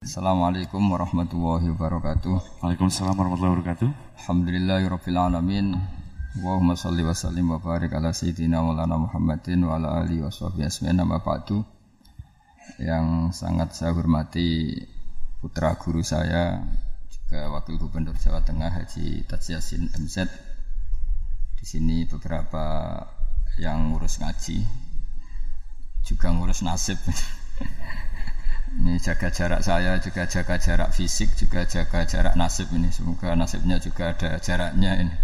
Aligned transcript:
Assalamualaikum 0.00 0.80
warahmatullahi 0.96 1.76
wabarakatuh. 1.76 2.64
Waalaikumsalam 2.64 3.12
warahmatullahi 3.20 3.52
wabarakatuh. 3.52 3.88
Alhamdulillahirabbil 4.24 5.20
alamin. 5.20 5.76
Allahumma 6.40 6.72
shalli 6.72 7.04
wa 7.04 7.12
sallim 7.12 7.52
wa 7.52 7.60
barik 7.60 7.92
ala 7.92 8.08
sayyidina 8.08 8.64
Maulana 8.64 8.96
Muhammadin 8.96 9.60
wa 9.60 9.76
ala 9.76 10.00
alihi 10.00 10.24
washabihi 10.24 10.64
asma'in 10.64 11.04
nama 11.04 11.20
ba'du. 11.20 11.60
Yang 12.80 13.36
sangat 13.44 13.76
saya 13.76 13.92
hormati 13.92 14.72
putra 15.44 15.76
guru 15.76 16.00
saya 16.00 16.64
juga 17.12 17.52
Wakil 17.52 17.76
Gubernur 17.76 18.16
Jawa 18.16 18.40
Tengah 18.40 18.72
Haji 18.72 19.28
Tadsyasin 19.28 19.92
MZ. 20.00 20.16
Di 21.60 21.64
sini 21.68 22.08
beberapa 22.08 22.96
yang 23.60 23.92
ngurus 23.92 24.16
ngaji 24.24 24.64
juga 26.08 26.32
ngurus 26.32 26.64
nasib. 26.64 26.96
Ini 28.70 29.02
jaga 29.02 29.28
jarak 29.34 29.66
saya 29.66 29.98
juga 29.98 30.22
jaga 30.30 30.54
jarak 30.54 30.90
fisik 30.94 31.34
juga 31.34 31.66
jaga 31.66 32.06
jarak 32.06 32.38
nasib 32.38 32.70
ini. 32.70 32.86
Semoga 32.94 33.34
nasibnya 33.34 33.82
juga 33.82 34.14
ada 34.14 34.38
jaraknya 34.38 34.92
ini. 35.02 35.14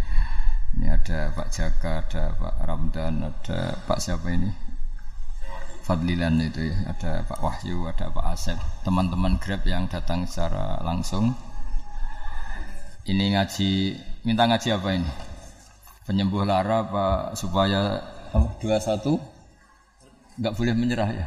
Ini 0.77 0.93
ada 0.93 1.33
Pak 1.33 1.48
Jaka, 1.55 2.05
ada 2.05 2.24
Pak 2.37 2.55
Ramdan, 2.66 3.24
ada 3.24 3.80
Pak 3.87 3.97
siapa 3.97 4.29
ini? 4.29 4.51
Fadlilan 5.87 6.43
itu 6.43 6.69
ya, 6.69 6.77
ada 6.91 7.23
Pak 7.24 7.38
Wahyu, 7.41 7.87
ada 7.87 8.11
Pak 8.11 8.27
Asep, 8.35 8.59
teman-teman 8.83 9.38
Grab 9.38 9.63
yang 9.65 9.87
datang 9.87 10.27
secara 10.27 10.83
langsung. 10.83 11.33
Ini 13.07 13.38
ngaji, 13.38 13.71
minta 14.27 14.51
ngaji 14.51 14.69
apa 14.74 14.88
ini? 14.99 15.10
Penyembuh 16.05 16.43
lara 16.43 16.83
Pak 16.83 17.38
supaya 17.38 18.02
dua 18.59 18.77
satu 18.83 19.16
nggak 20.37 20.55
boleh 20.59 20.74
menyerah 20.74 21.09
ya? 21.09 21.27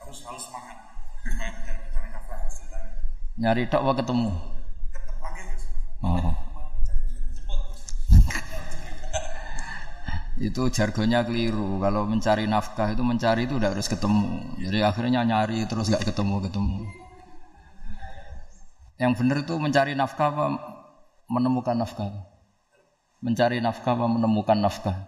Harus 0.00 0.22
harus 0.24 0.40
semangat. 0.46 0.78
Nyari 3.38 3.70
tok 3.70 3.86
apa 3.86 4.02
ketemu? 4.02 4.34
Oh. 6.02 6.34
itu 10.50 10.62
jargonnya 10.74 11.22
keliru. 11.22 11.78
Kalau 11.78 12.02
mencari 12.10 12.50
nafkah 12.50 12.90
itu 12.90 13.06
mencari 13.06 13.46
itu 13.46 13.54
udah 13.62 13.70
harus 13.70 13.86
ketemu. 13.86 14.58
Jadi 14.58 14.78
akhirnya 14.82 15.22
nyari 15.22 15.62
terus 15.70 15.86
nggak 15.86 16.02
ketemu 16.10 16.50
ketemu. 16.50 16.82
Yang 18.98 19.12
benar 19.22 19.36
itu 19.46 19.54
mencari 19.54 19.94
nafkah 19.94 20.34
apa 20.34 20.58
menemukan 21.30 21.78
nafkah? 21.78 22.10
Mencari 23.22 23.62
nafkah 23.62 23.94
apa 23.94 24.06
menemukan 24.10 24.58
nafkah? 24.58 25.06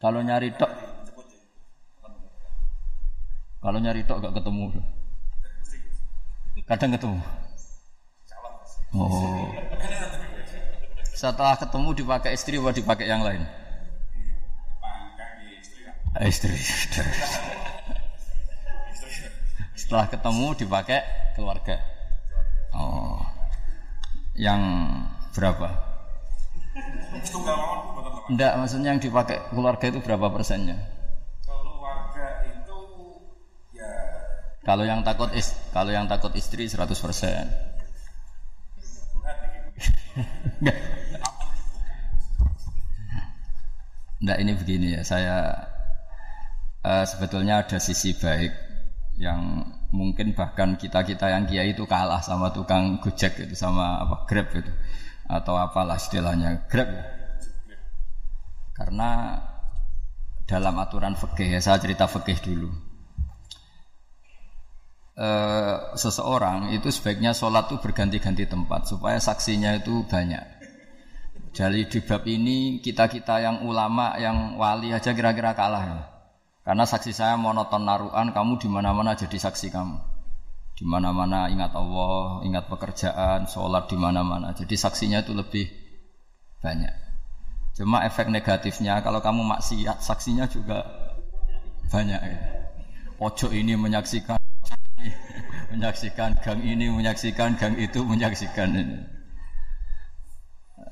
Kalau 0.00 0.24
nyari 0.24 0.48
tok, 0.56 0.72
kalau 3.60 3.78
nyari 3.82 4.06
tok 4.08 4.24
gak 4.24 4.40
ketemu. 4.40 4.72
Kadang 6.68 6.92
ketemu. 6.92 7.20
Oh. 8.92 9.48
Setelah 11.16 11.56
ketemu 11.56 11.88
dipakai 11.96 12.36
istri 12.36 12.60
atau 12.60 12.76
dipakai 12.76 13.08
yang 13.08 13.24
lain? 13.24 13.48
Istri. 16.20 16.52
Setelah 19.80 20.12
ketemu 20.12 20.46
dipakai 20.60 21.00
keluarga. 21.32 21.80
Oh. 22.76 23.24
Yang 24.36 24.60
berapa? 25.32 25.68
Enggak, 28.28 28.52
maksudnya 28.60 28.92
yang 28.92 29.00
dipakai 29.00 29.40
keluarga 29.48 29.88
itu 29.88 30.04
berapa 30.04 30.28
persennya? 30.28 30.76
Keluarga 31.48 32.44
itu 32.44 32.80
ya 33.72 33.88
Kalau 34.68 34.84
yang 34.84 35.00
takut 35.00 35.32
is, 35.32 35.56
kalau 35.72 35.88
yang 35.88 36.04
takut 36.04 36.28
istri 36.36 36.68
100 36.68 36.92
persen. 37.00 37.48
Enggak 44.20 44.38
ini 44.44 44.52
begini 44.52 45.00
ya, 45.00 45.02
saya 45.08 45.56
eh, 46.84 47.08
sebetulnya 47.08 47.64
ada 47.64 47.80
sisi 47.80 48.12
baik 48.12 48.52
yang 49.16 49.64
mungkin 49.88 50.36
bahkan 50.36 50.76
kita 50.76 51.00
kita 51.00 51.32
yang 51.32 51.48
kiai 51.48 51.72
itu 51.72 51.88
kalah 51.88 52.20
sama 52.20 52.52
tukang 52.52 53.00
gojek 53.00 53.40
itu 53.40 53.56
sama 53.56 54.04
apa 54.04 54.28
grab 54.28 54.52
itu 54.52 54.68
atau 55.32 55.56
apalah 55.56 55.96
istilahnya 55.96 56.68
grab 56.68 56.92
karena 58.76 59.40
dalam 60.46 60.78
aturan 60.78 61.18
fikih 61.18 61.50
ya 61.56 61.58
saya 61.58 61.82
cerita 61.82 62.06
fikih 62.06 62.38
dulu 62.44 62.87
eh, 65.18 65.76
seseorang 65.98 66.70
itu 66.70 66.88
sebaiknya 66.94 67.34
sholat 67.34 67.66
itu 67.68 67.82
berganti-ganti 67.82 68.46
tempat 68.46 68.86
supaya 68.86 69.18
saksinya 69.18 69.74
itu 69.74 70.06
banyak. 70.06 70.58
Dari 71.50 71.90
di 71.90 71.98
bab 72.06 72.22
ini 72.28 72.78
kita 72.78 73.10
kita 73.10 73.42
yang 73.42 73.66
ulama 73.66 74.14
yang 74.22 74.54
wali 74.54 74.94
aja 74.94 75.10
kira-kira 75.10 75.58
kalah 75.58 75.84
ya. 75.84 76.00
Karena 76.62 76.84
saksi 76.84 77.16
saya 77.16 77.34
monoton 77.40 77.88
naruhan, 77.88 78.30
kamu 78.30 78.60
di 78.60 78.68
mana-mana 78.68 79.16
jadi 79.16 79.40
saksi 79.40 79.72
kamu. 79.72 79.96
Di 80.76 80.84
mana-mana 80.84 81.48
ingat 81.48 81.72
Allah, 81.74 82.44
ingat 82.44 82.68
pekerjaan, 82.68 83.48
sholat 83.48 83.88
di 83.88 83.96
mana-mana. 83.96 84.52
Jadi 84.52 84.76
saksinya 84.76 85.24
itu 85.24 85.32
lebih 85.32 85.66
banyak. 86.60 86.92
Cuma 87.72 88.04
efek 88.04 88.28
negatifnya 88.28 89.00
kalau 89.00 89.24
kamu 89.24 89.48
maksiat, 89.48 90.04
saksinya 90.04 90.44
juga 90.44 90.84
banyak. 91.88 92.20
Ya. 92.20 92.38
Pojok 93.16 93.50
ini 93.50 93.74
menyaksikan 93.74 94.38
menyaksikan 95.72 96.38
gang 96.40 96.60
ini, 96.62 96.90
menyaksikan 96.90 97.54
gang 97.56 97.74
itu, 97.78 98.00
menyaksikan 98.02 98.70
ini. 98.74 98.98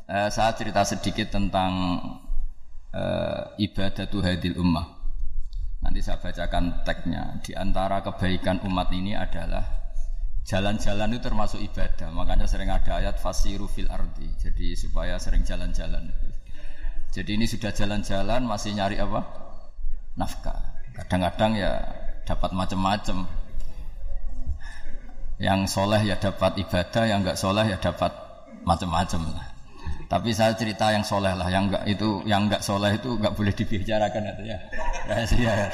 Eh, 0.06 0.28
saya 0.30 0.54
cerita 0.54 0.86
sedikit 0.86 1.34
tentang 1.34 1.98
eh, 2.94 3.42
ibadatu 3.58 4.22
hadil 4.22 4.54
ummah. 4.62 4.86
Nanti 5.82 6.00
saya 6.02 6.22
bacakan 6.22 6.86
teksnya. 6.86 7.42
Di 7.42 7.52
antara 7.58 8.02
kebaikan 8.02 8.62
umat 8.66 8.90
ini 8.94 9.18
adalah 9.18 9.62
jalan-jalan 10.46 11.10
itu 11.14 11.20
termasuk 11.22 11.60
ibadah. 11.62 12.10
Makanya 12.14 12.46
sering 12.46 12.70
ada 12.70 13.02
ayat 13.02 13.18
fasiru 13.18 13.66
fil 13.66 13.90
ardi. 13.90 14.30
Jadi 14.38 14.78
supaya 14.78 15.18
sering 15.18 15.42
jalan-jalan. 15.42 16.10
Jadi 17.10 17.30
ini 17.34 17.46
sudah 17.48 17.74
jalan-jalan 17.74 18.46
masih 18.46 18.74
nyari 18.78 18.98
apa? 19.02 19.26
Nafkah. 20.14 20.78
Kadang-kadang 20.96 21.58
ya 21.58 21.82
dapat 22.24 22.50
macam-macam 22.54 23.45
yang 25.36 25.68
soleh 25.68 26.00
ya 26.00 26.16
dapat 26.16 26.56
ibadah, 26.56 27.04
yang 27.04 27.20
enggak 27.20 27.36
soleh 27.36 27.68
ya 27.68 27.76
dapat 27.76 28.08
macam-macam 28.64 29.36
lah. 29.36 29.46
Tapi 30.06 30.30
saya 30.32 30.54
cerita 30.56 30.88
yang 30.94 31.04
soleh 31.04 31.34
lah, 31.36 31.50
yang 31.52 31.68
enggak 31.68 31.84
itu, 31.84 32.24
yang 32.24 32.48
enggak 32.48 32.64
soleh 32.64 32.96
itu 32.96 33.20
enggak 33.20 33.34
boleh 33.36 33.52
dibicarakan 33.52 34.22
ya. 34.46 34.58
Rahasia. 35.06 35.44
Ya. 35.44 35.68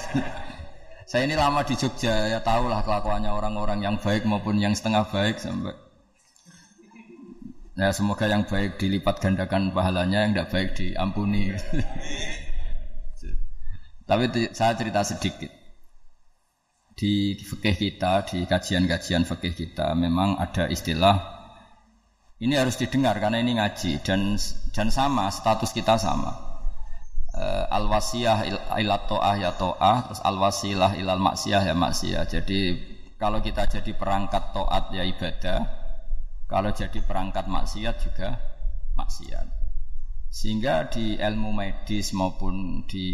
Saya 1.07 1.29
ini 1.29 1.37
lama 1.37 1.63
di 1.63 1.77
Jogja, 1.77 2.33
ya 2.33 2.41
tahu 2.41 2.67
lah 2.67 2.83
kelakuannya 2.83 3.31
orang-orang 3.31 3.85
yang 3.85 3.97
baik 4.01 4.27
maupun 4.27 4.59
yang 4.59 4.75
setengah 4.75 5.07
baik 5.13 5.39
sampai. 5.39 5.77
Ya 7.73 7.89
semoga 7.95 8.29
yang 8.29 8.45
baik 8.45 8.77
dilipat 8.83 9.23
gandakan 9.23 9.71
pahalanya, 9.71 10.27
yang 10.27 10.35
enggak 10.35 10.51
baik 10.51 10.69
diampuni. 10.75 11.55
Tapi 14.03 14.25
saya 14.51 14.75
cerita 14.75 15.07
sedikit 15.07 15.62
di 17.03 17.35
fikih 17.35 17.75
kita, 17.75 18.23
di 18.31 18.47
kajian-kajian 18.47 19.27
fikih 19.27 19.59
kita 19.59 19.91
memang 19.99 20.39
ada 20.39 20.71
istilah 20.71 21.43
ini 22.43 22.59
harus 22.59 22.79
didengar 22.79 23.19
karena 23.19 23.43
ini 23.43 23.59
ngaji 23.59 24.03
dan 24.07 24.39
dan 24.71 24.89
sama 24.91 25.31
status 25.35 25.75
kita 25.75 25.99
sama. 25.99 26.31
Uh, 27.33 27.65
al 27.71 27.89
wasiyah 27.89 28.45
ilat 28.79 29.09
to'ah 29.09 29.35
ya 29.41 29.57
to'ah 29.57 30.05
terus 30.05 30.21
al 30.21 30.37
wasilah 30.37 30.95
ilal 30.99 31.23
maksiyah 31.23 31.63
ya 31.63 31.75
maksiyah. 31.75 32.27
Jadi 32.27 32.61
kalau 33.19 33.39
kita 33.39 33.71
jadi 33.71 33.95
perangkat 33.95 34.55
to'at 34.55 34.91
ya 34.91 35.07
ibadah, 35.07 35.61
kalau 36.51 36.75
jadi 36.75 36.99
perangkat 37.03 37.47
maksiat 37.47 37.97
juga 38.03 38.39
maksiat. 38.99 39.47
Sehingga 40.31 40.91
di 40.91 41.15
ilmu 41.23 41.55
medis 41.55 42.11
maupun 42.11 42.83
di 42.91 43.07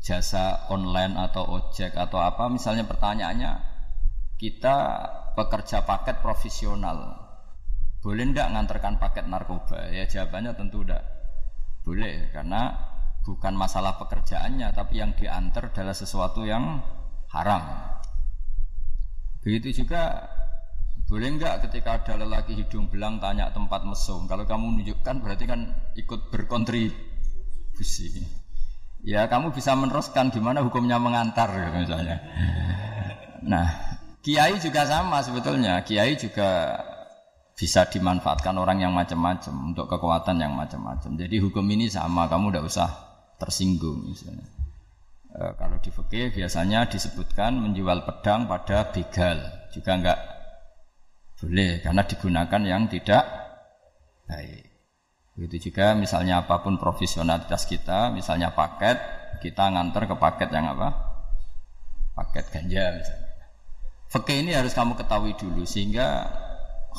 jasa 0.00 0.72
online 0.72 1.12
atau 1.20 1.60
ojek 1.60 1.92
atau 1.92 2.24
apa 2.24 2.48
misalnya 2.48 2.88
pertanyaannya 2.88 3.52
kita 4.40 4.76
pekerja 5.36 5.84
paket 5.84 6.24
profesional. 6.24 7.28
Boleh 8.00 8.32
ndak 8.32 8.48
ngantarkan 8.48 8.96
paket 8.96 9.28
narkoba? 9.28 9.92
Ya 9.92 10.08
jawabannya 10.08 10.56
tentu 10.56 10.80
ndak 10.80 11.04
boleh 11.84 12.32
karena 12.32 12.72
bukan 13.20 13.52
masalah 13.52 14.00
pekerjaannya 14.00 14.72
tapi 14.72 15.04
yang 15.04 15.12
diantar 15.12 15.68
adalah 15.68 15.92
sesuatu 15.92 16.48
yang 16.48 16.80
haram. 17.36 17.60
Begitu 19.44 19.84
juga 19.84 20.24
boleh 21.04 21.28
nggak 21.36 21.68
ketika 21.68 22.00
ada 22.00 22.24
lelaki 22.24 22.56
hidung 22.56 22.88
belang 22.88 23.20
tanya 23.20 23.52
tempat 23.52 23.84
mesum? 23.84 24.24
Kalau 24.24 24.48
kamu 24.48 24.80
menunjukkan 24.80 25.20
berarti 25.20 25.44
kan 25.44 25.68
ikut 25.92 26.32
berkontribusi 26.32 28.39
ya 29.04 29.26
kamu 29.26 29.52
bisa 29.52 29.72
meneruskan 29.76 30.28
gimana 30.28 30.60
hukumnya 30.60 31.00
mengantar 31.00 31.48
gitu 31.50 31.78
misalnya. 31.88 32.16
Nah, 33.40 33.66
Kiai 34.20 34.60
juga 34.60 34.84
sama 34.84 35.24
sebetulnya. 35.24 35.80
Kiai 35.80 36.12
juga 36.16 36.76
bisa 37.56 37.88
dimanfaatkan 37.88 38.56
orang 38.56 38.84
yang 38.84 38.92
macam-macam 38.92 39.72
untuk 39.72 39.88
kekuatan 39.88 40.40
yang 40.40 40.52
macam-macam. 40.56 41.16
Jadi 41.16 41.36
hukum 41.40 41.64
ini 41.68 41.88
sama, 41.88 42.28
kamu 42.28 42.52
tidak 42.52 42.64
usah 42.68 42.88
tersinggung 43.40 44.12
misalnya. 44.12 44.44
E, 45.28 45.40
kalau 45.56 45.76
di 45.80 45.92
fikih 45.92 46.32
biasanya 46.36 46.88
disebutkan 46.88 47.56
menjual 47.56 48.04
pedang 48.04 48.48
pada 48.48 48.88
begal 48.92 49.40
juga 49.72 49.92
enggak 49.92 50.18
boleh 51.40 51.80
karena 51.80 52.02
digunakan 52.04 52.62
yang 52.64 52.82
tidak 52.88 53.24
baik. 54.28 54.69
Begitu 55.38 55.70
juga 55.70 55.94
misalnya 55.94 56.42
apa 56.42 56.60
pun 56.60 56.76
profesionalitas 56.76 57.64
kita, 57.64 58.10
misalnya 58.10 58.52
paket, 58.52 58.98
kita 59.40 59.70
nganter 59.70 60.10
ke 60.10 60.16
paket 60.18 60.48
yang 60.50 60.74
apa? 60.74 60.88
Paket 62.18 62.44
ganja 62.50 62.84
misalnya. 62.98 63.30
Fakih 64.10 64.42
ini 64.42 64.50
harus 64.58 64.74
kamu 64.74 64.98
ketahui 64.98 65.38
dulu 65.38 65.62
sehingga 65.62 66.26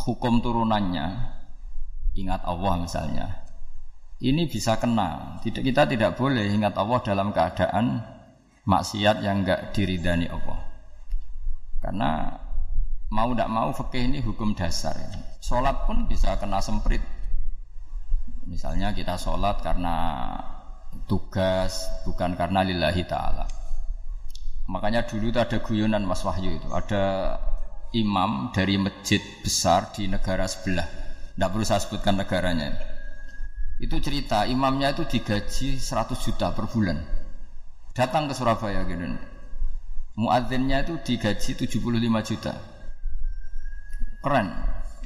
hukum 0.07 0.39
turunannya 0.39 1.11
ingat 2.15 2.41
Allah 2.47 2.79
misalnya. 2.79 3.27
Ini 4.21 4.47
bisa 4.47 4.79
kena. 4.79 5.41
Tidak 5.43 5.59
kita 5.59 5.91
tidak 5.91 6.15
boleh 6.15 6.47
ingat 6.47 6.71
Allah 6.79 6.99
dalam 7.03 7.35
keadaan 7.35 7.99
maksiat 8.63 9.25
yang 9.27 9.43
enggak 9.43 9.75
diridani 9.75 10.31
Allah. 10.31 10.59
Karena 11.83 12.31
mau 13.11 13.35
tidak 13.35 13.49
mau 13.49 13.69
fakih 13.75 14.07
ini 14.07 14.23
hukum 14.23 14.55
dasar. 14.55 14.95
Sholat 15.43 15.83
pun 15.89 16.07
bisa 16.07 16.39
kena 16.39 16.63
semprit 16.63 17.01
Misalnya 18.49 18.93
kita 18.95 19.17
sholat 19.17 19.61
karena 19.61 20.33
tugas, 21.05 21.85
bukan 22.07 22.33
karena 22.33 22.65
lillahi 22.65 23.03
ta'ala. 23.05 23.45
Makanya 24.71 25.03
dulu 25.05 25.29
itu 25.29 25.39
ada 25.39 25.57
guyonan 25.59 26.07
Mas 26.07 26.23
Wahyu 26.23 26.57
itu. 26.57 26.67
Ada 26.71 27.37
imam 27.91 28.55
dari 28.55 28.79
masjid 28.79 29.19
besar 29.43 29.91
di 29.91 30.07
negara 30.07 30.47
sebelah. 30.47 30.87
Tidak 31.35 31.49
perlu 31.51 31.65
saya 31.65 31.83
sebutkan 31.83 32.15
negaranya. 32.19 32.71
Itu 33.81 33.97
cerita, 33.97 34.45
imamnya 34.45 34.93
itu 34.93 35.09
digaji 35.09 35.81
100 35.81 36.13
juta 36.21 36.53
per 36.53 36.69
bulan. 36.69 37.01
Datang 37.91 38.29
ke 38.29 38.33
Surabaya 38.37 38.85
gitu. 38.85 39.03
Muadzinnya 40.21 40.85
itu 40.85 41.01
digaji 41.01 41.57
75 41.57 42.29
juta. 42.29 42.53
Keren. 44.21 44.47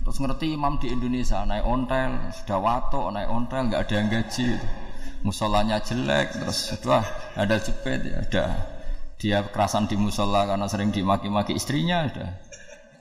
Terus 0.05 0.21
ngerti 0.21 0.53
imam 0.53 0.77
di 0.77 0.93
Indonesia 0.93 1.41
naik 1.41 1.65
ontel, 1.65 2.29
sudah 2.29 2.61
wato 2.61 3.09
naik 3.09 3.25
ontel, 3.25 3.73
nggak 3.73 3.89
ada 3.89 3.93
yang 3.97 4.07
gaji. 4.13 4.49
Musolanya 5.25 5.81
jelek, 5.81 6.37
terus 6.37 6.69
sudah 6.69 7.01
ada 7.33 7.57
jepit, 7.57 8.05
ya, 8.05 8.21
ada 8.21 8.43
dia 9.17 9.41
kerasan 9.49 9.89
di 9.89 9.97
musola 9.97 10.45
karena 10.45 10.69
sering 10.69 10.93
dimaki-maki 10.93 11.57
istrinya, 11.57 12.05
sudah. 12.05 12.29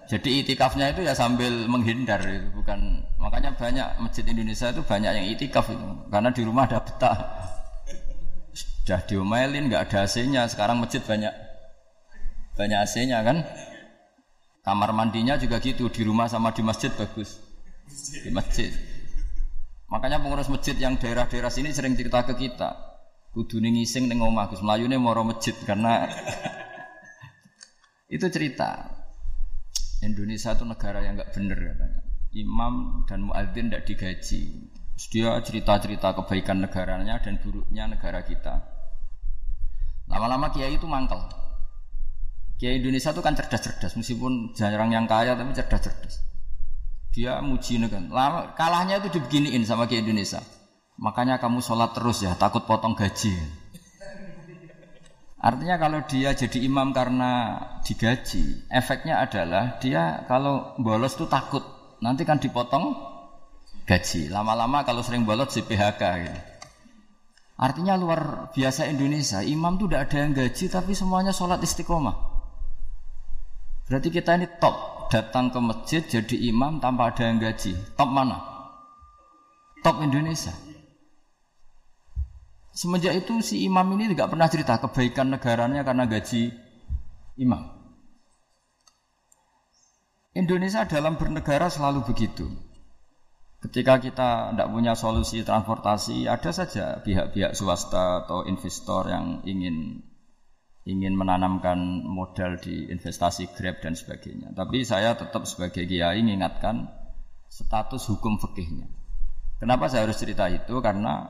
Jadi 0.04 0.44
itikafnya 0.44 0.92
itu 0.92 1.00
ya 1.04 1.16
sambil 1.16 1.64
menghindar 1.64 2.20
itu 2.24 2.48
bukan 2.52 3.00
makanya 3.16 3.56
banyak 3.56 3.88
masjid 4.04 4.24
Indonesia 4.28 4.68
itu 4.68 4.84
banyak 4.84 5.12
yang 5.16 5.26
itikaf 5.32 5.72
itu 5.72 5.88
karena 6.12 6.28
di 6.28 6.42
rumah 6.44 6.68
ada 6.68 6.80
betah. 6.84 7.16
Sudah 8.52 9.00
diomelin 9.08 9.72
nggak 9.72 9.92
ada 9.92 10.04
AC-nya, 10.04 10.44
sekarang 10.44 10.80
masjid 10.80 11.00
banyak 11.00 11.32
banyak 12.52 12.78
AC-nya 12.84 13.24
kan. 13.24 13.48
Kamar 14.64 14.96
mandinya 14.96 15.36
juga 15.36 15.60
gitu 15.60 15.92
di 15.92 16.00
rumah 16.08 16.24
sama 16.24 16.56
di 16.56 16.64
masjid 16.64 16.88
bagus. 16.88 17.36
Di 18.24 18.32
masjid. 18.32 18.72
Makanya 19.92 20.24
pengurus 20.24 20.48
masjid 20.48 20.72
yang 20.80 20.96
daerah-daerah 20.96 21.52
sini 21.52 21.68
sering 21.68 21.92
cerita 21.92 22.24
ke 22.24 22.32
kita. 22.32 22.72
Kudu 23.36 23.60
ngising 23.60 24.08
ning 24.08 24.24
omah 24.24 24.48
Gus 24.48 24.64
moro 24.64 25.22
masjid 25.26 25.52
karena 25.68 26.08
itu 28.16 28.24
cerita. 28.32 28.88
Indonesia 30.00 30.56
itu 30.56 30.64
negara 30.64 31.04
yang 31.04 31.20
nggak 31.20 31.32
bener 31.36 31.58
katanya. 31.60 32.00
Imam 32.34 33.04
dan 33.04 33.20
muadzin 33.28 33.68
tidak 33.68 33.84
digaji. 33.84 34.40
dia 35.10 35.34
cerita-cerita 35.42 36.14
kebaikan 36.14 36.62
negaranya 36.62 37.18
dan 37.18 37.42
buruknya 37.42 37.90
negara 37.90 38.22
kita. 38.22 38.62
Lama-lama 40.06 40.54
kiai 40.54 40.78
itu 40.78 40.86
mangkel. 40.86 41.43
Kiai 42.54 42.78
Indonesia 42.78 43.10
itu 43.10 43.22
kan 43.22 43.34
cerdas-cerdas, 43.34 43.98
meskipun 43.98 44.54
jarang 44.54 44.94
yang 44.94 45.10
kaya 45.10 45.34
tapi 45.34 45.50
cerdas-cerdas. 45.54 46.22
Dia 47.10 47.38
muji 47.42 47.78
kan. 47.86 48.10
Lama, 48.10 48.54
kalahnya 48.58 48.98
itu 49.02 49.18
dibeginiin 49.18 49.62
sama 49.66 49.86
Kiai 49.90 50.02
Indonesia. 50.02 50.42
Makanya 50.98 51.42
kamu 51.42 51.58
sholat 51.58 51.94
terus 51.94 52.22
ya, 52.22 52.38
takut 52.38 52.62
potong 52.66 52.94
gaji. 52.94 53.34
Artinya 55.44 55.76
kalau 55.76 56.00
dia 56.08 56.32
jadi 56.32 56.58
imam 56.64 56.96
karena 56.96 57.60
digaji, 57.84 58.64
efeknya 58.72 59.20
adalah 59.20 59.76
dia 59.76 60.24
kalau 60.24 60.72
bolos 60.80 61.20
tuh 61.20 61.28
takut 61.28 61.60
nanti 62.00 62.24
kan 62.24 62.40
dipotong 62.40 62.96
gaji. 63.84 64.32
Lama-lama 64.32 64.88
kalau 64.88 65.04
sering 65.04 65.28
bolos 65.28 65.52
di 65.52 65.60
PHK 65.60 66.02
gitu. 66.24 66.40
Artinya 67.54 67.94
luar 67.94 68.50
biasa 68.50 68.90
Indonesia, 68.90 69.44
imam 69.44 69.78
tuh 69.78 69.86
tidak 69.86 70.10
ada 70.10 70.16
yang 70.26 70.32
gaji 70.34 70.64
tapi 70.66 70.96
semuanya 70.96 71.30
sholat 71.30 71.62
istiqomah. 71.62 72.33
Berarti 73.84 74.08
kita 74.08 74.40
ini 74.40 74.48
top 74.56 75.08
datang 75.12 75.52
ke 75.52 75.60
masjid 75.60 76.00
jadi 76.00 76.36
imam 76.48 76.80
tanpa 76.80 77.12
ada 77.12 77.28
yang 77.28 77.36
gaji. 77.36 77.76
Top 77.94 78.08
mana? 78.08 78.40
Top 79.84 80.00
Indonesia. 80.00 80.56
Semenjak 82.74 83.14
itu 83.14 83.38
si 83.44 83.62
imam 83.62 83.86
ini 83.94 84.16
tidak 84.16 84.34
pernah 84.34 84.48
cerita 84.50 84.80
kebaikan 84.80 85.30
negaranya 85.30 85.86
karena 85.86 86.08
gaji 86.08 86.50
imam. 87.38 87.62
Indonesia 90.34 90.82
dalam 90.88 91.14
bernegara 91.14 91.70
selalu 91.70 92.02
begitu. 92.10 92.50
Ketika 93.62 94.02
kita 94.02 94.50
tidak 94.50 94.68
punya 94.68 94.92
solusi 94.98 95.46
transportasi, 95.46 96.26
ada 96.26 96.50
saja 96.50 96.98
pihak-pihak 97.00 97.54
swasta 97.54 98.26
atau 98.26 98.42
investor 98.44 99.06
yang 99.08 99.40
ingin 99.46 100.02
ingin 100.84 101.16
menanamkan 101.16 102.04
modal 102.04 102.60
di 102.60 102.92
investasi 102.92 103.56
Grab 103.56 103.80
dan 103.80 103.96
sebagainya. 103.96 104.52
Tapi 104.52 104.84
saya 104.84 105.16
tetap 105.16 105.48
sebagai 105.48 105.88
kiai 105.88 106.20
mengingatkan 106.20 106.92
status 107.48 108.12
hukum 108.12 108.36
fikihnya. 108.36 108.84
Kenapa 109.56 109.88
saya 109.88 110.04
harus 110.04 110.20
cerita 110.20 110.44
itu? 110.52 110.76
Karena 110.84 111.24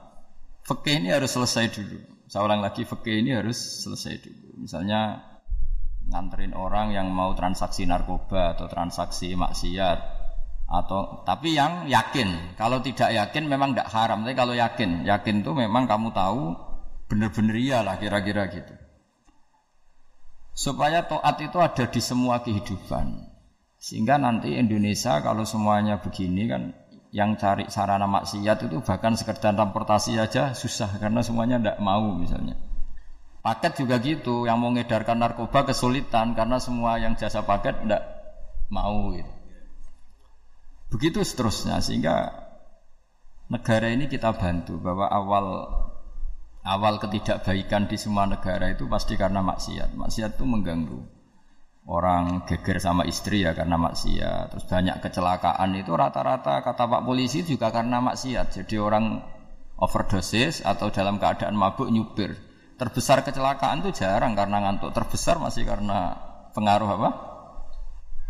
fikih 0.66 0.98
ini 0.98 1.14
harus 1.14 1.30
selesai 1.30 1.70
dulu. 1.70 1.98
Saya 2.26 2.42
ulang 2.50 2.64
lagi, 2.64 2.82
fikih 2.82 3.22
ini 3.22 3.30
harus 3.36 3.86
selesai 3.86 4.26
dulu. 4.26 4.66
Misalnya 4.66 5.22
nganterin 6.10 6.52
orang 6.52 6.90
yang 6.90 7.08
mau 7.14 7.30
transaksi 7.38 7.86
narkoba 7.86 8.58
atau 8.58 8.66
transaksi 8.66 9.38
maksiat 9.38 9.98
atau 10.66 11.22
tapi 11.22 11.54
yang 11.54 11.86
yakin. 11.86 12.58
Kalau 12.58 12.82
tidak 12.82 13.14
yakin 13.14 13.46
memang 13.46 13.76
tidak 13.76 13.88
haram. 13.94 14.26
Tapi 14.26 14.34
kalau 14.34 14.56
yakin, 14.56 15.06
yakin 15.06 15.46
itu 15.46 15.52
memang 15.54 15.86
kamu 15.86 16.10
tahu 16.10 16.58
benar-benar 17.06 17.54
iya 17.54 17.78
lah 17.86 18.00
kira-kira 18.00 18.50
gitu. 18.50 18.74
Supaya 20.54 21.02
toat 21.10 21.34
itu 21.42 21.58
ada 21.58 21.84
di 21.90 21.98
semua 21.98 22.38
kehidupan. 22.40 23.26
Sehingga 23.74 24.16
nanti 24.16 24.54
Indonesia 24.54 25.18
kalau 25.20 25.42
semuanya 25.42 25.98
begini 25.98 26.46
kan 26.46 26.72
yang 27.14 27.34
cari 27.38 27.66
sarana 27.70 28.06
maksiat 28.06 28.70
itu 28.70 28.78
bahkan 28.82 29.14
sekedar 29.18 29.54
transportasi 29.54 30.18
aja 30.18 30.54
susah 30.54 30.98
karena 30.98 31.20
semuanya 31.20 31.58
tidak 31.58 31.78
mau 31.82 32.14
misalnya. 32.14 32.54
Paket 33.44 33.84
juga 33.84 34.00
gitu, 34.00 34.48
yang 34.48 34.56
mau 34.56 34.72
ngedarkan 34.72 35.20
narkoba 35.20 35.68
kesulitan 35.68 36.32
karena 36.32 36.56
semua 36.56 36.96
yang 36.96 37.12
jasa 37.12 37.44
paket 37.44 37.76
tidak 37.84 38.02
mau 38.72 39.12
gitu. 39.12 39.28
Begitu 40.88 41.20
seterusnya 41.26 41.82
sehingga 41.84 42.32
negara 43.52 43.92
ini 43.92 44.08
kita 44.08 44.32
bantu 44.32 44.80
bahwa 44.80 45.10
awal 45.12 45.46
awal 46.64 46.96
ketidakbaikan 46.96 47.86
di 47.86 48.00
semua 48.00 48.24
negara 48.24 48.72
itu 48.72 48.88
pasti 48.88 49.14
karena 49.20 49.44
maksiat. 49.44 49.92
Maksiat 49.94 50.40
itu 50.40 50.44
mengganggu. 50.48 51.00
Orang 51.84 52.48
geger 52.48 52.80
sama 52.80 53.04
istri 53.04 53.44
ya 53.44 53.52
karena 53.52 53.76
maksiat. 53.76 54.56
Terus 54.56 54.64
banyak 54.64 55.04
kecelakaan 55.04 55.76
itu 55.76 55.92
rata-rata 55.92 56.64
kata 56.64 56.88
Pak 56.88 57.04
polisi 57.04 57.44
juga 57.44 57.68
karena 57.68 58.00
maksiat. 58.00 58.56
Jadi 58.56 58.80
orang 58.80 59.20
overdosis 59.76 60.64
atau 60.64 60.88
dalam 60.88 61.20
keadaan 61.20 61.52
mabuk 61.52 61.92
nyupir. 61.92 62.32
Terbesar 62.80 63.20
kecelakaan 63.20 63.84
itu 63.84 64.00
jarang 64.00 64.32
karena 64.32 64.64
ngantuk. 64.64 64.96
Terbesar 64.96 65.36
masih 65.36 65.68
karena 65.68 66.16
pengaruh 66.56 66.88
apa? 66.96 67.10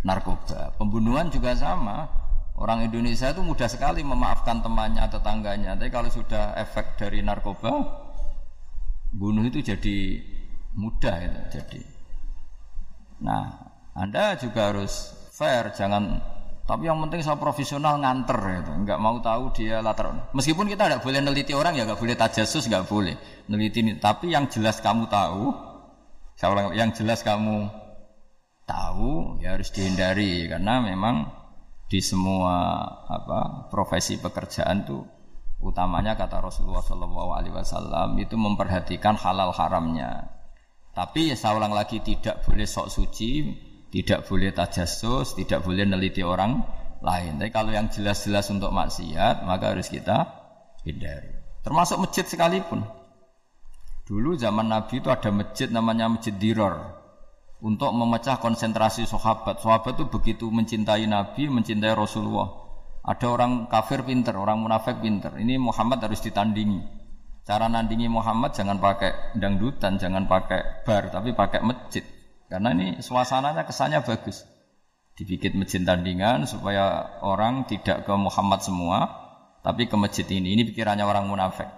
Narkoba. 0.03 0.75
Pembunuhan 0.75 1.31
juga 1.31 1.55
sama. 1.55 2.11
Orang 2.55 2.87
Indonesia 2.87 3.31
itu 3.31 3.43
mudah 3.43 3.67
sekali 3.67 4.03
memaafkan 4.03 4.63
temannya, 4.63 5.07
tetangganya. 5.11 5.75
Tapi 5.79 5.91
kalau 5.91 6.07
sudah 6.07 6.55
efek 6.55 6.95
dari 6.95 7.19
narkoba, 7.19 8.04
bunuh 9.15 9.47
itu 9.47 9.63
jadi 9.63 10.19
mudah 10.75 11.17
itu 11.23 11.41
jadi. 11.55 11.81
Nah, 13.23 13.71
Anda 13.95 14.35
juga 14.35 14.75
harus 14.75 15.15
fair, 15.31 15.71
jangan 15.71 16.19
tapi 16.65 16.89
yang 16.89 16.97
penting 17.05 17.21
saya 17.21 17.37
profesional 17.37 18.01
nganter 18.01 18.65
itu, 18.65 18.73
nggak 18.73 18.97
mau 18.97 19.21
tahu 19.21 19.53
dia 19.53 19.85
latar. 19.85 20.33
Meskipun 20.33 20.65
kita 20.65 20.89
tidak 20.89 21.05
boleh 21.05 21.21
neliti 21.21 21.53
orang 21.53 21.77
ya 21.77 21.85
nggak 21.85 22.01
boleh 22.01 22.17
tajasus 22.17 22.67
nggak 22.67 22.89
boleh 22.89 23.15
neliti. 23.53 23.85
Tapi 24.01 24.33
yang 24.33 24.49
jelas 24.49 24.81
kamu 24.81 25.05
tahu, 25.13 25.53
saya 26.35 26.73
yang 26.73 26.91
jelas 26.97 27.21
kamu 27.21 27.69
tahu 28.65 29.37
ya 29.45 29.61
harus 29.61 29.69
dihindari 29.77 30.49
karena 30.49 30.81
memang 30.81 31.29
di 31.85 32.01
semua 32.01 32.81
apa 33.13 33.69
profesi 33.69 34.17
pekerjaan 34.17 34.89
tuh 34.89 35.05
utamanya 35.65 36.13
kata 36.13 36.45
Rasulullah 36.45 36.85
Shallallahu 36.85 37.31
Alaihi 37.33 37.57
Wasallam 37.57 38.21
itu 38.21 38.37
memperhatikan 38.37 39.17
halal 39.17 39.51
haramnya. 39.57 40.29
Tapi 40.93 41.33
saya 41.35 41.57
ulang 41.57 41.73
lagi 41.73 42.05
tidak 42.05 42.45
boleh 42.45 42.69
sok 42.69 42.93
suci, 42.93 43.43
tidak 43.89 44.29
boleh 44.29 44.53
tajasus, 44.53 45.35
tidak 45.35 45.65
boleh 45.65 45.89
neliti 45.89 46.21
orang 46.21 46.61
lain. 47.01 47.41
Tapi 47.41 47.51
kalau 47.51 47.73
yang 47.73 47.89
jelas-jelas 47.89 48.53
untuk 48.53 48.71
maksiat 48.71 49.43
maka 49.49 49.73
harus 49.73 49.89
kita 49.89 50.29
hindari. 50.85 51.33
Termasuk 51.65 51.97
masjid 51.99 52.29
sekalipun. 52.29 52.85
Dulu 54.05 54.37
zaman 54.37 54.69
Nabi 54.69 55.01
itu 55.01 55.09
ada 55.09 55.33
masjid 55.33 55.73
namanya 55.73 56.13
Masjid 56.13 56.37
Diror 56.37 56.77
untuk 57.65 57.89
memecah 57.97 58.37
konsentrasi 58.37 59.09
sahabat. 59.09 59.65
Sahabat 59.65 59.97
itu 59.97 60.05
begitu 60.13 60.47
mencintai 60.53 61.09
Nabi, 61.09 61.49
mencintai 61.49 61.97
Rasulullah. 61.97 62.64
Ada 63.05 63.27
orang 63.29 63.69
kafir 63.69 64.01
pinter, 64.01 64.33
orang 64.33 64.65
munafik 64.65 64.97
pinter. 65.05 65.37
Ini 65.37 65.61
Muhammad 65.61 66.01
harus 66.01 66.25
ditandingi. 66.25 66.81
Cara 67.45 67.69
nandingi 67.69 68.09
Muhammad 68.09 68.57
jangan 68.57 68.81
pakai 68.81 69.37
dangdutan, 69.37 70.01
jangan 70.01 70.25
pakai 70.25 70.89
bar, 70.89 71.13
tapi 71.13 71.37
pakai 71.37 71.61
masjid. 71.61 72.01
Karena 72.49 72.73
ini 72.73 73.05
suasananya 73.05 73.69
kesannya 73.69 74.01
bagus. 74.01 74.49
Dibikin 75.13 75.61
masjid 75.61 75.85
tandingan 75.85 76.49
supaya 76.49 77.21
orang 77.21 77.69
tidak 77.69 78.09
ke 78.09 78.15
Muhammad 78.17 78.65
semua, 78.65 78.99
tapi 79.61 79.85
ke 79.85 79.97
masjid 80.01 80.25
ini. 80.33 80.57
Ini 80.57 80.65
pikirannya 80.73 81.05
orang 81.05 81.29
munafik. 81.29 81.69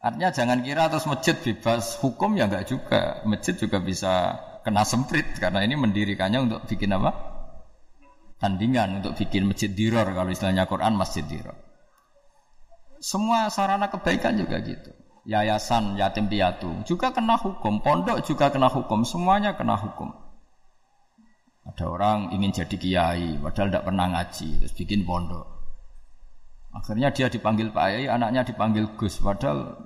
Artinya 0.00 0.30
jangan 0.30 0.62
kira 0.62 0.86
terus 0.88 1.04
masjid 1.10 1.34
bebas 1.34 1.98
hukum 1.98 2.38
ya 2.38 2.46
enggak 2.46 2.70
juga. 2.70 3.18
Masjid 3.26 3.58
juga 3.58 3.82
bisa 3.82 4.38
kena 4.62 4.86
semprit 4.86 5.26
karena 5.42 5.66
ini 5.66 5.74
mendirikannya 5.74 6.46
untuk 6.46 6.60
bikin 6.70 6.94
apa? 6.94 7.29
Tandingan 8.40 9.04
untuk 9.04 9.20
bikin 9.20 9.44
masjid 9.44 9.68
diror 9.68 10.08
kalau 10.16 10.32
istilahnya 10.32 10.64
Quran 10.64 10.96
masjid 10.96 11.20
diror. 11.28 11.52
Semua 12.96 13.52
sarana 13.52 13.92
kebaikan 13.92 14.40
juga 14.40 14.64
gitu. 14.64 14.96
Yayasan 15.28 16.00
yatim 16.00 16.32
piatu 16.32 16.80
juga 16.88 17.12
kena 17.12 17.36
hukum, 17.36 17.84
pondok 17.84 18.24
juga 18.24 18.48
kena 18.48 18.72
hukum, 18.72 19.04
semuanya 19.04 19.52
kena 19.52 19.76
hukum. 19.76 20.08
Ada 21.68 21.84
orang 21.84 22.32
ingin 22.32 22.64
jadi 22.64 22.76
kiai, 22.80 23.36
padahal 23.36 23.68
tidak 23.68 23.84
pernah 23.84 24.06
ngaji, 24.08 24.48
terus 24.64 24.72
bikin 24.72 25.04
pondok. 25.04 25.44
Akhirnya 26.72 27.12
dia 27.12 27.28
dipanggil 27.28 27.68
Pak 27.68 27.86
Yai, 27.92 28.08
anaknya 28.08 28.40
dipanggil 28.46 28.96
Gus, 28.96 29.20
padahal 29.20 29.76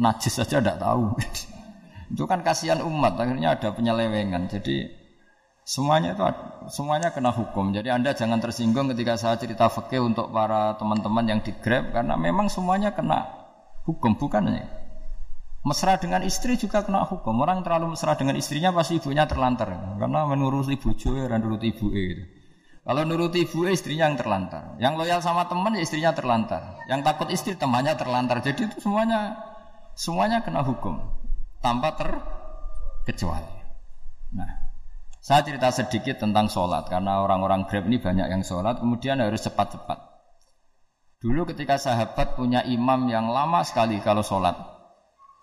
najis 0.00 0.40
saja 0.40 0.64
tidak 0.64 0.80
tahu. 0.80 1.12
itu 2.16 2.24
kan 2.24 2.40
kasihan 2.40 2.80
umat, 2.80 3.20
akhirnya 3.20 3.52
ada 3.58 3.68
penyelewengan. 3.76 4.48
Jadi 4.48 5.01
semuanya 5.62 6.14
itu 6.14 6.22
semuanya 6.70 7.14
kena 7.14 7.30
hukum. 7.30 7.70
Jadi 7.74 7.88
Anda 7.90 8.12
jangan 8.12 8.38
tersinggung 8.38 8.90
ketika 8.94 9.18
saya 9.18 9.36
cerita 9.38 9.70
fakih 9.70 10.02
untuk 10.02 10.30
para 10.30 10.74
teman-teman 10.76 11.24
yang 11.26 11.40
di 11.40 11.54
Grab 11.58 11.94
karena 11.94 12.14
memang 12.18 12.50
semuanya 12.50 12.92
kena 12.92 13.26
hukum 13.88 14.18
bukan 14.18 14.50
Mesra 15.62 15.94
dengan 15.94 16.26
istri 16.26 16.58
juga 16.58 16.82
kena 16.82 17.06
hukum. 17.06 17.38
Orang 17.38 17.62
terlalu 17.62 17.94
mesra 17.94 18.18
dengan 18.18 18.34
istrinya 18.34 18.74
pasti 18.74 18.98
ibunya 18.98 19.30
terlantar 19.30 19.70
karena 19.94 20.26
menuruti 20.26 20.74
bojo 20.74 21.14
dan 21.14 21.38
nuruti 21.38 21.70
ibu 21.70 21.86
gitu. 21.94 22.22
Kalau 22.82 23.06
nuruti 23.06 23.46
ibu 23.46 23.70
istrinya 23.70 24.10
yang 24.10 24.18
terlantar. 24.18 24.74
Yang 24.82 24.94
loyal 24.98 25.20
sama 25.22 25.46
teman 25.46 25.78
ya 25.78 25.86
istrinya 25.86 26.10
terlantar. 26.10 26.82
Yang 26.90 27.00
takut 27.06 27.28
istri 27.30 27.54
temannya 27.54 27.94
terlantar. 27.94 28.42
Jadi 28.42 28.74
itu 28.74 28.82
semuanya 28.82 29.38
Semuanya 29.92 30.40
kena 30.40 30.64
hukum 30.64 30.96
tanpa 31.60 31.92
terkecuali. 32.00 33.60
Nah, 34.32 34.48
saya 35.22 35.46
cerita 35.46 35.70
sedikit 35.70 36.18
tentang 36.18 36.50
sholat 36.50 36.90
karena 36.90 37.22
orang-orang 37.22 37.70
Grab 37.70 37.86
ini 37.86 38.02
banyak 38.02 38.26
yang 38.26 38.42
sholat, 38.42 38.82
kemudian 38.82 39.22
harus 39.22 39.46
cepat-cepat. 39.46 39.94
Dulu 41.22 41.46
ketika 41.54 41.78
sahabat 41.78 42.34
punya 42.34 42.66
imam 42.66 43.06
yang 43.06 43.30
lama 43.30 43.62
sekali 43.62 44.02
kalau 44.02 44.26
sholat, 44.26 44.58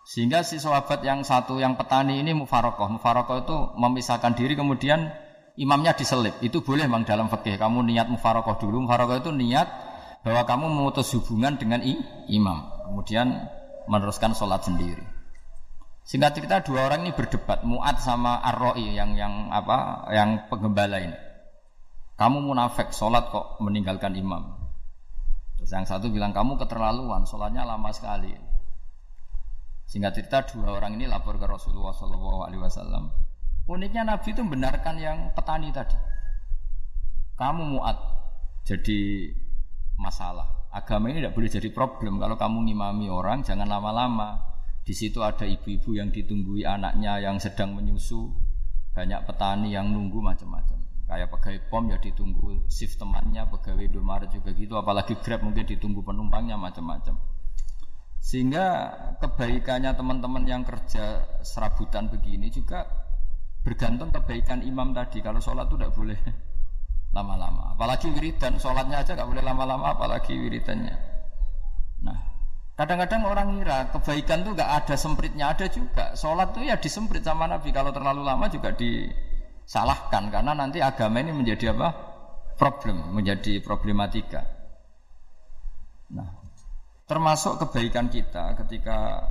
sehingga 0.04 0.44
si 0.44 0.60
sahabat 0.60 1.00
yang 1.08 1.24
satu 1.24 1.64
yang 1.64 1.80
petani 1.80 2.20
ini 2.20 2.36
mufarokoh, 2.36 2.92
mufarokoh 2.92 3.40
itu 3.40 3.58
memisahkan 3.80 4.36
diri 4.36 4.60
kemudian 4.60 5.16
imamnya 5.56 5.96
diselip. 5.96 6.36
Itu 6.44 6.60
boleh 6.60 6.84
memang 6.84 7.08
dalam 7.08 7.32
fikih. 7.32 7.56
Kamu 7.56 7.80
niat 7.88 8.12
mufarokoh 8.12 8.60
dulu, 8.60 8.84
mufarokoh 8.84 9.24
itu 9.24 9.32
niat 9.32 9.72
bahwa 10.28 10.44
kamu 10.44 10.66
memutus 10.76 11.16
hubungan 11.16 11.56
dengan 11.56 11.80
imam. 12.28 12.68
Kemudian 12.84 13.48
meneruskan 13.88 14.36
sholat 14.36 14.60
sendiri. 14.68 15.19
Singkat 16.04 16.32
cerita 16.36 16.56
dua 16.66 16.90
orang 16.90 17.06
ini 17.06 17.12
berdebat, 17.14 17.62
Muat 17.64 18.02
sama 18.02 18.42
Arroi 18.42 18.98
yang 18.98 19.14
yang 19.14 19.54
apa, 19.54 20.10
yang 20.12 20.50
penggembala 20.50 20.98
ini. 21.00 21.18
Kamu 22.20 22.44
munafik, 22.44 22.92
sholat 22.92 23.32
kok 23.32 23.64
meninggalkan 23.64 24.12
imam. 24.18 24.60
Terus 25.56 25.72
yang 25.72 25.88
satu 25.88 26.12
bilang 26.12 26.36
kamu 26.36 26.60
keterlaluan, 26.60 27.24
sholatnya 27.24 27.64
lama 27.64 27.92
sekali. 27.96 28.32
Singkat 29.90 30.12
cerita 30.16 30.38
dua 30.52 30.78
orang 30.78 31.00
ini 31.00 31.08
lapor 31.08 31.40
ke 31.40 31.48
Rasulullah 31.48 31.96
SAW. 31.96 33.10
Uniknya 33.70 34.02
Nabi 34.02 34.34
itu 34.34 34.42
membenarkan 34.42 34.96
yang 34.98 35.18
petani 35.38 35.70
tadi. 35.70 35.98
Kamu 37.38 37.78
muat 37.78 37.98
jadi 38.66 39.30
masalah. 39.96 40.70
Agama 40.74 41.10
ini 41.10 41.22
tidak 41.22 41.34
boleh 41.38 41.50
jadi 41.50 41.70
problem 41.70 42.18
kalau 42.18 42.38
kamu 42.38 42.70
ngimami 42.70 43.08
orang 43.08 43.46
jangan 43.46 43.70
lama-lama. 43.70 44.49
Di 44.84 44.94
situ 44.98 45.22
ada 45.22 45.46
ibu-ibu 45.46 45.94
yang 45.94 46.10
ditunggui 46.10 46.66
anaknya 46.66 47.22
yang 47.22 47.38
sedang 47.38 47.78
menyusu, 47.78 48.34
banyak 48.96 49.22
petani 49.30 49.76
yang 49.76 49.88
nunggu 49.90 50.20
macam-macam. 50.20 50.80
Kayak 51.10 51.34
pegawai 51.34 51.60
pom 51.74 51.90
ya 51.90 51.98
ditunggu 51.98 52.70
shift 52.70 53.02
temannya, 53.02 53.50
pegawai 53.50 53.82
Indomaret 53.82 54.30
juga 54.30 54.54
gitu, 54.54 54.78
apalagi 54.78 55.18
Grab 55.18 55.42
mungkin 55.42 55.66
ditunggu 55.66 56.06
penumpangnya 56.06 56.54
macam-macam. 56.54 57.18
Sehingga 58.20 58.94
kebaikannya 59.18 59.96
teman-teman 59.96 60.44
yang 60.46 60.62
kerja 60.62 61.24
serabutan 61.42 62.12
begini 62.12 62.52
juga 62.52 62.86
bergantung 63.64 64.12
kebaikan 64.14 64.62
imam 64.62 64.94
tadi. 64.94 65.24
Kalau 65.24 65.42
sholat 65.42 65.66
itu 65.72 65.82
tidak 65.82 65.96
boleh 65.96 66.20
lama-lama. 67.18 67.74
Apalagi 67.74 68.14
wiridan, 68.14 68.60
sholatnya 68.62 69.02
aja 69.02 69.18
nggak 69.18 69.30
boleh 69.34 69.44
lama-lama, 69.44 69.98
apalagi 69.98 70.36
wiridannya. 70.38 70.94
Nah, 72.06 72.20
kadang-kadang 72.80 73.28
orang 73.28 73.60
ngira 73.60 73.92
kebaikan 73.92 74.48
tuh 74.48 74.56
nggak 74.56 74.72
ada 74.72 74.96
sempritnya, 74.96 75.52
ada 75.52 75.68
juga. 75.68 76.16
Sholat 76.16 76.56
tuh 76.56 76.64
ya 76.64 76.80
disemprit 76.80 77.28
sama 77.28 77.44
Nabi. 77.44 77.76
Kalau 77.76 77.92
terlalu 77.92 78.24
lama 78.24 78.48
juga 78.48 78.72
disalahkan 78.72 80.32
karena 80.32 80.56
nanti 80.56 80.80
agama 80.80 81.20
ini 81.20 81.36
menjadi 81.36 81.76
apa? 81.76 81.92
Problem, 82.56 83.12
menjadi 83.12 83.60
problematika. 83.60 84.48
Nah, 86.16 86.40
termasuk 87.04 87.60
kebaikan 87.68 88.08
kita 88.08 88.56
ketika 88.64 89.28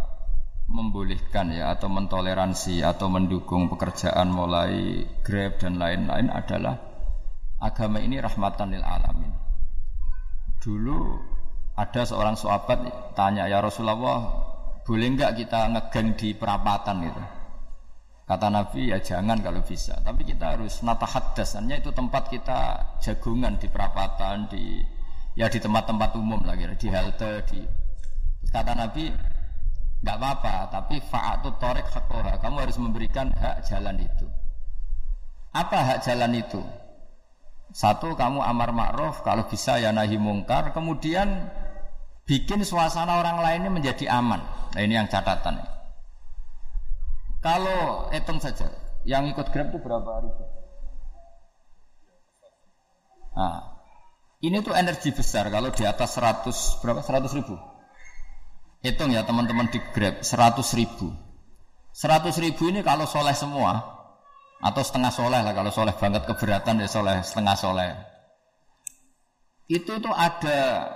membolehkan 0.68 1.48
ya 1.48 1.72
atau 1.72 1.88
mentoleransi 1.88 2.84
atau 2.84 3.08
mendukung 3.08 3.72
pekerjaan 3.72 4.28
mulai 4.28 5.08
Grab 5.24 5.56
dan 5.56 5.80
lain-lain 5.80 6.28
adalah 6.28 6.76
agama 7.64 7.96
ini 8.04 8.20
rahmatan 8.20 8.76
lil 8.76 8.84
alamin. 8.84 9.32
Dulu 10.60 11.27
ada 11.78 12.02
seorang 12.02 12.34
sahabat 12.34 13.14
tanya 13.14 13.46
ya 13.46 13.62
Rasulullah, 13.62 14.26
boleh 14.82 15.14
enggak 15.14 15.38
kita 15.38 15.70
ngegeng 15.70 16.18
di 16.18 16.34
perapatan 16.34 17.06
gitu? 17.06 17.22
Kata 18.26 18.50
Nabi 18.50 18.90
ya 18.90 18.98
jangan 18.98 19.38
kalau 19.40 19.62
bisa, 19.62 19.94
tapi 20.02 20.26
kita 20.26 20.58
harus 20.58 20.82
natahat 20.82 21.38
dasarnya 21.38 21.78
itu 21.78 21.94
tempat 21.94 22.28
kita 22.28 22.58
jagungan 22.98 23.56
di 23.56 23.70
perapatan 23.70 24.50
di 24.50 24.82
ya 25.38 25.46
di 25.46 25.62
tempat-tempat 25.62 26.18
umum 26.18 26.42
lagi 26.42 26.66
di 26.76 26.88
halte 26.90 27.46
di 27.46 27.62
kata 28.50 28.74
Nabi 28.74 29.08
nggak 30.02 30.16
apa-apa 30.18 30.54
tapi 30.68 30.98
fa'atut 30.98 31.56
torek 31.62 31.88
hakoha 31.88 32.36
kamu 32.42 32.56
harus 32.68 32.76
memberikan 32.76 33.30
hak 33.32 33.64
jalan 33.70 34.02
itu. 34.02 34.26
Apa 35.54 35.78
hak 35.94 35.98
jalan 36.04 36.36
itu? 36.36 36.60
Satu 37.72 38.16
kamu 38.16 38.40
amar 38.40 38.72
ma'ruf, 38.72 39.20
kalau 39.20 39.44
bisa 39.44 39.76
ya 39.76 39.92
nahi 39.92 40.16
mungkar, 40.16 40.72
kemudian 40.72 41.48
bikin 42.28 42.60
suasana 42.60 43.24
orang 43.24 43.40
lainnya 43.40 43.72
menjadi 43.72 44.12
aman. 44.12 44.44
Nah 44.76 44.80
ini 44.84 44.94
yang 44.94 45.08
catatan. 45.08 45.64
Kalau 47.40 48.12
hitung 48.12 48.36
saja, 48.36 48.68
yang 49.08 49.24
ikut 49.32 49.48
Grab 49.48 49.72
itu 49.72 49.80
berapa 49.80 50.20
ribu? 50.20 50.42
Nah, 53.38 53.62
ini 54.44 54.58
tuh 54.60 54.74
energi 54.74 55.14
besar 55.14 55.48
kalau 55.48 55.72
di 55.72 55.86
atas 55.88 56.18
100 56.18 56.82
berapa 56.84 57.00
100 57.00 57.32
ribu. 57.38 57.56
Hitung 58.84 59.10
ya 59.14 59.24
teman-teman 59.24 59.72
di 59.72 59.80
Grab 59.96 60.20
100 60.20 60.60
ribu. 60.76 61.14
100 61.94 62.36
ribu 62.44 62.68
ini 62.68 62.84
kalau 62.84 63.08
soleh 63.08 63.32
semua 63.32 63.98
atau 64.58 64.82
setengah 64.82 65.14
soleh 65.14 65.40
lah 65.40 65.54
kalau 65.54 65.70
soleh 65.70 65.94
banget 65.94 66.26
keberatan 66.26 66.82
ya 66.82 66.90
soleh 66.90 67.22
setengah 67.22 67.54
soleh 67.54 67.90
itu 69.70 70.02
tuh 70.02 70.10
ada 70.10 70.90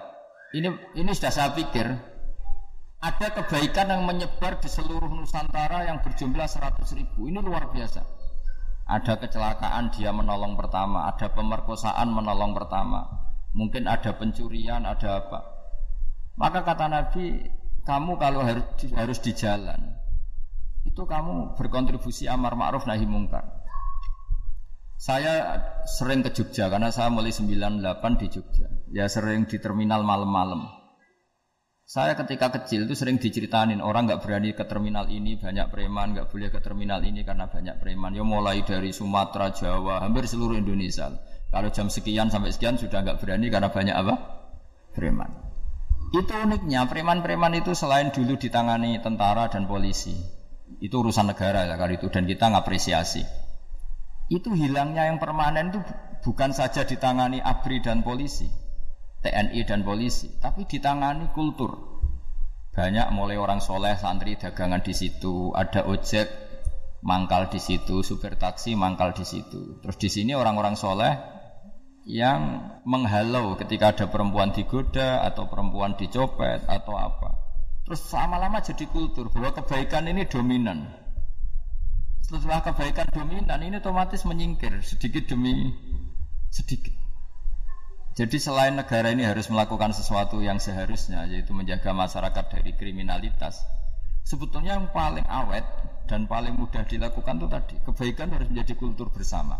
ini 0.53 0.69
ini 1.01 1.11
sudah 1.17 1.33
saya 1.33 1.51
pikir 1.57 1.87
ada 3.03 3.27
kebaikan 3.35 3.89
yang 3.89 4.07
menyebar 4.07 4.61
di 4.63 4.69
seluruh 4.71 5.11
Nusantara 5.11 5.89
yang 5.89 6.05
berjumlah 6.05 6.47
100 6.47 6.87
ribu 6.95 7.27
ini 7.27 7.41
luar 7.43 7.73
biasa 7.73 8.05
Ada 8.83 9.15
kecelakaan 9.15 9.95
dia 9.95 10.11
menolong 10.11 10.59
pertama, 10.59 11.07
ada 11.07 11.31
pemerkosaan 11.31 12.13
menolong 12.13 12.51
pertama. 12.51 13.07
Mungkin 13.55 13.87
ada 13.87 14.11
pencurian, 14.19 14.83
ada 14.83 15.23
apa. 15.23 15.39
Maka 16.35 16.67
kata 16.67 16.91
Nabi, 16.91 17.47
kamu 17.87 18.19
kalau 18.19 18.43
harus 18.43 18.67
harus 18.93 19.23
di 19.23 19.33
jalan, 19.39 19.97
itu 20.83 20.99
kamu 20.99 21.55
berkontribusi 21.55 22.27
amar 22.27 22.59
ma'ruf 22.59 22.85
nahi 22.85 23.07
mungkar. 23.07 23.47
Saya 24.99 25.63
sering 25.87 26.27
ke 26.27 26.35
Jogja 26.35 26.67
karena 26.67 26.91
saya 26.91 27.07
mulai 27.07 27.31
98 27.31 28.19
di 28.19 28.27
Jogja. 28.35 28.82
Ya 28.93 29.09
sering 29.09 29.49
di 29.49 29.57
terminal 29.57 30.05
malam-malam. 30.05 30.69
Saya 31.89 32.13
ketika 32.13 32.53
kecil 32.53 32.85
itu 32.85 32.93
sering 32.93 33.17
diceritain 33.17 33.81
orang 33.81 34.05
nggak 34.05 34.21
berani 34.21 34.53
ke 34.53 34.69
terminal 34.69 35.09
ini 35.09 35.41
banyak 35.41 35.73
preman, 35.73 36.13
nggak 36.13 36.29
boleh 36.29 36.53
ke 36.53 36.61
terminal 36.61 37.01
ini 37.01 37.25
karena 37.25 37.49
banyak 37.49 37.81
preman. 37.81 38.13
Ya 38.13 38.21
mulai 38.21 38.61
dari 38.61 38.93
Sumatera, 38.93 39.49
Jawa, 39.49 40.05
hampir 40.05 40.29
seluruh 40.29 40.61
Indonesia. 40.61 41.09
Kalau 41.49 41.73
jam 41.73 41.89
sekian 41.89 42.29
sampai 42.29 42.53
sekian 42.53 42.77
sudah 42.77 43.01
nggak 43.01 43.25
berani 43.25 43.49
karena 43.49 43.73
banyak 43.73 43.97
apa? 43.97 44.15
Preman. 44.93 45.41
Itu 46.13 46.33
uniknya 46.37 46.85
preman-preman 46.85 47.57
itu 47.57 47.73
selain 47.73 48.13
dulu 48.13 48.37
ditangani 48.37 49.01
tentara 49.01 49.49
dan 49.49 49.65
polisi, 49.65 50.13
itu 50.85 50.93
urusan 50.93 51.33
negara 51.33 51.65
ya 51.65 51.81
kali 51.81 51.97
itu 51.97 52.13
dan 52.13 52.29
kita 52.29 52.53
ngapresiasi. 52.53 53.25
Itu 54.29 54.53
hilangnya 54.53 55.09
yang 55.09 55.17
permanen 55.17 55.73
itu 55.73 55.81
bukan 56.21 56.53
saja 56.53 56.85
ditangani 56.85 57.41
ABRI 57.41 57.81
dan 57.81 58.05
polisi, 58.05 58.45
TNI 59.23 59.61
dan 59.63 59.87
polisi, 59.87 60.29
tapi 60.43 60.67
ditangani 60.67 61.31
kultur. 61.31 62.03
Banyak 62.73 63.15
mulai 63.15 63.39
orang 63.39 63.63
soleh, 63.63 63.95
santri, 63.95 64.35
dagangan 64.35 64.83
di 64.83 64.97
situ, 64.97 65.55
ada 65.55 65.87
ojek, 65.87 66.27
mangkal 67.05 67.51
di 67.53 67.61
situ, 67.63 68.01
supir 68.01 68.35
taksi 68.39 68.75
mangkal 68.75 69.13
di 69.13 69.23
situ. 69.23 69.79
Terus 69.83 69.97
di 69.99 70.09
sini 70.09 70.33
orang-orang 70.33 70.75
soleh 70.75 71.13
yang 72.03 72.73
menghalau 72.83 73.55
ketika 73.55 73.95
ada 73.95 74.07
perempuan 74.11 74.51
digoda 74.51 75.23
atau 75.23 75.47
perempuan 75.47 75.95
dicopet 75.95 76.67
atau 76.67 76.99
apa. 76.99 77.31
Terus 77.87 78.03
lama-lama 78.15 78.63
jadi 78.63 78.87
kultur 78.91 79.31
bahwa 79.31 79.55
kebaikan 79.55 80.07
ini 80.11 80.27
dominan. 80.27 80.87
Setelah 82.23 82.63
kebaikan 82.63 83.11
dominan 83.11 83.61
ini 83.61 83.83
otomatis 83.83 84.23
menyingkir 84.23 84.81
sedikit 84.81 85.29
demi 85.31 85.75
sedikit. 86.49 87.02
Jadi 88.13 88.37
selain 88.37 88.77
negara 88.77 89.09
ini 89.09 89.25
harus 89.25 89.49
melakukan 89.49 89.97
sesuatu 89.97 90.45
yang 90.45 90.61
seharusnya 90.61 91.25
yaitu 91.33 91.57
menjaga 91.57 91.97
masyarakat 91.97 92.45
dari 92.53 92.77
kriminalitas, 92.77 93.65
sebetulnya 94.21 94.77
yang 94.77 94.93
paling 94.93 95.25
awet 95.25 95.65
dan 96.05 96.29
paling 96.29 96.53
mudah 96.53 96.85
dilakukan 96.85 97.41
itu 97.41 97.49
tadi 97.49 97.75
kebaikan 97.81 98.29
harus 98.37 98.53
menjadi 98.53 98.77
kultur 98.77 99.09
bersama. 99.09 99.57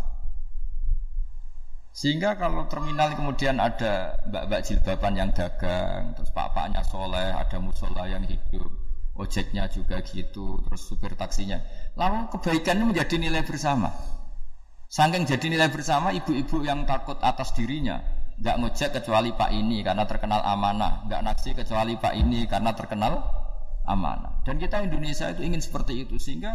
Sehingga 1.93 2.37
kalau 2.37 2.69
terminal 2.69 3.13
kemudian 3.17 3.57
ada 3.57 4.21
mbak-mbak 4.25 4.61
jilbaban 4.65 5.13
yang 5.13 5.29
dagang, 5.33 6.13
terus 6.17 6.29
pak-paknya 6.33 6.81
soleh, 6.85 7.33
ada 7.33 7.57
musola 7.57 8.09
yang 8.09 8.25
hidup, 8.25 8.69
ojeknya 9.13 9.69
juga 9.69 10.01
gitu, 10.01 10.61
terus 10.65 10.89
supir 10.89 11.13
taksinya. 11.13 11.61
Lalu 11.93 12.33
kebaikan 12.33 12.81
ini 12.81 12.85
menjadi 12.93 13.17
nilai 13.17 13.45
bersama. 13.45 13.93
Sangking 14.89 15.25
jadi 15.25 15.53
nilai 15.53 15.69
bersama, 15.69 16.13
ibu-ibu 16.13 16.65
yang 16.65 16.85
takut 16.89 17.21
atas 17.21 17.53
dirinya, 17.53 18.01
nggak 18.43 18.59
ngojek 18.59 18.89
kecuali 18.99 19.31
pak 19.31 19.55
ini 19.55 19.79
karena 19.87 20.03
terkenal 20.03 20.43
amanah, 20.43 21.07
nggak 21.07 21.21
naksi 21.23 21.55
kecuali 21.55 21.95
pak 21.95 22.11
ini 22.11 22.43
karena 22.43 22.75
terkenal 22.75 23.23
amanah. 23.87 24.43
Dan 24.43 24.59
kita 24.59 24.83
Indonesia 24.83 25.31
itu 25.31 25.47
ingin 25.47 25.63
seperti 25.63 26.03
itu, 26.03 26.19
sehingga 26.19 26.51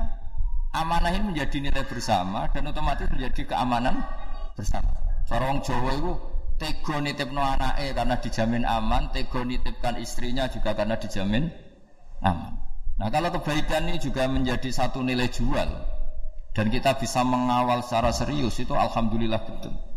amanah 0.76 1.16
ini 1.16 1.33
menjadi 1.33 1.64
nilai 1.64 1.88
bersama 1.88 2.52
dan 2.52 2.68
otomatis 2.68 3.09
menjadi 3.09 3.57
keamanan 3.57 4.04
bersama. 4.52 4.92
Sarong 5.25 5.64
Jawa 5.64 5.97
itu 5.97 6.12
tego 6.61 7.00
nitipno 7.00 7.40
anake 7.40 7.97
karena 7.97 8.21
dijamin 8.21 8.68
aman, 8.68 9.09
tego 9.09 9.40
nitipkan 9.48 9.96
istrinya 9.96 10.44
juga 10.53 10.77
karena 10.77 11.01
dijamin 11.01 11.48
aman. 12.20 12.53
Nah 13.01 13.09
kalau 13.09 13.33
kebaikan 13.33 13.88
ini 13.88 13.96
juga 13.96 14.29
menjadi 14.29 14.68
satu 14.68 15.01
nilai 15.01 15.33
jual 15.33 15.72
dan 16.53 16.66
kita 16.68 17.01
bisa 17.01 17.24
mengawal 17.24 17.81
secara 17.81 18.12
serius 18.12 18.61
itu 18.61 18.77
alhamdulillah 18.77 19.40
betul. 19.40 19.88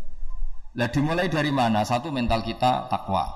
Nah 0.72 0.88
dimulai 0.88 1.28
dari 1.28 1.52
mana? 1.52 1.84
Satu 1.84 2.08
mental 2.08 2.40
kita 2.40 2.88
takwa. 2.88 3.28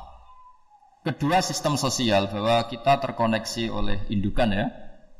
Kedua 1.05 1.38
sistem 1.44 1.79
sosial 1.79 2.27
bahwa 2.27 2.66
kita 2.66 2.99
terkoneksi 2.99 3.70
oleh 3.70 4.03
indukan 4.11 4.51
ya, 4.51 4.66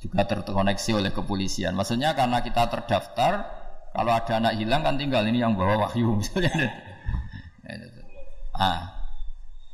juga 0.03 0.27
terkoneksi 0.27 0.91
oleh 0.99 1.11
kepolisian. 1.15 1.77
Maksudnya 1.79 2.17
karena 2.19 2.43
kita 2.43 2.67
terdaftar, 2.67 3.33
kalau 3.95 4.13
ada 4.13 4.33
anak 4.43 4.59
hilang 4.59 4.83
kan 4.83 4.99
tinggal 4.99 5.23
ini 5.29 5.45
yang 5.45 5.55
bawa 5.55 5.87
wahyu 5.87 6.15
misalnya. 6.19 6.53
Ah. 8.57 8.81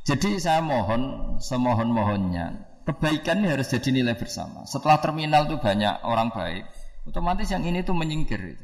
Jadi 0.03 0.35
saya 0.35 0.59
mohon 0.59 1.39
semohon-mohonnya 1.39 2.73
kebaikan 2.83 3.39
ini 3.39 3.55
harus 3.55 3.71
jadi 3.71 3.89
nilai 3.95 4.19
bersama. 4.19 4.67
Setelah 4.67 4.99
terminal 4.99 5.47
itu 5.47 5.55
banyak 5.55 6.03
orang 6.03 6.29
baik, 6.35 6.67
otomatis 7.07 7.47
yang 7.49 7.63
ini 7.63 7.81
tuh 7.87 7.95
menyingkir. 7.95 8.59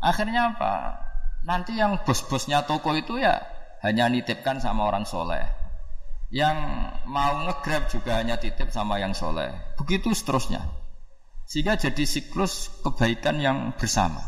Akhirnya 0.00 0.52
apa? 0.56 0.96
Nanti 1.40 1.80
yang 1.80 2.04
bos-bosnya 2.04 2.68
toko 2.68 2.92
itu 2.92 3.16
ya 3.16 3.40
hanya 3.80 4.12
nitipkan 4.12 4.60
sama 4.60 4.88
orang 4.88 5.08
soleh. 5.08 5.40
Yang 6.30 6.56
mau 7.10 7.42
ngegrab 7.48 7.90
juga 7.90 8.20
hanya 8.22 8.38
titip 8.38 8.70
sama 8.70 9.00
yang 9.00 9.16
soleh. 9.16 9.50
Begitu 9.80 10.14
seterusnya. 10.14 10.62
Sehingga 11.48 11.74
jadi 11.74 12.06
siklus 12.06 12.70
kebaikan 12.86 13.42
yang 13.42 13.74
bersama. 13.74 14.22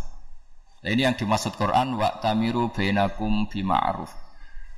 Nah, 0.83 0.91
ini 0.91 1.07
yang 1.07 1.15
dimaksud 1.15 1.55
Quran 1.55 1.95
wa 1.95 2.19
tamiru 2.19 2.75
bainakum 2.75 3.47
bima'ruf. 3.47 4.11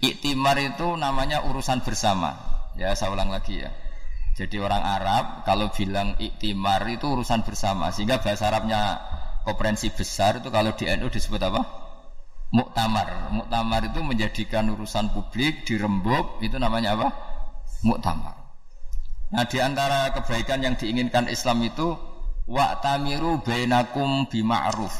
Iktimar 0.04 0.60
itu 0.60 1.00
namanya 1.00 1.48
urusan 1.48 1.80
bersama. 1.80 2.36
Ya, 2.76 2.92
saya 2.92 3.16
ulang 3.16 3.32
lagi 3.32 3.64
ya. 3.64 3.72
Jadi 4.36 4.60
orang 4.60 4.84
Arab 4.84 5.24
kalau 5.48 5.72
bilang 5.72 6.18
iktimar 6.20 6.84
itu 6.92 7.08
urusan 7.08 7.40
bersama. 7.40 7.88
Sehingga 7.88 8.20
bahasa 8.20 8.52
Arabnya 8.52 9.00
konferensi 9.48 9.88
besar 9.88 10.44
itu 10.44 10.52
kalau 10.52 10.76
di 10.76 10.84
NU 10.92 11.08
disebut 11.08 11.40
apa? 11.40 11.83
Muktamar. 12.54 13.34
Muktamar 13.34 13.82
itu 13.90 13.98
menjadikan 13.98 14.70
urusan 14.70 15.10
publik 15.10 15.66
dirembuk 15.66 16.38
itu 16.38 16.54
namanya 16.54 16.94
apa? 16.94 17.08
Muktamar. 17.82 18.38
Nah, 19.34 19.42
di 19.50 19.58
antara 19.58 20.14
kebaikan 20.14 20.62
yang 20.62 20.78
diinginkan 20.78 21.26
Islam 21.26 21.66
itu 21.66 21.98
wa 22.46 22.78
tamiru 22.78 23.42
bainakum 23.42 24.30
bima'ruf. 24.30 24.94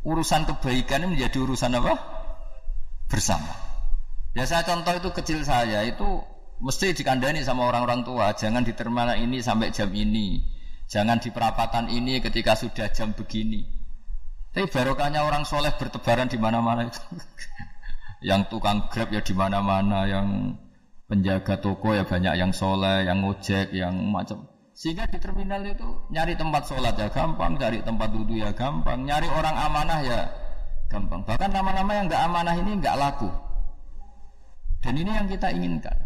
Urusan 0.00 0.48
kebaikan 0.48 1.04
ini 1.04 1.20
menjadi 1.20 1.44
urusan 1.44 1.76
apa? 1.76 1.92
Bersama. 3.12 3.52
Ya 4.32 4.48
saya 4.48 4.64
contoh 4.64 4.96
itu 4.96 5.12
kecil 5.12 5.44
saya 5.44 5.84
itu 5.84 6.24
mesti 6.64 6.96
dikandani 6.96 7.44
sama 7.44 7.68
orang-orang 7.68 8.00
tua, 8.00 8.32
jangan 8.32 8.64
di 8.64 8.72
terminal 8.72 9.12
ini 9.20 9.44
sampai 9.44 9.68
jam 9.76 9.92
ini. 9.92 10.40
Jangan 10.88 11.20
di 11.20 11.28
perapatan 11.28 11.92
ini 11.92 12.16
ketika 12.24 12.56
sudah 12.56 12.88
jam 12.88 13.12
begini. 13.12 13.77
Tapi 14.52 14.66
barokahnya 14.66 15.22
orang 15.22 15.44
soleh 15.44 15.70
bertebaran 15.76 16.26
di 16.26 16.40
mana-mana 16.40 16.88
itu. 16.88 17.00
yang 18.28 18.50
tukang 18.50 18.90
grab 18.90 19.14
ya 19.14 19.22
di 19.22 19.34
mana-mana, 19.36 20.08
yang 20.10 20.58
penjaga 21.06 21.62
toko 21.62 21.94
ya 21.94 22.02
banyak 22.02 22.34
yang 22.34 22.50
soleh, 22.50 23.06
yang 23.06 23.22
ngojek, 23.22 23.70
yang 23.70 23.94
macam. 24.10 24.50
Sehingga 24.78 25.10
di 25.10 25.18
terminal 25.18 25.66
itu 25.66 26.06
nyari 26.14 26.38
tempat 26.38 26.70
sholat 26.70 26.94
ya 26.94 27.10
gampang, 27.10 27.58
cari 27.58 27.82
tempat 27.82 28.14
duduk 28.14 28.38
ya 28.38 28.54
gampang, 28.54 29.02
nyari 29.02 29.26
orang 29.26 29.56
amanah 29.58 30.00
ya 30.06 30.20
gampang. 30.86 31.26
Bahkan 31.26 31.50
nama-nama 31.50 31.90
yang 31.98 32.06
nggak 32.06 32.22
amanah 32.30 32.54
ini 32.54 32.70
nggak 32.78 32.96
laku. 32.98 33.26
Dan 34.78 34.94
ini 34.94 35.10
yang 35.10 35.26
kita 35.26 35.50
inginkan. 35.50 35.98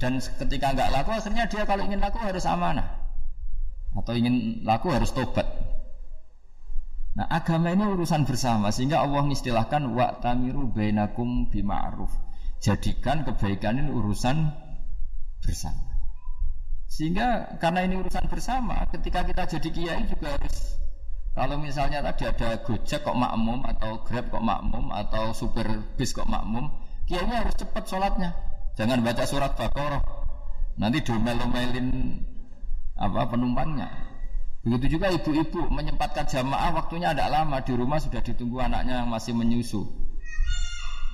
Dan 0.00 0.16
ketika 0.16 0.72
nggak 0.72 0.90
laku, 0.96 1.12
akhirnya 1.12 1.44
dia 1.44 1.68
kalau 1.68 1.84
ingin 1.84 2.00
laku 2.00 2.16
harus 2.24 2.48
amanah. 2.48 2.88
Atau 3.92 4.16
ingin 4.16 4.64
laku 4.64 4.88
harus 4.88 5.12
tobat. 5.12 5.44
Nah 7.20 7.28
agama 7.28 7.68
ini 7.68 7.84
urusan 7.84 8.24
bersama 8.24 8.72
sehingga 8.72 9.04
Allah 9.04 9.20
mengistilahkan 9.20 9.92
wa 9.92 10.08
tamiru 10.24 10.72
bainakum 10.72 11.52
bima'ruf. 11.52 12.08
Jadikan 12.64 13.28
kebaikan 13.28 13.76
ini 13.76 13.92
urusan 13.92 14.48
bersama. 15.44 16.00
Sehingga 16.88 17.60
karena 17.60 17.84
ini 17.84 18.00
urusan 18.00 18.24
bersama, 18.24 18.88
ketika 18.88 19.20
kita 19.28 19.44
jadi 19.52 19.68
kiai 19.68 20.02
juga 20.08 20.32
harus 20.32 20.80
kalau 21.36 21.60
misalnya 21.60 22.00
tadi 22.08 22.24
ada 22.24 22.56
Gojek 22.64 23.04
kok 23.04 23.12
makmum 23.12 23.68
atau 23.68 24.00
Grab 24.00 24.32
kok 24.32 24.40
makmum 24.40 24.88
atau 24.88 25.36
supir 25.36 25.68
bis 26.00 26.16
kok 26.16 26.24
makmum, 26.24 26.72
kiainya 27.04 27.44
harus 27.44 27.52
cepat 27.60 27.84
sholatnya. 27.84 28.32
Jangan 28.80 29.04
baca 29.04 29.28
surat 29.28 29.52
Baqarah. 29.60 30.00
Nanti 30.80 31.04
domel-domelin 31.04 32.16
apa 32.96 33.28
penumpangnya. 33.28 34.09
Begitu 34.60 35.00
juga 35.00 35.08
ibu-ibu 35.08 35.72
menyempatkan 35.72 36.28
jamaah 36.28 36.76
waktunya 36.76 37.16
tidak 37.16 37.32
lama 37.32 37.64
di 37.64 37.72
rumah 37.72 37.96
sudah 37.96 38.20
ditunggu 38.20 38.60
anaknya 38.60 39.00
yang 39.00 39.08
masih 39.08 39.32
menyusu. 39.32 39.88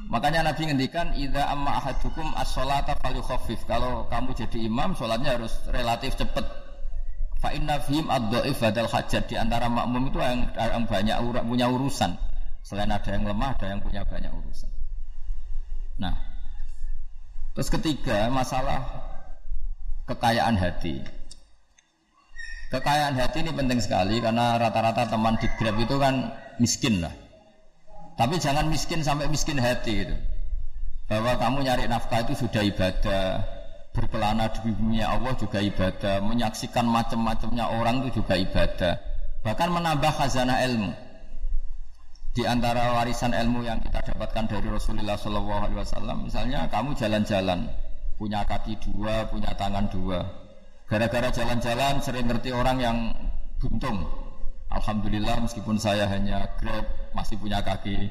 Makanya 0.07 0.51
Nabi 0.51 0.71
ngendikan 0.71 1.15
idza 1.15 1.47
amma 1.51 1.79
ahadukum 1.79 2.27
as-sholata 2.35 2.99
falyukhaffif. 3.03 3.63
Kalau 3.67 4.07
kamu 4.11 4.35
jadi 4.35 4.59
imam, 4.67 4.95
sholatnya 4.99 5.39
harus 5.39 5.55
relatif 5.71 6.19
cepat. 6.19 6.47
Fa 7.43 7.51
inna 7.55 7.79
fihim 7.83 8.07
ad-dhaif 8.11 8.59
badal 8.59 8.91
hajat 8.91 9.31
di 9.31 9.35
antara 9.39 9.71
makmum 9.71 10.11
itu 10.11 10.19
yang, 10.19 10.47
yang 10.55 10.85
banyak 10.87 11.17
punya 11.47 11.67
urusan. 11.71 12.19
Selain 12.67 12.91
ada 12.91 13.11
yang 13.15 13.27
lemah, 13.27 13.55
ada 13.59 13.67
yang 13.71 13.81
punya 13.83 14.03
banyak 14.03 14.31
urusan. 14.31 14.71
Nah, 16.03 16.15
terus 17.55 17.71
ketiga 17.71 18.27
masalah 18.27 18.83
kekayaan 20.11 20.59
hati. 20.59 21.03
Kekayaan 22.77 23.17
hati 23.17 23.41
ini 23.41 23.57
penting 23.57 23.81
sekali 23.81 24.21
karena 24.21 24.61
rata-rata 24.61 25.09
teman 25.09 25.41
di 25.41 25.49
Grab 25.57 25.81
itu 25.81 25.97
kan 25.97 26.29
miskin 26.61 27.01
lah. 27.01 27.15
Tapi 28.21 28.37
jangan 28.37 28.69
miskin 28.69 29.01
sampai 29.01 29.33
miskin 29.33 29.57
hati 29.57 30.05
gitu. 30.05 30.13
Bahwa 31.09 31.41
kamu 31.41 31.65
nyari 31.65 31.89
nafkah 31.89 32.21
itu 32.29 32.37
sudah 32.37 32.61
ibadah, 32.61 33.41
berkelana 33.97 34.53
di 34.53 34.77
bumi 34.77 35.01
Allah 35.01 35.33
juga 35.41 35.65
ibadah, 35.65 36.21
menyaksikan 36.21 36.85
macam-macamnya 36.85 37.65
orang 37.65 38.05
itu 38.05 38.21
juga 38.21 38.37
ibadah. 38.37 39.01
Bahkan 39.41 39.69
menambah 39.73 40.13
khazanah 40.13 40.61
ilmu. 40.69 40.93
Di 42.37 42.45
antara 42.45 42.93
warisan 42.93 43.33
ilmu 43.33 43.65
yang 43.65 43.81
kita 43.81 44.13
dapatkan 44.13 44.53
dari 44.53 44.69
Rasulullah 44.69 45.17
SAW, 45.17 46.29
misalnya 46.29 46.69
kamu 46.69 46.93
jalan-jalan, 46.93 47.73
punya 48.21 48.45
kaki 48.45 48.77
dua, 48.85 49.25
punya 49.33 49.57
tangan 49.57 49.89
dua, 49.89 50.21
Gara-gara 50.87 51.35
jalan-jalan 51.35 51.99
sering 51.99 52.31
ngerti 52.31 52.55
orang 52.55 52.79
yang 52.79 52.99
buntung. 53.59 54.07
Alhamdulillah 54.71 55.43
meskipun 55.43 55.83
saya 55.83 56.07
hanya 56.07 56.47
grab 56.63 56.87
masih 57.11 57.39
punya 57.43 57.59
kaki 57.59 58.07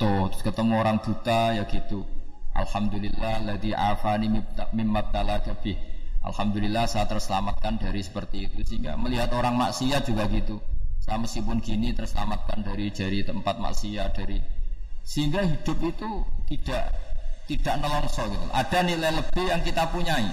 tuh 0.00 0.32
terus 0.32 0.40
ketemu 0.40 0.72
orang 0.80 1.04
buta 1.04 1.60
ya 1.60 1.64
gitu. 1.68 2.08
Alhamdulillah 2.56 3.44
ladzi 3.44 3.76
afani 3.76 4.32
mimma 4.72 5.12
talaka 5.12 5.52
Alhamdulillah 6.24 6.88
saya 6.88 7.04
terselamatkan 7.06 7.76
dari 7.76 8.00
seperti 8.00 8.50
itu 8.50 8.58
sehingga 8.64 8.96
melihat 8.96 9.28
orang 9.36 9.60
maksiat 9.60 10.08
juga 10.08 10.26
gitu. 10.32 10.58
Saya 11.04 11.20
meskipun 11.20 11.60
gini 11.60 11.92
terselamatkan 11.92 12.64
dari 12.64 12.88
jari 12.88 13.20
tempat 13.20 13.60
maksiat 13.60 14.10
dari 14.16 14.40
sehingga 15.04 15.44
hidup 15.44 15.78
itu 15.84 16.10
tidak 16.52 16.88
tidak 17.48 17.74
nelongso 17.80 18.24
gitu. 18.28 18.46
Ada 18.52 18.78
nilai 18.84 19.12
lebih 19.12 19.44
yang 19.44 19.60
kita 19.60 19.88
punyai. 19.92 20.28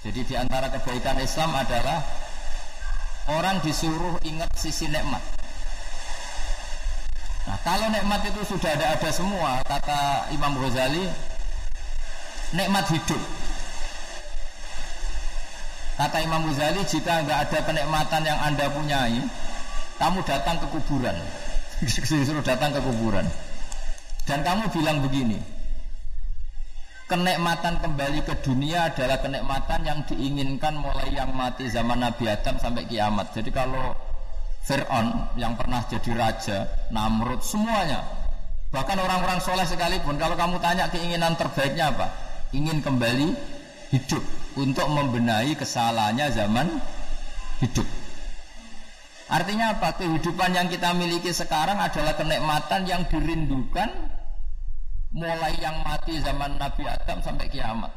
Jadi 0.00 0.20
di 0.24 0.34
antara 0.36 0.72
kebaikan 0.72 1.20
Islam 1.20 1.52
adalah 1.52 2.00
orang 3.28 3.60
disuruh 3.60 4.16
ingat 4.24 4.48
sisi 4.56 4.88
nikmat. 4.88 5.20
Nah, 7.44 7.58
kalau 7.60 7.88
nikmat 7.92 8.24
itu 8.24 8.40
sudah 8.48 8.80
ada 8.80 8.96
ada 8.96 9.10
semua, 9.12 9.60
kata 9.64 10.32
Imam 10.32 10.56
Ghazali, 10.56 11.04
nikmat 12.56 12.88
hidup. 12.88 13.22
Kata 16.00 16.16
Imam 16.24 16.48
Ghazali, 16.48 16.80
jika 16.88 17.20
nggak 17.20 17.38
ada 17.48 17.58
kenikmatan 17.60 18.22
yang 18.24 18.40
anda 18.40 18.72
punyai, 18.72 19.20
kamu 20.00 20.24
datang 20.24 20.56
ke 20.64 20.66
kuburan, 20.72 21.16
disuruh 21.84 22.40
datang 22.40 22.72
ke 22.72 22.80
kuburan, 22.80 23.28
dan 24.24 24.40
kamu 24.40 24.72
bilang 24.72 25.04
begini, 25.04 25.36
kenikmatan 27.10 27.82
kembali 27.82 28.22
ke 28.22 28.38
dunia 28.46 28.86
adalah 28.86 29.18
kenikmatan 29.18 29.82
yang 29.82 29.98
diinginkan 30.06 30.78
mulai 30.78 31.10
yang 31.10 31.34
mati 31.34 31.66
zaman 31.66 31.98
Nabi 31.98 32.30
Adam 32.30 32.54
sampai 32.62 32.86
kiamat. 32.86 33.34
Jadi 33.34 33.50
kalau 33.50 33.98
Fir'aun 34.62 35.34
yang 35.34 35.58
pernah 35.58 35.82
jadi 35.90 36.14
raja, 36.14 36.70
Namrud, 36.94 37.42
semuanya. 37.42 38.06
Bahkan 38.70 38.94
orang-orang 38.94 39.42
soleh 39.42 39.66
sekalipun, 39.66 40.14
kalau 40.22 40.38
kamu 40.38 40.62
tanya 40.62 40.86
keinginan 40.86 41.34
terbaiknya 41.34 41.90
apa? 41.90 42.14
Ingin 42.54 42.78
kembali 42.78 43.34
hidup 43.90 44.22
untuk 44.54 44.86
membenahi 44.86 45.58
kesalahannya 45.58 46.30
zaman 46.30 46.78
hidup. 47.58 47.88
Artinya 49.26 49.74
apa? 49.74 49.98
Kehidupan 49.98 50.54
yang 50.54 50.70
kita 50.70 50.94
miliki 50.94 51.34
sekarang 51.34 51.82
adalah 51.82 52.14
kenikmatan 52.14 52.86
yang 52.86 53.02
dirindukan 53.10 53.90
mulai 55.10 55.54
yang 55.58 55.74
mati 55.82 56.22
zaman 56.22 56.54
Nabi 56.54 56.86
Adam 56.86 57.18
sampai 57.18 57.50
kiamat. 57.50 57.90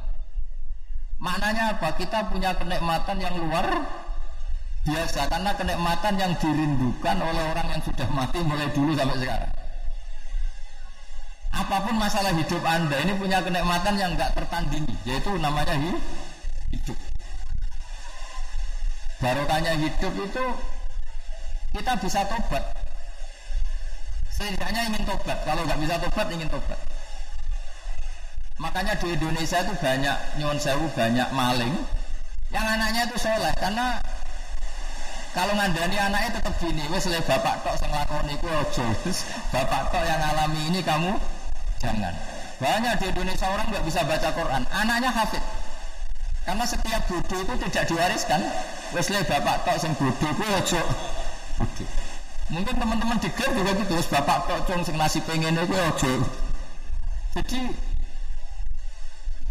Maknanya 1.21 1.77
apa? 1.77 1.93
Kita 1.93 2.27
punya 2.27 2.57
kenikmatan 2.57 3.21
yang 3.21 3.37
luar 3.37 3.69
biasa 4.83 5.31
karena 5.31 5.51
kenikmatan 5.55 6.13
yang 6.19 6.33
dirindukan 6.41 7.17
oleh 7.21 7.43
orang 7.55 7.67
yang 7.71 7.81
sudah 7.85 8.07
mati 8.11 8.41
mulai 8.43 8.67
dulu 8.73 8.91
sampai 8.97 9.17
sekarang. 9.21 9.51
Apa 11.53 11.85
pun 11.85 11.95
masalah 12.01 12.33
hidup 12.33 12.65
Anda 12.65 12.97
ini 13.05 13.13
punya 13.13 13.39
kenikmatan 13.45 13.93
yang 13.95 14.17
nggak 14.17 14.33
tertandingi, 14.33 14.97
yaitu 15.05 15.31
namanya 15.37 15.77
hidup. 16.73 16.97
Barokahnya 19.21 19.77
hidup 19.77 20.13
itu 20.17 20.45
kita 21.77 21.93
bisa 22.01 22.25
tobat. 22.25 22.63
Setidaknya 24.33 24.81
ingin 24.91 25.05
tobat. 25.05 25.37
Kalau 25.45 25.61
nggak 25.61 25.79
bisa 25.79 25.95
tobat, 26.01 26.27
ingin 26.33 26.49
tobat. 26.49 26.92
Makanya 28.61 28.93
di 29.01 29.07
Indonesia 29.17 29.57
itu 29.65 29.73
banyak 29.81 30.17
nyuwun 30.37 30.59
sewu 30.61 30.85
banyak 30.93 31.29
maling 31.33 31.73
yang 32.53 32.65
anaknya 32.69 33.09
itu 33.09 33.17
soleh 33.17 33.49
karena 33.57 33.97
kalau 35.33 35.57
ngandani 35.57 35.97
anaknya 35.97 36.37
tetap 36.37 36.53
gini, 36.61 36.85
wes 36.93 37.09
le 37.09 37.17
bapak 37.25 37.65
tok 37.65 37.73
sing 37.81 37.89
lakoni 37.89 38.37
ku 38.37 38.45
ojo. 38.45 38.85
bapak 39.49 39.89
tok 39.89 40.05
yang 40.05 40.21
alami 40.21 40.69
ini 40.69 40.85
kamu 40.85 41.17
jangan. 41.81 42.13
Banyak 42.61 43.01
di 43.01 43.05
Indonesia 43.09 43.49
orang 43.49 43.65
nggak 43.73 43.81
bisa 43.81 44.05
baca 44.05 44.29
Quran, 44.29 44.61
anaknya 44.69 45.09
hafid. 45.09 45.41
Karena 46.45 46.65
setiap 46.69 47.01
bodoh 47.09 47.39
itu 47.41 47.53
tidak 47.65 47.83
diwariskan. 47.89 48.45
Wes 48.93 49.09
le 49.09 49.25
bapak 49.25 49.65
tok 49.65 49.77
sing 49.81 49.97
bodoh 49.97 50.31
ku 50.37 50.45
ojo. 50.53 50.81
Bodoh. 51.57 51.89
Mungkin 52.53 52.75
teman-teman 52.77 53.17
di 53.17 53.29
juga 53.33 53.71
gitu, 53.73 53.95
bapak 54.13 54.37
tok 54.45 54.59
cung 54.69 54.85
sing 54.85 54.93
nasi 55.01 55.17
pengen 55.25 55.57
itu 55.57 55.73
ojo. 55.73 56.13
Jadi 57.33 57.73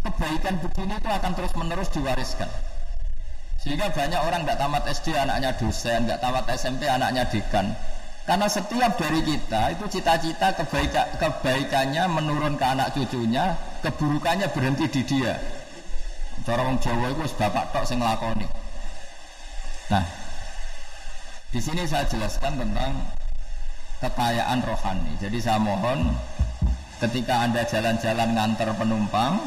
kebaikan 0.03 0.59
begini 0.59 0.99
itu 0.99 1.09
akan 1.09 1.31
terus 1.33 1.53
menerus 1.55 1.89
diwariskan. 1.89 2.49
Sehingga 3.63 3.87
banyak 3.95 4.19
orang 4.19 4.43
nggak 4.43 4.59
tamat 4.59 4.83
SD 4.91 5.15
anaknya 5.15 5.55
dosen 5.55 6.03
nggak 6.03 6.19
tamat 6.19 6.45
SMP 6.51 6.83
anaknya 6.85 7.23
dekan. 7.31 7.71
Karena 8.23 8.47
setiap 8.47 8.95
dari 8.95 9.19
kita 9.19 9.75
itu 9.75 9.99
cita-cita 9.99 10.55
kebaika, 10.55 11.19
kebaikannya 11.19 12.07
menurun 12.07 12.55
ke 12.55 12.63
anak 12.63 12.95
cucunya 12.95 13.55
keburukannya 13.83 14.47
berhenti 14.51 14.87
di 14.87 15.01
dia. 15.03 15.35
Cara 16.43 16.63
orang 16.63 16.79
Jawa 16.79 17.11
itu 17.15 17.23
bapak 17.39 17.71
tok 17.71 17.87
sing 17.87 18.03
lakoni 18.03 18.47
nah 19.91 20.03
di 21.53 21.59
sini 21.61 21.85
saya 21.85 22.07
jelaskan 22.09 22.57
tentang 22.57 22.91
kekayaan 24.01 24.59
rohani. 24.65 25.13
Jadi 25.21 25.37
saya 25.37 25.61
mohon 25.61 26.17
ketika 26.97 27.45
anda 27.45 27.61
jalan-jalan 27.61 28.33
ngantar 28.33 28.73
penumpang 28.73 29.37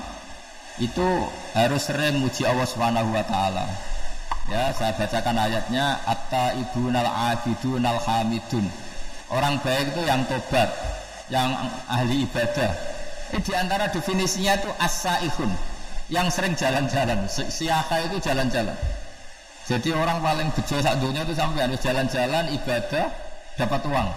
itu 0.77 1.09
harus 1.57 1.83
sering 1.89 2.21
muji 2.21 2.45
Allah 2.45 2.69
Subhanahu 2.69 3.12
wa 3.12 3.25
taala. 3.25 3.65
Ya, 4.47 4.71
saya 4.77 4.95
bacakan 4.95 5.37
ayatnya 5.43 5.99
atta 6.07 6.55
ibunal 6.55 7.09
abidunal 7.09 7.99
hamidun. 7.99 8.71
Orang 9.27 9.59
baik 9.59 9.91
itu 9.91 10.07
yang 10.07 10.23
tobat, 10.31 10.71
yang 11.33 11.51
ahli 11.91 12.23
ibadah. 12.23 12.71
Eh, 13.35 13.43
di 13.43 13.53
antara 13.59 13.91
definisinya 13.91 14.55
itu 14.55 14.71
as-saihun, 14.79 15.51
yang 16.15 16.31
sering 16.31 16.55
jalan-jalan. 16.55 17.27
Siaka 17.27 18.07
itu 18.07 18.23
jalan-jalan. 18.23 18.79
Jadi 19.67 19.91
orang 19.91 20.23
paling 20.23 20.49
bejo 20.55 20.79
saat 20.79 21.03
dunia 21.03 21.27
itu 21.27 21.35
sampai 21.35 21.67
harus 21.67 21.83
jalan-jalan 21.83 22.55
ibadah 22.55 23.11
dapat 23.59 23.83
uang. 23.83 24.09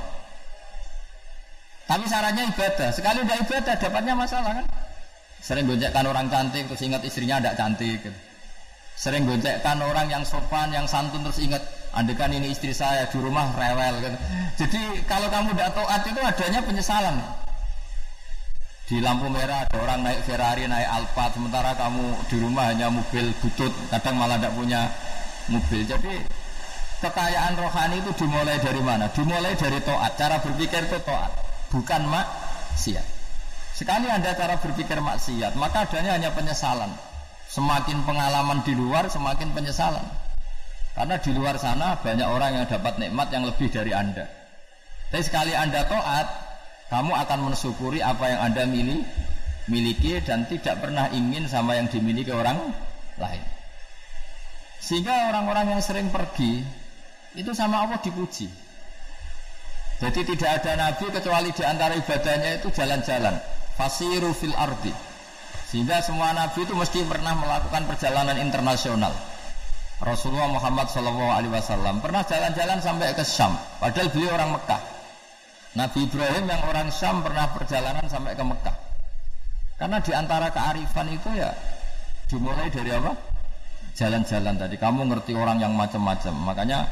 Tapi 1.89 2.05
syaratnya 2.05 2.53
ibadah. 2.53 2.89
Sekali 2.93 3.25
udah 3.25 3.37
ibadah 3.49 3.73
dapatnya 3.81 4.13
masalah 4.13 4.61
kan? 4.61 4.65
Sering 5.39 5.65
gonjekkan 5.65 6.03
orang 6.03 6.27
cantik 6.27 6.67
terus 6.67 6.81
ingat 6.83 7.01
istrinya 7.07 7.39
tidak 7.39 7.55
cantik. 7.55 7.99
Sering 8.99 9.23
gonjekkan 9.23 9.79
orang 9.79 10.11
yang 10.11 10.23
sopan, 10.27 10.75
yang 10.75 10.83
santun 10.83 11.23
terus 11.23 11.39
ingat 11.39 11.63
andekan 11.95 12.29
ini 12.35 12.51
istri 12.51 12.75
saya 12.75 13.07
di 13.07 13.17
rumah 13.17 13.55
rewel. 13.55 14.03
Gitu. 14.03 14.17
Jadi 14.65 14.81
kalau 15.07 15.31
kamu 15.31 15.55
tidak 15.55 15.71
taat 15.71 16.01
itu 16.03 16.19
adanya 16.19 16.59
penyesalan. 16.59 17.15
Di 18.89 18.97
lampu 19.05 19.29
merah 19.29 19.69
ada 19.69 19.77
orang 19.85 20.01
naik 20.01 20.25
Ferrari, 20.25 20.65
naik 20.65 20.89
Alphard, 20.89 21.37
sementara 21.37 21.77
kamu 21.77 22.09
di 22.25 22.37
rumah 22.41 22.73
hanya 22.73 22.89
mobil 22.89 23.29
butut, 23.37 23.69
kadang 23.93 24.17
malah 24.17 24.41
tidak 24.41 24.57
punya 24.57 24.89
mobil. 25.45 25.85
Jadi 25.85 26.25
kekayaan 26.97 27.53
rohani 27.53 28.01
itu 28.01 28.11
dimulai 28.17 28.57
dari 28.57 28.81
mana? 28.81 29.05
Dimulai 29.13 29.53
dari 29.53 29.77
toat. 29.85 30.17
Cara 30.17 30.41
berpikir 30.41 30.89
itu 30.89 30.97
toat, 31.05 31.31
bukan 31.69 32.01
maksiat. 32.09 33.18
Sekali 33.79 34.11
Anda 34.11 34.35
cara 34.35 34.59
berpikir 34.59 34.99
maksiat, 34.99 35.55
maka 35.55 35.87
adanya 35.87 36.19
hanya 36.19 36.35
penyesalan. 36.35 36.91
Semakin 37.47 38.03
pengalaman 38.03 38.59
di 38.67 38.75
luar, 38.75 39.07
semakin 39.07 39.55
penyesalan. 39.55 40.03
Karena 40.91 41.15
di 41.15 41.31
luar 41.31 41.55
sana 41.55 41.95
banyak 41.95 42.27
orang 42.27 42.59
yang 42.59 42.65
dapat 42.67 42.99
nikmat 42.99 43.31
yang 43.31 43.47
lebih 43.47 43.71
dari 43.71 43.95
Anda. 43.95 44.27
Tapi 45.07 45.23
sekali 45.23 45.55
Anda 45.55 45.87
toat, 45.87 46.27
kamu 46.91 47.23
akan 47.23 47.39
mensyukuri 47.39 48.03
apa 48.03 48.27
yang 48.27 48.51
Anda 48.51 48.67
milih, 48.67 48.99
miliki 49.71 50.19
dan 50.27 50.43
tidak 50.51 50.83
pernah 50.83 51.07
ingin 51.15 51.47
sama 51.47 51.79
yang 51.79 51.87
dimiliki 51.87 52.35
orang 52.35 52.59
lain. 53.15 53.43
Sehingga 54.83 55.31
orang-orang 55.31 55.79
yang 55.79 55.79
sering 55.79 56.11
pergi 56.11 56.67
itu 57.31 57.55
sama 57.55 57.87
Allah 57.87 58.03
dipuji. 58.03 58.51
Jadi 60.03 60.35
tidak 60.35 60.59
ada 60.59 60.71
nabi 60.75 61.07
kecuali 61.15 61.55
di 61.55 61.63
antara 61.63 61.95
ibadahnya 61.95 62.59
itu 62.59 62.67
jalan-jalan. 62.75 63.58
Fasiru 63.79 64.35
fil 64.35 64.51
ardi. 64.59 64.91
Sehingga 65.71 66.03
semua 66.03 66.35
nabi 66.35 66.67
itu 66.67 66.75
mesti 66.75 66.99
pernah 67.07 67.31
melakukan 67.39 67.87
perjalanan 67.87 68.35
internasional. 68.35 69.15
Rasulullah 70.03 70.51
Muhammad 70.51 70.91
SAW 70.91 72.03
pernah 72.03 72.23
jalan-jalan 72.27 72.79
sampai 72.83 73.15
ke 73.15 73.23
Syam, 73.23 73.55
padahal 73.79 74.11
beliau 74.11 74.35
orang 74.35 74.51
Mekah. 74.59 74.81
Nabi 75.79 75.99
Ibrahim 76.11 76.43
yang 76.49 76.61
orang 76.67 76.87
Syam 76.91 77.23
pernah 77.23 77.47
perjalanan 77.55 78.03
sampai 78.11 78.35
ke 78.35 78.43
Mekah. 78.43 78.75
Karena 79.79 79.97
di 80.03 80.11
antara 80.11 80.51
kearifan 80.51 81.07
itu 81.15 81.29
ya 81.39 81.55
dimulai 82.27 82.67
dari 82.67 82.91
apa? 82.91 83.15
Jalan-jalan 83.95 84.59
tadi. 84.59 84.75
Kamu 84.75 85.07
ngerti 85.07 85.31
orang 85.39 85.63
yang 85.63 85.71
macam-macam. 85.71 86.35
Makanya 86.35 86.83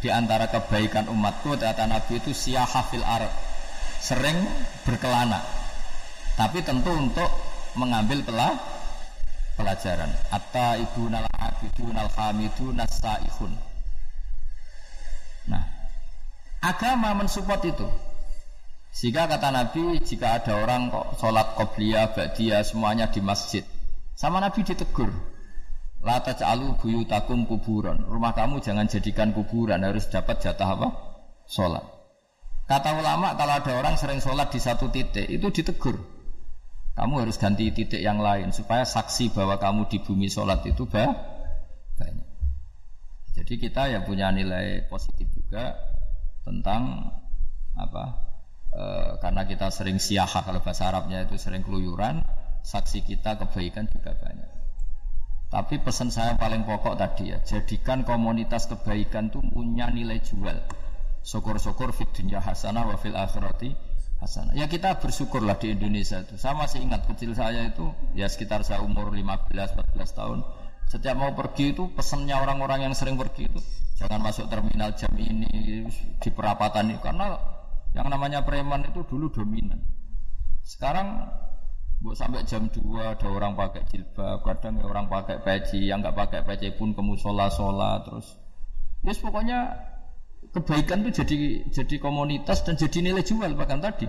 di 0.00 0.08
antara 0.08 0.48
kebaikan 0.48 1.04
umatku 1.12 1.52
kata 1.60 1.84
Nabi 1.84 2.16
itu 2.16 2.32
siyahafil 2.32 3.04
arab 3.04 3.32
sering 4.00 4.40
berkelana. 4.88 5.59
Tapi 6.40 6.64
tentu 6.64 6.88
untuk 6.88 7.28
mengambil 7.76 8.24
pelah 8.24 8.56
pelajaran. 9.60 10.08
Atta 10.32 10.80
ibu 10.80 11.12
nal 11.12 11.28
abidun 11.28 11.92
al 11.92 12.08
hamidu 12.08 12.72
nasaihun. 12.72 13.52
Nah, 15.52 15.60
agama 16.64 17.12
mensupport 17.12 17.60
itu. 17.68 17.84
Sehingga 18.88 19.28
kata 19.28 19.52
Nabi, 19.52 20.00
jika 20.00 20.40
ada 20.40 20.64
orang 20.64 20.88
kok 20.88 21.20
sholat 21.20 21.60
qobliyah, 21.60 22.16
ba'diyah, 22.16 22.64
semuanya 22.64 23.12
di 23.12 23.20
masjid. 23.20 23.62
Sama 24.16 24.40
Nabi 24.40 24.64
ditegur. 24.64 25.12
La 26.00 26.24
taj'alu 26.24 26.80
buyutakum 26.80 27.44
kuburan. 27.44 28.00
Rumah 28.00 28.32
kamu 28.32 28.64
jangan 28.64 28.88
jadikan 28.88 29.36
kuburan, 29.36 29.84
harus 29.84 30.08
dapat 30.08 30.40
jatah 30.40 30.72
apa? 30.72 30.88
Sholat. 31.44 31.84
Kata 32.64 32.96
ulama 32.96 33.36
kalau 33.36 33.60
ada 33.60 33.72
orang 33.76 34.00
sering 34.00 34.24
sholat 34.24 34.48
di 34.48 34.56
satu 34.56 34.88
titik, 34.88 35.28
itu 35.28 35.52
ditegur. 35.52 36.19
Kamu 36.94 37.22
harus 37.22 37.38
ganti 37.40 37.70
titik 37.70 38.02
yang 38.02 38.18
lain 38.18 38.50
supaya 38.50 38.84
saksi 38.84 39.32
bahwa 39.32 39.56
kamu 39.56 39.88
di 39.88 39.98
bumi 40.02 40.26
sholat 40.26 40.66
itu 40.66 40.84
banyak. 40.84 41.30
Jadi 43.40 43.54
kita 43.56 43.88
ya 43.88 44.04
punya 44.04 44.28
nilai 44.34 44.84
positif 44.90 45.30
juga 45.32 45.72
tentang 46.44 47.08
apa? 47.78 48.04
E, 48.68 48.82
karena 49.22 49.42
kita 49.46 49.70
sering 49.70 49.96
siaha 49.96 50.44
kalau 50.44 50.60
bahasa 50.60 50.90
Arabnya 50.90 51.24
itu 51.24 51.38
sering 51.38 51.64
keluyuran, 51.64 52.20
saksi 52.60 53.06
kita 53.06 53.38
kebaikan 53.40 53.88
juga 53.88 54.12
banyak. 54.18 54.50
Tapi 55.50 55.82
pesan 55.82 56.14
saya 56.14 56.38
paling 56.38 56.62
pokok 56.62 56.94
tadi 56.94 57.34
ya, 57.34 57.42
jadikan 57.42 58.06
komunitas 58.06 58.70
kebaikan 58.70 59.34
itu 59.34 59.42
punya 59.42 59.90
nilai 59.90 60.22
jual. 60.22 60.54
Syukur-syukur 61.26 61.90
fit 61.90 62.06
dunya 62.14 62.38
hasanah 62.38 62.86
wa 62.86 62.96
fil 62.96 63.18
akhirati 63.18 63.89
hasanah. 64.20 64.52
Ya 64.54 64.68
kita 64.68 65.00
bersyukurlah 65.00 65.56
di 65.56 65.72
Indonesia 65.72 66.20
itu. 66.20 66.36
Saya 66.36 66.54
masih 66.54 66.84
ingat 66.84 67.08
kecil 67.08 67.32
saya 67.32 67.72
itu 67.72 67.90
ya 68.12 68.28
sekitar 68.28 68.62
saya 68.62 68.84
umur 68.84 69.10
15 69.10 69.50
14 69.50 69.96
tahun. 70.12 70.38
Setiap 70.92 71.16
mau 71.16 71.32
pergi 71.32 71.72
itu 71.72 71.88
pesannya 71.94 72.34
orang-orang 72.34 72.90
yang 72.90 72.94
sering 72.94 73.14
pergi 73.14 73.46
itu 73.46 73.60
jangan 74.00 74.20
masuk 74.24 74.48
terminal 74.48 74.96
jam 74.96 75.12
ini 75.20 75.84
di 76.18 76.30
perapatan 76.32 76.88
ini 76.88 76.98
karena 77.04 77.36
yang 77.92 78.08
namanya 78.08 78.40
preman 78.40 78.88
itu 78.88 79.04
dulu 79.04 79.28
dominan. 79.28 79.76
Sekarang 80.64 81.28
buat 82.00 82.16
sampai 82.16 82.48
jam 82.48 82.72
2 82.72 82.80
ada 82.96 83.28
orang 83.28 83.52
pakai 83.52 83.84
jilbab, 83.92 84.40
kadang 84.40 84.80
ya 84.80 84.88
orang 84.88 85.04
pakai 85.04 85.44
peci, 85.44 85.84
yang 85.84 86.00
nggak 86.00 86.16
pakai 86.16 86.40
peci 86.48 86.72
pun 86.72 86.96
ke 86.96 87.02
musola 87.04 87.52
sholat 87.52 88.08
terus. 88.08 88.40
Yes 89.04 89.20
pokoknya 89.20 89.89
kebaikan 90.50 91.06
itu 91.06 91.22
jadi 91.22 91.38
jadi 91.70 91.96
komunitas 92.02 92.66
dan 92.66 92.74
jadi 92.74 92.98
nilai 93.06 93.22
jual 93.22 93.54
bahkan 93.54 93.78
tadi. 93.78 94.06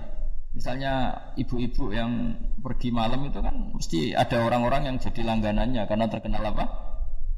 Misalnya 0.52 1.16
ibu-ibu 1.40 1.96
yang 1.96 2.36
pergi 2.60 2.92
malam 2.92 3.24
itu 3.24 3.40
kan 3.40 3.72
mesti 3.72 4.12
ada 4.12 4.44
orang-orang 4.44 4.92
yang 4.92 4.98
jadi 5.00 5.24
langganannya 5.24 5.88
karena 5.88 6.06
terkenal 6.12 6.44
apa? 6.44 6.66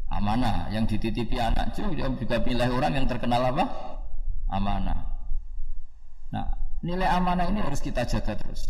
Amanah. 0.10 0.72
Yang 0.74 0.98
dititipi 0.98 1.38
anak 1.38 1.78
juga 1.78 2.10
pilih 2.42 2.70
orang 2.74 2.98
yang 2.98 3.06
terkenal 3.06 3.44
apa? 3.54 3.64
Amanah. 4.50 5.00
Nah 6.34 6.48
nilai 6.82 7.06
amanah 7.06 7.46
ini 7.54 7.62
harus 7.62 7.84
kita 7.84 8.08
jaga 8.08 8.34
terus. 8.34 8.66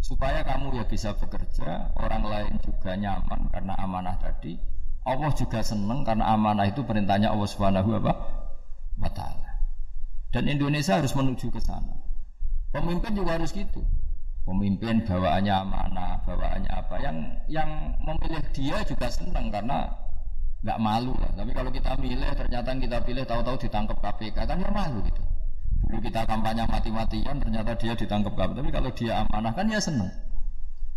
Supaya 0.00 0.46
kamu 0.46 0.78
ya 0.78 0.84
bisa 0.86 1.12
bekerja 1.18 1.92
orang 1.98 2.22
lain 2.24 2.54
juga 2.62 2.94
nyaman 2.94 3.50
karena 3.52 3.74
amanah 3.76 4.16
tadi. 4.22 4.56
Allah 5.04 5.32
juga 5.34 5.60
senang 5.60 6.06
karena 6.06 6.30
amanah 6.32 6.68
itu 6.68 6.84
perintahnya 6.84 7.32
Allah 7.32 7.48
Subhanahu 7.48 7.96
wa 7.96 9.10
taala 9.12 9.47
dan 10.28 10.44
Indonesia 10.44 11.00
harus 11.00 11.12
menuju 11.16 11.48
ke 11.48 11.60
sana. 11.60 11.94
Pemimpin 12.68 13.16
juga 13.16 13.40
harus 13.40 13.48
gitu. 13.52 13.80
Pemimpin 14.44 15.04
bawaannya 15.04 15.52
amanah, 15.52 16.20
bawaannya 16.24 16.72
apa? 16.72 16.94
Yang 17.00 17.16
yang 17.52 17.70
memilih 18.00 18.42
dia 18.52 18.80
juga 18.84 19.08
senang 19.08 19.48
karena 19.52 19.88
nggak 20.64 20.78
malu 20.80 21.12
lah. 21.16 21.32
Tapi 21.36 21.52
kalau 21.52 21.70
kita 21.72 21.96
milih 22.00 22.32
ternyata 22.36 22.68
kita 22.76 22.98
pilih 23.04 23.24
tahu-tahu 23.24 23.56
ditangkap 23.60 23.96
KPK 24.00 24.38
kan 24.44 24.58
ya 24.60 24.70
malu 24.72 25.00
gitu. 25.04 25.22
Dulu 25.88 25.98
kita 26.04 26.20
kampanye 26.28 26.64
mati-matian 26.68 27.36
ternyata 27.40 27.72
dia 27.76 27.92
ditangkap 27.96 28.32
KPK. 28.36 28.56
Tapi 28.60 28.70
kalau 28.72 28.90
dia 28.92 29.12
amanah 29.24 29.52
kan 29.56 29.66
ya 29.68 29.80
senang. 29.80 30.12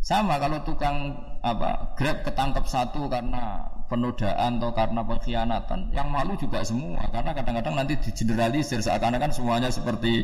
Sama 0.02 0.41
kalau 0.41 0.58
tukang 0.65 1.13
apa 1.46 1.94
Grab 1.94 2.26
ketangkep 2.26 2.65
satu 2.65 3.06
karena 3.06 3.62
penodaan 3.91 4.63
atau 4.63 4.71
karena 4.71 5.04
pengkhianatan, 5.04 5.91
yang 5.91 6.08
malu 6.08 6.39
juga 6.39 6.63
semua 6.63 7.04
karena 7.12 7.36
kadang-kadang 7.36 7.75
nanti 7.75 7.99
digeneralisir 7.99 8.80
seakan-akan 8.80 9.36
semuanya 9.36 9.67
seperti 9.67 10.23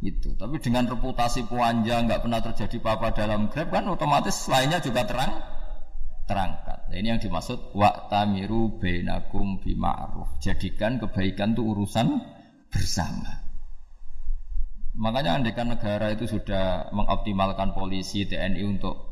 itu. 0.00 0.32
Tapi 0.40 0.56
dengan 0.64 0.88
reputasi 0.88 1.44
panjang 1.44 2.08
nggak 2.08 2.24
pernah 2.24 2.40
terjadi 2.40 2.80
apa-apa 2.80 3.08
dalam 3.12 3.52
Grab 3.52 3.68
kan 3.68 3.84
otomatis 3.92 4.48
lainnya 4.48 4.80
juga 4.80 5.04
terang 5.04 5.44
terangkat. 6.24 6.78
Nah, 6.88 6.96
ini 6.96 7.10
yang 7.10 7.20
dimaksud 7.20 7.74
wa 7.76 8.08
tamiru 8.08 8.80
bainakum 8.80 9.60
bima'ruf. 9.60 10.40
Jadikan 10.40 10.96
kebaikan 11.02 11.52
itu 11.52 11.62
urusan 11.66 12.06
bersama. 12.70 13.44
Makanya 14.94 15.42
andekan 15.42 15.70
negara 15.70 16.14
itu 16.14 16.26
sudah 16.26 16.90
mengoptimalkan 16.94 17.74
polisi 17.74 18.26
TNI 18.26 18.62
untuk 18.62 19.10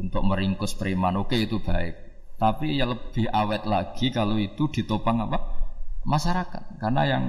untuk 0.00 0.24
meringkus 0.24 0.76
preman, 0.80 1.16
oke 1.20 1.36
itu 1.36 1.60
baik. 1.60 2.09
Tapi 2.40 2.80
ya 2.80 2.88
lebih 2.88 3.28
awet 3.28 3.68
lagi 3.68 4.08
kalau 4.08 4.40
itu 4.40 4.64
ditopang 4.72 5.20
apa? 5.28 5.38
Masyarakat. 6.08 6.80
Karena 6.80 7.02
yang 7.04 7.24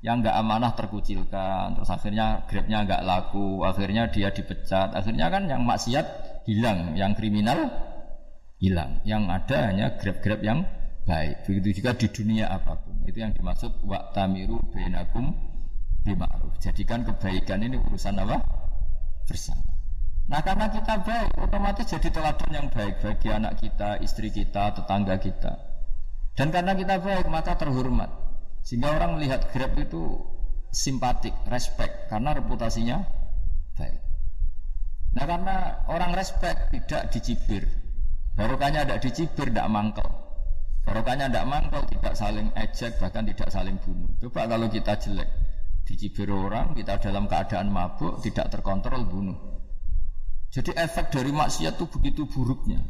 yang 0.00 0.22
nggak 0.24 0.36
amanah 0.40 0.72
terkucilkan, 0.72 1.74
terus 1.74 1.90
akhirnya 1.90 2.46
grabnya 2.48 2.86
nggak 2.86 3.02
laku, 3.04 3.66
akhirnya 3.66 4.08
dia 4.08 4.30
dipecat, 4.32 4.94
akhirnya 4.94 5.26
kan 5.28 5.50
yang 5.50 5.66
maksiat 5.66 6.06
hilang, 6.48 6.96
yang 6.96 7.12
kriminal 7.18 7.68
hilang, 8.62 9.02
yang 9.04 9.28
ada 9.28 9.68
hanya 9.68 9.98
grab-grab 10.00 10.40
yang 10.40 10.64
baik. 11.04 11.44
Begitu 11.44 11.82
juga 11.82 11.92
di 11.98 12.06
dunia 12.08 12.46
apa 12.48 12.78
pun. 12.78 13.04
Itu 13.04 13.20
yang 13.20 13.34
dimaksud 13.34 13.84
wa 13.84 14.08
tamiru 14.14 14.56
bainakum 14.72 15.34
bima'ruf. 16.06 16.56
Jadikan 16.62 17.04
kebaikan 17.04 17.60
ini 17.64 17.76
urusan 17.76 18.16
apa? 18.22 18.40
Bersama. 19.28 19.77
Nah 20.28 20.44
karena 20.44 20.68
kita 20.68 21.00
baik, 21.08 21.40
otomatis 21.40 21.88
jadi 21.88 22.08
teladan 22.12 22.50
yang 22.52 22.68
baik 22.68 23.00
bagi 23.00 23.32
anak 23.32 23.56
kita, 23.64 23.96
istri 24.04 24.28
kita, 24.28 24.76
tetangga 24.76 25.16
kita. 25.16 25.56
Dan 26.36 26.52
karena 26.52 26.76
kita 26.76 27.00
baik, 27.00 27.32
maka 27.32 27.56
terhormat. 27.56 28.12
Sehingga 28.60 28.92
orang 28.92 29.16
melihat 29.16 29.48
Grab 29.48 29.72
itu 29.80 30.20
simpatik, 30.68 31.32
respect, 31.48 32.12
karena 32.12 32.36
reputasinya 32.36 33.00
baik. 33.80 34.00
Nah 35.16 35.24
karena 35.24 35.56
orang 35.88 36.12
respect 36.12 36.76
tidak 36.76 37.08
dicibir. 37.08 37.64
Barokahnya 38.36 38.84
tidak 38.84 39.00
dicibir, 39.08 39.48
tidak 39.48 39.72
mangkel. 39.72 40.08
Barokahnya 40.84 41.32
tidak 41.32 41.48
mangkel, 41.48 41.82
tidak 41.88 42.14
saling 42.14 42.52
ejek, 42.52 43.00
bahkan 43.00 43.24
tidak 43.24 43.48
saling 43.48 43.80
bunuh. 43.80 44.12
Coba 44.20 44.44
kalau 44.44 44.68
kita 44.68 44.92
jelek, 45.00 45.28
dicibir 45.88 46.28
orang, 46.28 46.76
kita 46.76 47.00
dalam 47.00 47.24
keadaan 47.24 47.72
mabuk, 47.72 48.20
tidak 48.20 48.52
terkontrol 48.52 49.08
bunuh. 49.08 49.57
Jadi 50.58 50.74
efek 50.74 51.14
dari 51.14 51.30
maksiat 51.30 51.78
itu 51.78 51.86
begitu 51.86 52.26
buruknya. 52.26 52.82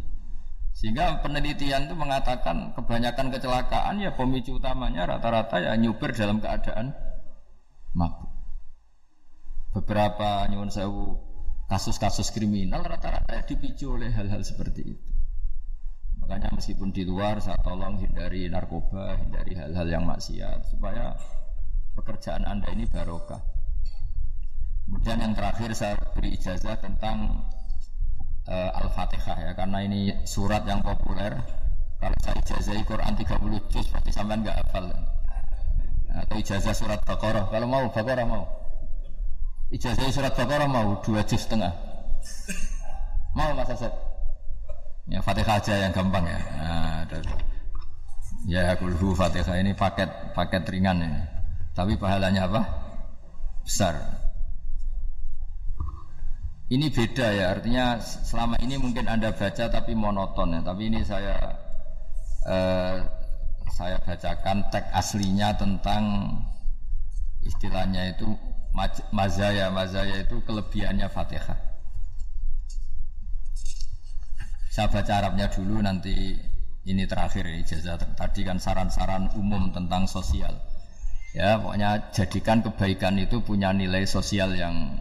Sehingga 0.73 1.21
penelitian 1.21 1.85
itu 1.85 1.93
mengatakan 1.93 2.73
kebanyakan 2.73 3.29
kecelakaan 3.29 4.01
ya 4.01 4.17
pemicu 4.17 4.57
utamanya 4.57 5.05
rata-rata 5.05 5.61
ya 5.61 5.77
nyuper 5.77 6.17
dalam 6.17 6.41
keadaan 6.41 6.97
mabuk. 7.93 8.33
Beberapa 9.77 10.49
nyuwun 10.49 10.73
sewu 10.73 11.21
kasus-kasus 11.69 12.33
kriminal 12.33 12.81
rata-rata 12.81 13.45
dipicu 13.45 14.01
oleh 14.01 14.09
hal-hal 14.17 14.41
seperti 14.41 14.97
itu. 14.97 15.11
Makanya 16.25 16.49
meskipun 16.57 16.89
di 16.89 17.05
luar 17.05 17.37
saya 17.45 17.61
tolong 17.61 18.01
hindari 18.01 18.49
narkoba, 18.49 19.21
hindari 19.21 19.61
hal-hal 19.61 19.85
yang 19.93 20.09
maksiat 20.09 20.73
supaya 20.73 21.13
pekerjaan 22.01 22.49
Anda 22.49 22.73
ini 22.73 22.89
barokah. 22.89 23.45
Kemudian 24.89 25.21
yang 25.21 25.37
terakhir 25.37 25.77
saya 25.77 26.01
beri 26.17 26.33
ijazah 26.33 26.81
tentang 26.81 27.45
uh, 28.49 28.81
Al-Fatihah 28.81 29.37
ya 29.37 29.53
karena 29.53 29.79
ini 29.85 30.01
surat 30.25 30.65
yang 30.65 30.81
populer 30.81 31.37
Kalau 31.99 32.15
saya 32.23 32.39
ijazah 32.39 32.79
Quran 32.87 33.13
30 33.19 33.75
juz 33.75 33.87
pasti 33.91 34.11
sampean 34.15 34.47
nggak 34.47 34.55
hafal. 34.63 34.87
Atau 36.15 36.39
ijazah 36.39 36.71
surat 36.71 37.03
Baqarah. 37.03 37.51
Kalau 37.51 37.67
mau 37.67 37.91
Baqarah 37.91 38.23
mau. 38.23 38.47
Ijazah 39.75 40.07
surat 40.15 40.31
Baqarah 40.39 40.71
mau 40.71 40.95
dua 41.03 41.27
juz 41.27 41.43
setengah. 41.43 41.75
Mau 43.35 43.51
Mas 43.51 43.67
Asep? 43.67 43.91
Ya 45.11 45.19
Fatihah 45.27 45.59
aja 45.59 45.75
yang 45.75 45.91
gampang 45.91 46.23
ya. 46.23 46.39
Nah, 46.39 47.03
ya 48.47 48.79
kulhu 48.79 49.19
Fatihah 49.19 49.59
ini 49.59 49.75
paket 49.75 50.07
paket 50.39 50.63
ringan 50.71 51.03
ini. 51.03 51.23
Tapi 51.75 51.99
pahalanya 51.99 52.47
apa? 52.47 52.63
Besar. 53.67 53.99
Ini 56.69 56.93
beda 56.93 57.33
ya, 57.33 57.57
artinya 57.57 57.97
selama 57.97 58.61
ini 58.61 58.77
mungkin 58.77 59.09
Anda 59.09 59.33
baca 59.33 59.73
tapi 59.73 59.97
monoton 59.97 60.53
ya. 60.53 60.61
Tapi 60.61 60.93
ini 60.93 61.01
saya 61.01 61.33
eh, 62.45 62.97
saya 63.73 63.97
bacakan 64.05 64.69
teks 64.69 64.93
aslinya 64.93 65.57
tentang 65.57 66.29
istilahnya 67.41 68.13
itu 68.13 68.29
mazaya. 69.17 69.73
Mazaya 69.73 70.21
itu 70.21 70.45
kelebihannya 70.45 71.09
fatihah. 71.09 71.57
Saya 74.69 74.93
baca 74.93 75.13
Arabnya 75.25 75.49
dulu 75.49 75.81
nanti 75.81 76.37
ini 76.85 77.09
terakhir 77.09 77.49
ini 77.49 77.65
jasa 77.65 77.97
tadi 77.97 78.45
kan 78.45 78.61
saran-saran 78.61 79.33
umum 79.41 79.73
tentang 79.73 80.05
sosial. 80.05 80.53
Ya 81.33 81.57
pokoknya 81.57 82.13
jadikan 82.13 82.61
kebaikan 82.61 83.17
itu 83.17 83.41
punya 83.41 83.73
nilai 83.73 84.05
sosial 84.05 84.53
yang 84.53 85.01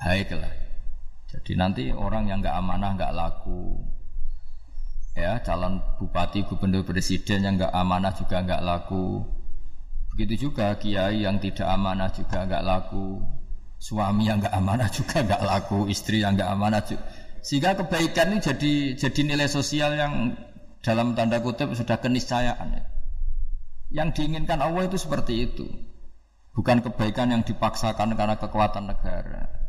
baik 0.00 0.32
lah 0.32 0.67
jadi 1.28 1.52
nanti 1.60 1.92
orang 1.92 2.24
yang 2.24 2.40
nggak 2.40 2.56
amanah 2.56 2.96
nggak 2.96 3.12
laku. 3.12 3.84
Ya 5.12 5.36
calon 5.44 5.82
bupati 6.00 6.46
gubernur 6.48 6.88
presiden 6.88 7.44
yang 7.44 7.54
nggak 7.60 7.74
amanah 7.74 8.16
juga 8.16 8.40
nggak 8.40 8.64
laku. 8.64 9.20
Begitu 10.14 10.48
juga 10.48 10.72
kiai 10.80 11.28
yang 11.28 11.36
tidak 11.36 11.68
amanah 11.68 12.08
juga 12.08 12.48
nggak 12.48 12.64
laku. 12.64 13.20
Suami 13.76 14.24
yang 14.24 14.40
nggak 14.40 14.56
amanah 14.56 14.88
juga 14.88 15.20
nggak 15.20 15.42
laku. 15.44 15.84
Istri 15.92 16.24
yang 16.24 16.32
nggak 16.32 16.48
amanah 16.48 16.80
juga 16.80 17.04
sehingga 17.38 17.78
kebaikan 17.78 18.34
ini 18.34 18.42
jadi 18.42 18.72
jadi 18.98 19.20
nilai 19.22 19.46
sosial 19.46 19.94
yang 19.94 20.34
dalam 20.82 21.14
tanda 21.14 21.44
kutip 21.44 21.70
sudah 21.76 22.00
keniscayaan. 22.00 22.68
Ya. 22.72 22.84
yang 23.88 24.12
diinginkan 24.12 24.60
Allah 24.60 24.84
itu 24.84 24.96
seperti 25.00 25.48
itu. 25.48 25.64
Bukan 26.52 26.84
kebaikan 26.84 27.32
yang 27.32 27.44
dipaksakan 27.44 28.16
karena 28.16 28.36
kekuatan 28.36 28.90
negara 28.90 29.67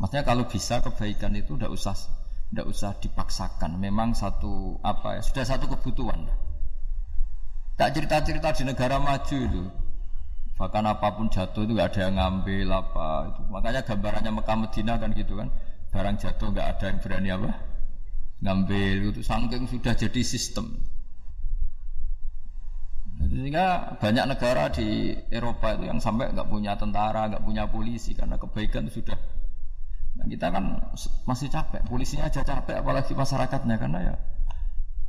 maksudnya 0.00 0.24
kalau 0.24 0.48
bisa 0.48 0.80
kebaikan 0.80 1.36
itu 1.36 1.60
tidak 1.60 1.70
usah 1.76 1.94
tidak 2.50 2.66
usah 2.66 2.90
dipaksakan. 2.98 3.78
Memang 3.78 4.10
satu 4.16 4.80
apa 4.82 5.20
ya 5.20 5.22
sudah 5.22 5.44
satu 5.46 5.70
kebutuhan. 5.70 6.26
Tak 7.78 7.96
cerita-cerita 7.96 8.52
di 8.56 8.62
negara 8.66 8.98
maju 8.98 9.36
itu. 9.38 9.64
Bahkan 10.58 10.84
apa 10.84 11.08
pun 11.16 11.32
jatuh 11.32 11.64
itu 11.64 11.72
nggak 11.72 11.96
ada 11.96 12.00
yang 12.10 12.14
ngambil 12.20 12.68
apa 12.74 13.06
itu. 13.32 13.42
Makanya 13.48 13.80
gambarannya 13.86 14.32
Mekah 14.34 14.56
Medina 14.58 14.94
kan 15.00 15.10
gitu 15.16 15.32
kan. 15.38 15.48
Barang 15.94 16.16
jatuh 16.20 16.48
nggak 16.52 16.68
ada 16.76 16.84
yang 16.90 16.98
berani 17.00 17.28
apa 17.32 17.50
ngambil 18.44 18.96
itu. 19.14 19.20
Saking 19.24 19.64
sudah 19.70 19.94
jadi 19.94 20.20
sistem. 20.20 20.66
Sehingga 23.20 23.96
banyak 24.00 24.24
negara 24.26 24.72
di 24.72 25.12
Eropa 25.30 25.76
itu 25.76 25.86
yang 25.86 26.00
sampai 26.02 26.32
nggak 26.34 26.48
punya 26.50 26.74
tentara, 26.74 27.30
nggak 27.30 27.44
punya 27.44 27.64
polisi 27.68 28.16
karena 28.16 28.34
kebaikan 28.40 28.88
sudah 28.88 29.16
Nah, 30.20 30.28
kita 30.28 30.52
kan 30.52 30.64
masih 31.24 31.48
capek, 31.48 31.80
polisinya 31.88 32.28
aja 32.28 32.44
capek, 32.44 32.84
apalagi 32.84 33.16
masyarakatnya 33.16 33.76
karena 33.80 33.98
ya 34.12 34.14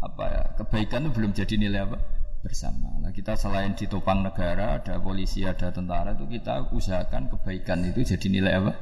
apa 0.02 0.24
ya 0.26 0.43
kebaikan 0.58 1.06
itu 1.06 1.12
belum 1.13 1.32
jadi 1.36 1.56
nilai 1.60 1.80
apa 1.84 2.00
bersama. 2.41 2.95
Nah, 3.04 3.12
kita 3.13 3.36
selain 3.36 3.76
di 3.76 3.86
topang 3.86 4.24
negara 4.24 4.80
ada 4.80 4.97
polisi, 4.97 5.45
ada 5.45 5.69
tentara 5.69 6.15
itu 6.15 6.26
kita 6.26 6.74
usahakan 6.74 7.28
kebaikan 7.28 7.86
itu 7.86 8.08
jadi 8.15 8.28
nilai 8.32 8.54
apa 8.56 8.74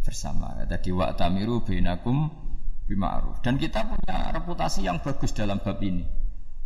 bersama. 0.00 0.56
Ya, 0.62 0.64
tadi 0.70 0.94
wa 0.94 1.10
tamiru 1.12 1.60
bainakum 1.66 2.30
bima'ruf. 2.88 3.42
Dan 3.44 3.60
kita 3.60 3.84
punya 3.84 4.32
reputasi 4.32 4.86
yang 4.86 5.02
bagus 5.02 5.36
dalam 5.36 5.60
bab 5.60 5.82
ini. 5.82 6.06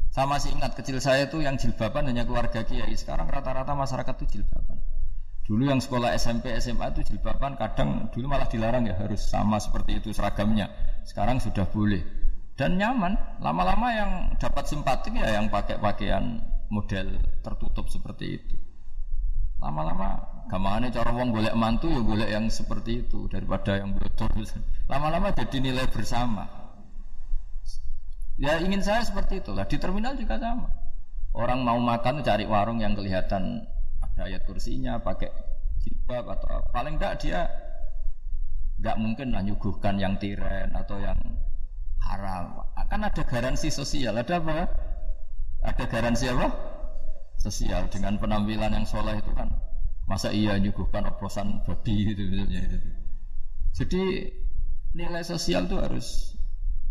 Saya 0.08 0.24
masih 0.24 0.56
ingat 0.56 0.74
kecil 0.74 0.98
saya 0.98 1.28
itu 1.28 1.42
yang 1.42 1.56
jilbaban 1.60 2.08
hanya 2.08 2.24
keluarga 2.24 2.64
kiai. 2.64 2.94
Sekarang 2.96 3.28
rata-rata 3.28 3.72
masyarakat 3.72 4.14
itu 4.22 4.40
jilbaban. 4.40 4.78
Dulu 5.48 5.64
yang 5.64 5.80
sekolah 5.80 6.12
SMP, 6.12 6.52
SMA 6.60 6.92
itu 6.92 7.08
jilbaban 7.08 7.56
kadang 7.56 8.12
dulu 8.12 8.28
malah 8.28 8.52
dilarang 8.52 8.84
ya 8.84 9.00
harus 9.00 9.24
sama 9.32 9.56
seperti 9.56 9.96
itu 9.96 10.12
seragamnya. 10.12 10.68
Sekarang 11.08 11.40
sudah 11.40 11.64
boleh 11.64 12.04
dan 12.58 12.76
nyaman. 12.76 13.16
Lama-lama 13.40 13.88
yang 13.96 14.10
dapat 14.36 14.68
simpatik 14.68 15.16
ya 15.16 15.40
yang 15.40 15.48
pakai 15.48 15.80
pakaian 15.80 16.44
model 16.68 17.16
tertutup 17.40 17.88
seperti 17.88 18.36
itu. 18.36 18.56
Lama-lama 19.64 20.20
gamane 20.52 20.92
cara 20.92 21.16
wong 21.16 21.32
golek 21.32 21.56
mantu 21.56 21.88
ya 21.88 22.04
golek 22.04 22.28
yang 22.28 22.52
seperti 22.52 23.08
itu 23.08 23.24
daripada 23.32 23.80
yang 23.80 23.96
bocor. 23.96 24.28
Lama-lama 24.84 25.32
jadi 25.32 25.64
nilai 25.64 25.88
bersama. 25.88 26.44
Ya 28.36 28.60
ingin 28.60 28.84
saya 28.84 29.00
seperti 29.00 29.40
itulah. 29.40 29.64
Di 29.64 29.80
terminal 29.80 30.12
juga 30.20 30.36
sama. 30.36 30.68
Orang 31.32 31.64
mau 31.64 31.80
makan 31.80 32.20
cari 32.20 32.44
warung 32.44 32.84
yang 32.84 32.92
kelihatan 32.92 33.64
ayat 34.22 34.42
kursinya, 34.44 34.98
pakai 34.98 35.30
jilbab 35.82 36.26
atau 36.34 36.62
paling 36.74 36.98
enggak 36.98 37.22
dia 37.22 37.46
nggak 38.78 38.96
mungkin 38.98 39.34
lah 39.34 39.42
nyuguhkan 39.42 39.98
yang 39.98 40.14
tiren 40.22 40.70
atau 40.74 40.98
yang 41.02 41.18
haram. 42.02 42.62
Akan 42.78 43.02
ada 43.02 43.22
garansi 43.26 43.68
sosial. 43.74 44.14
Ada 44.14 44.38
apa? 44.38 44.70
Ada 45.66 45.84
garansi 45.90 46.30
apa? 46.30 46.46
Sosial 47.38 47.90
dengan 47.90 48.18
penampilan 48.18 48.74
yang 48.74 48.86
soleh 48.86 49.18
itu 49.18 49.30
kan. 49.34 49.50
Masa 50.08 50.32
iya 50.32 50.56
nyuguhkan 50.56 51.04
oplosan 51.04 51.62
babi 51.66 52.14
gitu 52.14 52.22
misalnya. 52.26 52.60
Gitu. 52.70 52.88
Jadi 53.82 54.02
nilai 54.96 55.22
sosial 55.22 55.68
itu 55.68 55.76
harus 55.76 56.34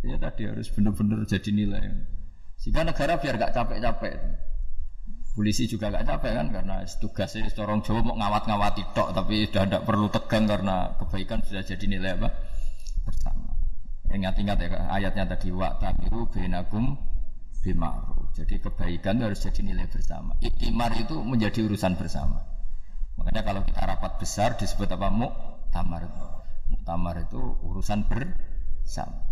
ya 0.06 0.16
tadi 0.22 0.46
harus 0.46 0.70
benar-benar 0.70 1.26
jadi 1.26 1.50
nilai. 1.50 1.84
Sehingga 2.60 2.84
negara 2.86 3.18
biar 3.18 3.36
gak 3.40 3.54
capek-capek. 3.54 4.14
Polisi 5.38 5.70
juga 5.70 5.94
gak 5.94 6.10
capek 6.10 6.34
kan 6.34 6.48
karena 6.50 6.82
tugasnya 6.98 7.46
seorang 7.54 7.86
Jawa 7.86 8.02
mau 8.02 8.18
ngawat-ngawati 8.18 8.98
tok 8.98 9.14
tapi 9.14 9.46
sudah 9.46 9.70
tidak 9.70 9.86
perlu 9.86 10.10
tegang 10.10 10.50
karena 10.50 10.98
kebaikan 10.98 11.46
sudah 11.46 11.62
jadi 11.62 11.86
nilai 11.86 12.18
apa 12.18 12.30
bersama. 13.06 13.54
Ingat-ingat 14.10 14.58
ya 14.58 14.70
ayatnya 14.90 15.30
tadi 15.30 15.54
wa 15.54 15.78
tamiru 15.78 16.26
bainakum 16.34 16.98
bimaru. 17.62 18.34
Jadi 18.34 18.58
kebaikan 18.58 19.22
harus 19.22 19.46
jadi 19.46 19.62
nilai 19.62 19.86
bersama. 19.86 20.34
Ikimar 20.42 20.98
itu 20.98 21.22
menjadi 21.22 21.70
urusan 21.70 21.94
bersama. 21.94 22.42
Makanya 23.22 23.46
kalau 23.46 23.62
kita 23.62 23.82
rapat 23.86 24.18
besar 24.18 24.58
disebut 24.58 24.90
apa 24.90 25.14
muktamar. 25.14 26.02
Muktamar 26.74 27.22
itu 27.22 27.62
urusan 27.62 28.10
bersama. 28.10 29.27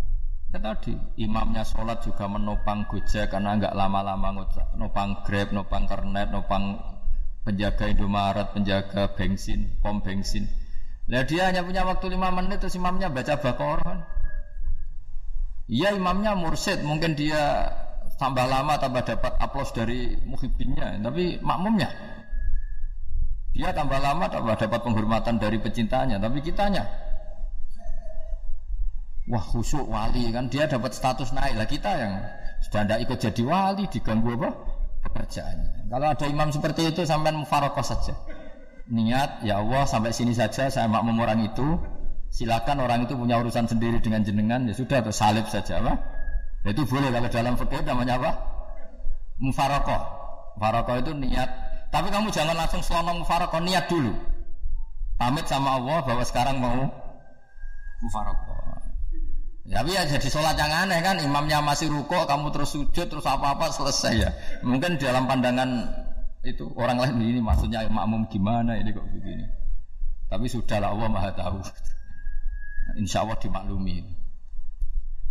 Ya 0.56 0.64
tadi 0.64 0.96
imamnya 1.20 1.68
sholat 1.68 2.00
juga 2.00 2.32
menopang 2.32 2.88
gojek 2.88 3.28
karena 3.28 3.60
nggak 3.60 3.76
lama-lama 3.76 4.48
nopang 4.80 5.20
grab, 5.28 5.52
nopang 5.52 5.84
kernet, 5.84 6.32
nopang 6.32 6.80
penjaga 7.44 7.92
Indomaret, 7.92 8.56
penjaga 8.56 9.12
bensin, 9.20 9.68
pom 9.84 10.00
bensin. 10.00 10.48
Nah 11.12 11.28
dia 11.28 11.52
hanya 11.52 11.60
punya 11.60 11.84
waktu 11.84 12.08
lima 12.08 12.32
menit 12.32 12.64
terus 12.64 12.80
imamnya 12.80 13.12
baca 13.12 13.36
bakoran. 13.36 14.00
Iya 15.68 15.92
imamnya 15.92 16.40
mursid, 16.40 16.88
mungkin 16.88 17.20
dia 17.20 17.68
tambah 18.16 18.48
lama 18.48 18.80
tambah 18.80 19.04
dapat 19.04 19.36
aplaus 19.36 19.76
dari 19.76 20.16
muhibinnya, 20.24 21.04
tapi 21.04 21.36
makmumnya 21.44 21.92
dia 23.52 23.76
tambah 23.76 24.00
lama 24.00 24.32
tambah 24.32 24.56
dapat 24.56 24.80
penghormatan 24.88 25.36
dari 25.36 25.60
pecintanya, 25.60 26.16
tapi 26.16 26.40
kitanya 26.40 26.88
wah 29.30 29.42
khusyuk 29.42 29.86
wali 29.90 30.30
kan? 30.30 30.50
Dia 30.50 30.70
dapat 30.70 30.94
status 30.94 31.34
naik. 31.34 31.58
Lah 31.58 31.68
kita 31.68 31.92
yang 31.98 32.14
sudah 32.66 32.82
tidak 32.86 33.00
ikut 33.06 33.18
jadi 33.22 33.42
wali 33.46 33.84
diganggu 33.90 34.38
apa? 34.42 34.50
Pekerjaannya 35.06 35.86
kalau 35.86 36.08
ada 36.10 36.26
imam 36.26 36.50
seperti 36.50 36.90
itu 36.90 37.06
sampai 37.06 37.30
mufarokoh 37.34 37.86
saja. 37.86 38.14
Niat 38.90 39.46
ya 39.46 39.62
Allah 39.62 39.86
sampai 39.86 40.14
sini 40.14 40.34
saja 40.34 40.70
saya 40.70 40.90
makmum 40.90 41.18
orang 41.22 41.46
itu. 41.46 41.78
Silakan 42.34 42.84
orang 42.84 43.08
itu 43.08 43.16
punya 43.16 43.40
urusan 43.40 43.70
sendiri 43.70 44.02
dengan 44.04 44.20
jenengan 44.26 44.68
ya 44.68 44.74
sudah 44.76 45.00
atau 45.00 45.14
salib 45.14 45.48
saja 45.48 45.80
apa? 45.80 45.94
Ya, 46.68 46.74
itu 46.74 46.84
boleh 46.84 47.14
kalau 47.14 47.30
dalam 47.32 47.54
fikih 47.56 47.86
namanya 47.86 48.18
apa? 48.18 48.32
Mufarokoh. 49.40 50.02
Mufarokoh 50.58 50.96
itu 51.00 51.12
niat. 51.16 51.50
Tapi 51.94 52.12
kamu 52.12 52.34
jangan 52.34 52.58
langsung 52.58 52.84
selonong 52.84 53.24
mufarokoh 53.24 53.62
niat 53.64 53.88
dulu. 53.88 54.12
Pamit 55.16 55.48
sama 55.48 55.80
Allah 55.80 56.04
bahwa 56.04 56.24
sekarang 56.28 56.60
mau 56.60 56.92
mufarokoh 58.04 58.55
tapi 59.66 59.98
ya 59.98 60.06
jadi 60.06 60.30
sholat 60.30 60.54
yang 60.62 60.70
aneh 60.70 61.02
kan, 61.02 61.18
imamnya 61.18 61.58
masih 61.58 61.90
ruko, 61.90 62.30
kamu 62.30 62.54
terus 62.54 62.78
sujud, 62.78 63.08
terus 63.10 63.26
apa-apa 63.26 63.74
selesai 63.74 64.14
ya. 64.14 64.30
Mungkin 64.62 65.02
dalam 65.02 65.26
pandangan 65.26 65.90
itu 66.46 66.70
orang 66.78 67.02
lain 67.02 67.18
ini 67.18 67.42
maksudnya 67.42 67.82
makmum 67.90 68.30
gimana 68.30 68.78
ini 68.78 68.94
kok 68.94 69.10
begini. 69.10 69.50
Tapi 70.30 70.46
sudahlah 70.46 70.94
Allah 70.94 71.10
maha 71.10 71.32
tahu. 71.34 71.58
Insya 73.02 73.26
Allah 73.26 73.42
dimaklumi. 73.42 74.06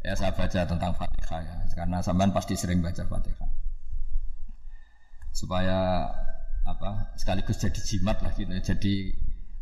Ya 0.03 0.19
saya 0.19 0.35
baca 0.35 0.67
tentang 0.67 0.93
Fatihah 0.99 1.41
ya, 1.41 1.57
karena 1.73 2.03
sampean 2.03 2.35
pasti 2.35 2.59
sering 2.59 2.83
baca 2.83 3.07
Fatihah. 3.07 3.51
Supaya 5.31 6.11
apa 6.67 7.15
sekaligus 7.15 7.63
jadi 7.63 7.81
jimat 7.87 8.19
lah 8.19 8.35
gitu. 8.35 8.51
Jadi 8.51 9.15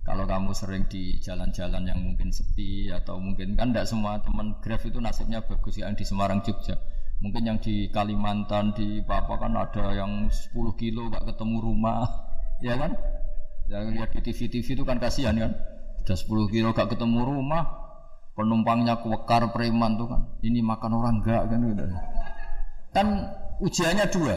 kalau 0.03 0.27
kamu 0.27 0.51
sering 0.51 0.83
di 0.91 1.23
jalan-jalan 1.23 1.87
yang 1.87 2.01
mungkin 2.03 2.35
sepi 2.35 2.91
atau 2.91 3.23
mungkin 3.23 3.55
kan 3.55 3.71
tidak 3.71 3.87
semua 3.87 4.19
teman 4.19 4.59
Grab 4.59 4.83
itu 4.83 4.99
nasibnya 4.99 5.47
bagus 5.47 5.79
yang 5.79 5.95
di 5.95 6.03
Semarang 6.03 6.43
Jogja. 6.43 6.75
Mungkin 7.23 7.47
yang 7.47 7.59
di 7.63 7.87
Kalimantan 7.87 8.75
di 8.75 8.99
Papua 9.07 9.39
kan 9.39 9.55
ada 9.55 9.95
yang 9.95 10.27
10 10.27 10.51
kilo 10.75 11.07
gak 11.07 11.23
ketemu 11.23 11.57
rumah, 11.63 12.03
ya 12.67 12.75
kan? 12.75 12.99
Yang 13.71 13.85
lihat 13.95 14.09
di 14.11 14.21
TV-TV 14.27 14.67
itu 14.75 14.83
kan 14.83 14.99
kasihan 14.99 15.39
kan. 15.39 15.55
Sudah 16.03 16.19
10 16.19 16.51
kilo 16.51 16.75
gak 16.75 16.91
ketemu 16.91 17.23
rumah, 17.23 17.63
penumpangnya 18.35 18.99
kuwekar 19.07 19.55
preman 19.55 20.03
tuh 20.03 20.11
kan. 20.11 20.23
Ini 20.43 20.67
makan 20.67 20.99
orang 20.99 21.23
enggak 21.23 21.47
kan 21.47 21.59
gitu. 21.63 21.85
Kan 22.91 23.07
ujiannya 23.63 24.07
dua. 24.11 24.37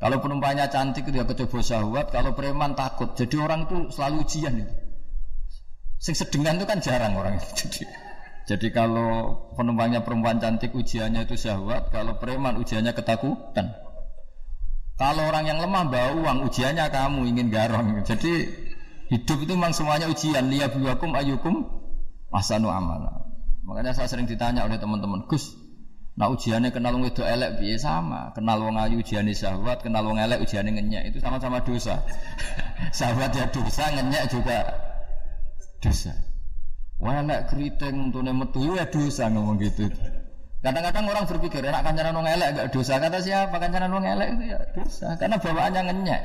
Kalau 0.00 0.16
penumpangnya 0.24 0.72
cantik 0.72 1.04
dia 1.12 1.28
kecoba 1.28 1.60
syahwat, 1.60 2.08
kalau 2.16 2.32
preman 2.32 2.72
takut. 2.72 3.12
Jadi 3.12 3.36
orang 3.36 3.68
itu 3.68 3.92
selalu 3.92 4.24
ujian 4.24 4.56
itu. 4.56 4.81
Sing 6.02 6.18
sedengan 6.18 6.58
itu 6.58 6.66
kan 6.66 6.82
jarang 6.82 7.14
orang 7.14 7.38
Jadi 7.58 7.86
jadi 8.42 8.74
kalau 8.74 9.38
penumpangnya 9.54 10.02
perempuan 10.02 10.42
cantik 10.42 10.74
ujiannya 10.74 11.30
itu 11.30 11.38
syahwat, 11.38 11.94
kalau 11.94 12.18
preman 12.18 12.58
ujiannya 12.58 12.90
ketakutan. 12.90 13.70
Kalau 14.98 15.22
orang 15.30 15.46
yang 15.46 15.58
lemah 15.62 15.86
bawa 15.86 16.10
uang 16.18 16.38
ujiannya 16.50 16.90
kamu 16.90 17.30
ingin 17.30 17.54
garong. 17.54 17.86
Jadi 18.10 18.50
hidup 19.14 19.38
itu 19.46 19.52
memang 19.54 19.70
semuanya 19.70 20.10
ujian. 20.10 20.50
Liyabuakum 20.50 21.14
ayukum 21.14 21.54
asanu 22.34 22.66
amala. 22.66 23.22
Makanya 23.62 23.94
saya 23.94 24.10
sering 24.10 24.26
ditanya 24.26 24.66
oleh 24.66 24.74
teman-teman, 24.74 25.22
Gus, 25.30 25.54
nah 26.18 26.26
ujiannya 26.26 26.74
kenal 26.74 26.98
wong 26.98 27.06
itu 27.06 27.22
elek 27.22 27.62
biasa 27.62 28.02
sama, 28.02 28.34
kenal 28.34 28.58
wong 28.58 28.74
ayu 28.74 28.98
ujiannya 28.98 29.30
syahwat, 29.38 29.86
kenal 29.86 30.02
wong 30.02 30.18
elek 30.18 30.42
ujiannya 30.42 30.82
ngenyek 30.82 31.14
itu 31.14 31.22
sama-sama 31.22 31.62
dosa. 31.62 32.02
syahwat 32.98 33.30
ya 33.38 33.46
dosa, 33.54 33.86
ngenyek 33.94 34.34
juga 34.34 34.66
dosa. 35.82 36.14
Wah 37.02 37.18
elek 37.18 37.50
keriting 37.50 38.14
untuk 38.14 38.22
metu 38.22 38.78
ya 38.78 38.86
dosa 38.86 39.26
ngomong 39.26 39.58
gitu. 39.58 39.90
Kadang-kadang 40.62 41.10
orang 41.10 41.26
berpikir 41.26 41.58
enak 41.66 41.82
kancanan 41.82 42.14
wong 42.22 42.26
elek 42.30 42.48
gak 42.54 42.68
dosa. 42.70 43.02
Kata 43.02 43.18
siapa 43.18 43.58
kancanan 43.58 43.90
wong 43.90 44.06
elek 44.06 44.28
itu 44.38 44.44
ya 44.54 44.58
dosa 44.78 45.18
karena 45.18 45.36
bawaannya 45.42 45.82
ngenyek. 45.90 46.22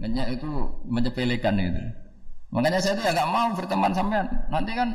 Ngenyek 0.00 0.28
itu 0.40 0.50
menyepelekan 0.88 1.60
itu. 1.60 1.84
Makanya 2.48 2.80
saya 2.80 2.96
itu 2.96 3.02
ya 3.04 3.12
nggak 3.12 3.28
mau 3.28 3.52
berteman 3.52 3.92
sampean. 3.92 4.26
Nanti 4.48 4.72
kan 4.72 4.88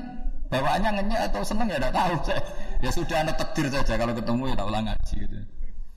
bawaannya 0.49 0.89
ngenyek 0.97 1.21
atau 1.29 1.45
seneng 1.45 1.69
ya 1.69 1.77
tidak 1.77 1.93
tahu. 1.93 2.13
Saya. 2.25 2.41
Ya 2.81 2.89
sudah 2.89 3.21
anda 3.21 3.37
tetir 3.37 3.69
saja 3.69 3.93
kalau 3.93 4.17
ketemu 4.17 4.49
ya 4.49 4.55
tak 4.57 4.65
ulang 4.65 4.89
ngaji 4.89 5.13
gitu. 5.21 5.37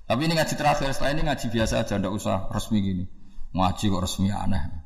Tapi 0.04 0.20
ini 0.28 0.36
ngaji 0.36 0.54
terakhir, 0.60 0.92
setelah 0.92 1.12
ini 1.16 1.22
ngaji 1.24 1.46
biasa 1.48 1.74
aja, 1.80 1.96
tidak 1.96 2.12
usah 2.12 2.52
resmi 2.52 2.84
gini. 2.84 3.04
Ngaji 3.56 3.84
kok 3.88 4.02
resmi 4.04 4.28
aneh. 4.28 4.83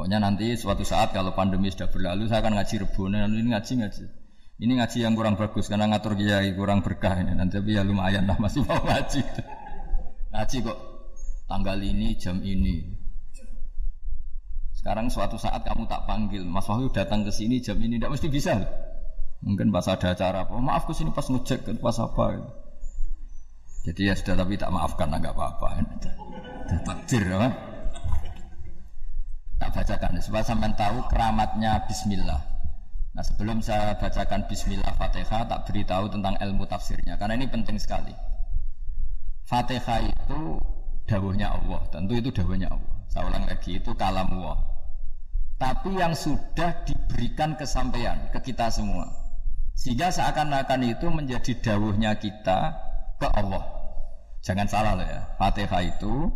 Pokoknya 0.00 0.16
nanti 0.16 0.56
suatu 0.56 0.80
saat 0.80 1.12
kalau 1.12 1.36
pandemi 1.36 1.68
sudah 1.68 1.92
berlalu, 1.92 2.24
saya 2.24 2.40
akan 2.40 2.56
ngaji 2.56 2.88
rebona. 2.88 3.28
Lalu 3.28 3.36
ini 3.44 3.48
ngaji 3.52 3.72
ngaji. 3.84 4.04
Ini 4.64 4.72
ngaji 4.80 4.98
yang 5.04 5.12
kurang 5.12 5.36
bagus 5.36 5.68
karena 5.68 5.92
ngatur 5.92 6.16
kiai 6.16 6.56
kurang 6.56 6.80
berkah 6.80 7.20
ini. 7.20 7.36
Nanti 7.36 7.60
tapi 7.60 7.76
ya 7.76 7.84
lumayan 7.84 8.24
lah 8.24 8.40
masih 8.40 8.64
mau 8.64 8.80
ngaji. 8.80 9.20
Ngaji 10.32 10.56
kok 10.64 10.78
tanggal 11.52 11.76
ini 11.84 12.16
jam 12.16 12.40
ini 12.40 12.96
sekarang 14.80 15.12
suatu 15.12 15.36
saat 15.36 15.68
kamu 15.68 15.84
tak 15.84 16.08
panggil, 16.08 16.48
Mas 16.48 16.64
Wahyu 16.64 16.88
datang 16.88 17.20
ke 17.20 17.28
sini 17.28 17.60
jam 17.60 17.76
ini, 17.76 18.00
tidak 18.00 18.16
mesti 18.16 18.32
bisa. 18.32 18.56
Mungkin 19.44 19.68
pas 19.68 19.84
ada 19.84 20.16
acara 20.16 20.48
apa, 20.48 20.56
maaf 20.56 20.88
ke 20.88 20.96
sini 20.96 21.12
pas 21.12 21.28
ngecek, 21.28 21.76
pas 21.76 22.00
apa. 22.00 22.40
Jadi 23.84 24.08
ya 24.08 24.16
sudah 24.16 24.40
tapi 24.40 24.56
tak 24.56 24.72
maafkan, 24.72 25.12
nggak 25.12 25.36
apa-apa. 25.36 25.84
Takdir, 26.88 27.28
apa? 27.36 27.69
Tak 29.60 29.70
bacakan, 29.76 30.16
supaya 30.24 30.44
sampai 30.44 30.72
tahu 30.72 31.04
keramatnya 31.12 31.84
Bismillah. 31.84 32.40
Nah 33.12 33.24
sebelum 33.24 33.60
saya 33.60 33.92
bacakan 34.00 34.48
Bismillah 34.48 34.96
Fatihah, 34.96 35.44
tak 35.44 35.68
beritahu 35.68 36.08
tentang 36.08 36.40
ilmu 36.40 36.64
tafsirnya, 36.64 37.20
karena 37.20 37.36
ini 37.36 37.46
penting 37.46 37.76
sekali. 37.76 38.16
Fatihah 39.44 40.00
itu 40.08 40.56
dawuhnya 41.04 41.52
Allah, 41.52 41.84
tentu 41.92 42.16
itu 42.16 42.32
dawuhnya 42.32 42.72
Allah. 42.72 42.94
Saya 43.12 43.28
ulang 43.28 43.44
lagi, 43.44 43.76
itu 43.76 43.92
kalam 43.98 44.32
Allah 44.32 44.70
tapi 45.60 45.92
yang 45.92 46.16
sudah 46.16 46.72
diberikan 46.88 47.52
kesampaian 47.52 48.16
ke 48.32 48.40
kita 48.40 48.72
semua. 48.72 49.04
Sehingga 49.76 50.08
seakan-akan 50.08 50.88
itu 50.88 51.06
menjadi 51.12 51.52
dawuhnya 51.60 52.16
kita 52.16 52.72
ke 53.20 53.28
Allah. 53.28 53.60
Jangan 54.40 54.64
salah 54.64 54.96
loh 54.96 55.04
ya. 55.04 55.20
Fatihah 55.36 55.84
itu 55.84 56.32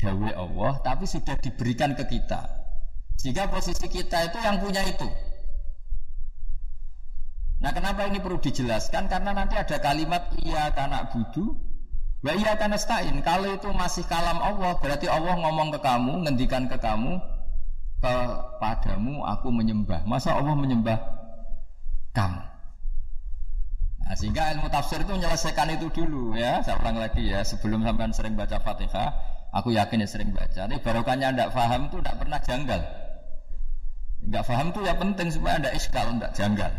dawuh 0.00 0.32
Allah 0.32 0.80
tapi 0.80 1.04
sudah 1.04 1.36
diberikan 1.36 1.92
ke 1.92 2.08
kita. 2.08 2.61
Sehingga 3.20 3.50
posisi 3.50 3.86
kita 3.86 4.32
itu 4.32 4.38
yang 4.42 4.58
punya 4.58 4.82
itu. 4.86 5.08
Nah 7.62 7.70
kenapa 7.70 8.10
ini 8.10 8.18
perlu 8.18 8.42
dijelaskan? 8.42 9.06
Karena 9.06 9.30
nanti 9.30 9.54
ada 9.54 9.78
kalimat 9.78 10.34
iya 10.42 10.74
karena 10.74 11.06
budu 11.06 11.72
Wa 12.22 12.32
iya 12.38 12.54
karena 12.54 12.78
stain. 12.78 13.18
Kalau 13.26 13.50
itu 13.50 13.68
masih 13.74 14.06
kalam 14.06 14.38
Allah, 14.38 14.78
berarti 14.78 15.10
Allah 15.10 15.34
ngomong 15.42 15.74
ke 15.74 15.78
kamu, 15.82 16.22
ngendikan 16.22 16.70
ke 16.70 16.78
kamu, 16.78 17.18
kepadamu 17.98 19.26
aku 19.26 19.50
menyembah. 19.50 20.06
Masa 20.06 20.38
Allah 20.38 20.54
menyembah 20.54 21.02
kamu? 22.14 22.42
Nah, 24.02 24.14
sehingga 24.14 24.54
ilmu 24.54 24.70
tafsir 24.70 25.02
itu 25.02 25.10
menyelesaikan 25.10 25.74
itu 25.74 25.90
dulu 25.90 26.38
ya. 26.38 26.62
Saya 26.62 26.78
ulang 26.78 27.02
lagi 27.02 27.26
ya, 27.26 27.42
sebelum 27.42 27.82
sampean 27.82 28.14
sering 28.14 28.38
baca 28.38 28.58
Fatihah, 28.62 29.10
aku 29.50 29.74
yakin 29.74 30.06
ya 30.06 30.08
sering 30.10 30.30
baca. 30.30 30.70
Tapi 30.70 30.78
barokahnya 30.78 31.34
tidak 31.34 31.50
paham 31.50 31.90
itu 31.90 31.98
tidak 31.98 32.16
pernah 32.22 32.38
janggal. 32.38 32.80
Enggak 34.22 34.42
paham 34.46 34.66
itu 34.70 34.80
ya 34.86 34.94
penting 34.94 35.28
supaya 35.34 35.56
tidak 35.58 35.74
iskal, 35.74 36.06
tidak 36.14 36.32
janggal. 36.38 36.72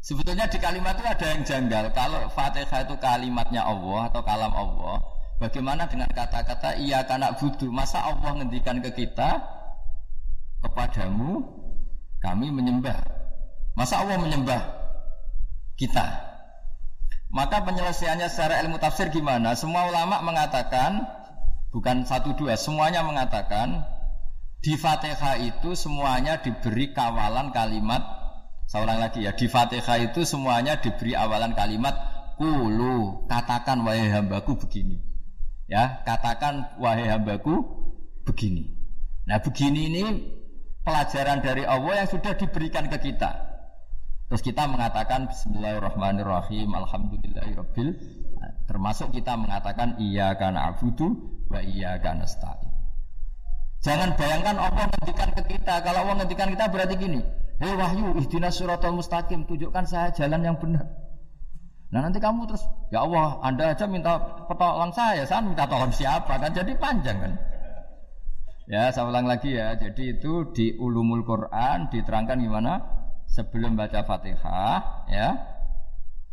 Sebetulnya 0.00 0.48
di 0.48 0.58
kalimat 0.58 0.96
itu 0.96 1.06
ada 1.06 1.26
yang 1.28 1.42
janggal. 1.44 1.84
Kalau 1.92 2.20
Fatihah 2.32 2.80
itu 2.88 2.96
kalimatnya 2.96 3.62
Allah 3.62 4.08
atau 4.08 4.22
kalam 4.24 4.52
Allah, 4.52 4.96
bagaimana 5.36 5.84
dengan 5.86 6.08
kata-kata 6.08 6.80
iya 6.80 7.04
karena 7.04 7.36
budu? 7.36 7.68
Masa 7.68 8.00
Allah 8.08 8.40
ngendikan 8.40 8.80
ke 8.80 8.90
kita, 8.96 9.44
kepadamu 10.64 11.44
kami 12.24 12.48
menyembah. 12.48 12.96
Masa 13.76 14.00
Allah 14.00 14.16
menyembah 14.16 14.60
kita? 15.76 16.30
Maka 17.30 17.62
penyelesaiannya 17.62 18.26
secara 18.26 18.58
ilmu 18.66 18.80
tafsir 18.82 19.12
gimana? 19.12 19.54
Semua 19.54 19.86
ulama 19.86 20.18
mengatakan 20.24 21.06
bukan 21.70 22.02
satu 22.02 22.34
dua, 22.34 22.58
semuanya 22.58 23.06
mengatakan 23.06 23.84
di 24.60 24.76
Fatihah 24.76 25.40
itu 25.40 25.72
semuanya 25.72 26.40
diberi 26.40 26.92
kawalan 26.92 27.52
kalimat 27.52 28.20
ulang 28.78 29.02
lagi 29.02 29.26
ya, 29.26 29.34
di 29.34 29.50
Fatihah 29.50 29.98
itu 29.98 30.22
semuanya 30.22 30.78
diberi 30.78 31.18
awalan 31.18 31.58
kalimat 31.58 31.90
kulu, 32.38 33.26
katakan 33.26 33.82
wahai 33.82 34.06
hambaku 34.06 34.54
begini. 34.62 35.02
Ya, 35.66 36.06
katakan 36.06 36.78
wahai 36.78 37.10
hambaku 37.10 37.66
begini. 38.22 38.70
Nah, 39.26 39.42
begini 39.42 39.90
ini 39.90 40.04
pelajaran 40.86 41.42
dari 41.42 41.66
Allah 41.66 42.06
yang 42.06 42.08
sudah 42.14 42.38
diberikan 42.38 42.86
ke 42.86 43.10
kita. 43.10 43.50
Terus 44.30 44.46
kita 44.46 44.70
mengatakan 44.70 45.26
Bismillahirrahmanirrahim, 45.26 46.70
Alhamdulillahirabbil. 46.70 47.88
Termasuk 48.70 49.10
kita 49.10 49.34
mengatakan 49.34 49.98
iya 49.98 50.38
karena 50.38 50.70
abudu 50.70 51.42
wa 51.50 51.58
iya 51.58 51.98
karena. 51.98 52.69
Jangan 53.80 54.12
bayangkan 54.12 54.56
Allah 54.60 54.84
ngendikan 54.92 55.28
ke 55.32 55.42
kita. 55.56 55.80
Kalau 55.80 56.04
Allah 56.04 56.14
ngendikan 56.20 56.52
kita 56.52 56.68
berarti 56.68 56.94
gini. 57.00 57.20
Hei 57.60 57.72
wahyu, 57.76 58.12
ihdinas 58.20 58.60
suratul 58.60 59.00
mustaqim. 59.00 59.48
Tunjukkan 59.48 59.84
saya 59.88 60.12
jalan 60.12 60.44
yang 60.44 60.56
benar. 60.60 60.84
Nah 61.90 62.06
nanti 62.06 62.22
kamu 62.22 62.46
terus, 62.46 62.62
ya 62.92 63.02
Allah, 63.02 63.40
Anda 63.42 63.74
aja 63.74 63.88
minta 63.90 64.14
pertolongan 64.46 64.94
saya, 64.94 65.26
saya 65.26 65.42
minta 65.42 65.66
tolong 65.66 65.90
siapa 65.90 66.38
kan? 66.38 66.54
Jadi 66.54 66.76
panjang 66.78 67.18
kan? 67.18 67.32
Ya, 68.70 68.94
saya 68.94 69.10
ulang 69.10 69.26
lagi 69.26 69.58
ya. 69.58 69.74
Jadi 69.74 70.14
itu 70.14 70.54
di 70.54 70.78
ulumul 70.78 71.26
Quran 71.26 71.90
diterangkan 71.90 72.38
gimana? 72.38 72.78
Sebelum 73.26 73.74
baca 73.74 74.06
Fatihah, 74.06 75.10
ya. 75.10 75.28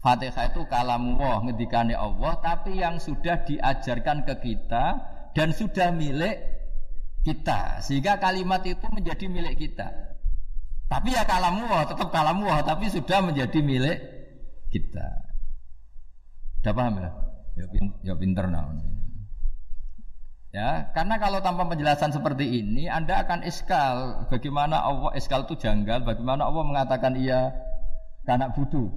Fatihah 0.03 0.53
itu 0.53 0.61
kalam 0.69 1.17
Allah, 1.17 1.49
ngedikane 1.49 1.97
Allah, 1.97 2.37
tapi 2.43 2.77
yang 2.77 3.01
sudah 3.01 3.41
diajarkan 3.41 4.29
ke 4.29 4.33
kita 4.45 4.85
dan 5.33 5.49
sudah 5.53 5.89
milik 5.89 6.56
kita. 7.27 7.83
Sehingga 7.83 8.15
kalimat 8.15 8.63
itu 8.63 8.87
menjadi 8.87 9.27
milik 9.27 9.59
kita. 9.59 9.91
Tapi 10.87 11.11
ya 11.11 11.27
kalam 11.27 11.67
Allah, 11.67 11.83
tetap 11.83 12.07
kalam 12.15 12.47
Allah, 12.47 12.63
tapi 12.63 12.87
sudah 12.87 13.19
menjadi 13.19 13.59
milik 13.59 13.99
kita. 14.71 15.07
Sudah 16.63 16.71
paham 16.71 16.95
ya? 17.03 17.09
Ya, 18.07 18.15
pinter 18.15 18.47
nah. 18.47 18.71
Ya, 20.55 20.89
karena 20.95 21.19
kalau 21.19 21.43
tanpa 21.43 21.67
penjelasan 21.67 22.15
seperti 22.15 22.63
ini, 22.63 22.87
Anda 22.87 23.19
akan 23.27 23.43
iskal. 23.43 24.25
Bagaimana 24.31 24.79
Allah 24.79 25.11
iskal 25.19 25.43
itu 25.43 25.59
janggal? 25.59 26.07
Bagaimana 26.07 26.47
Allah 26.47 26.63
mengatakan 26.63 27.19
iya 27.19 27.51
karena 28.23 28.47
butuh? 28.55 28.87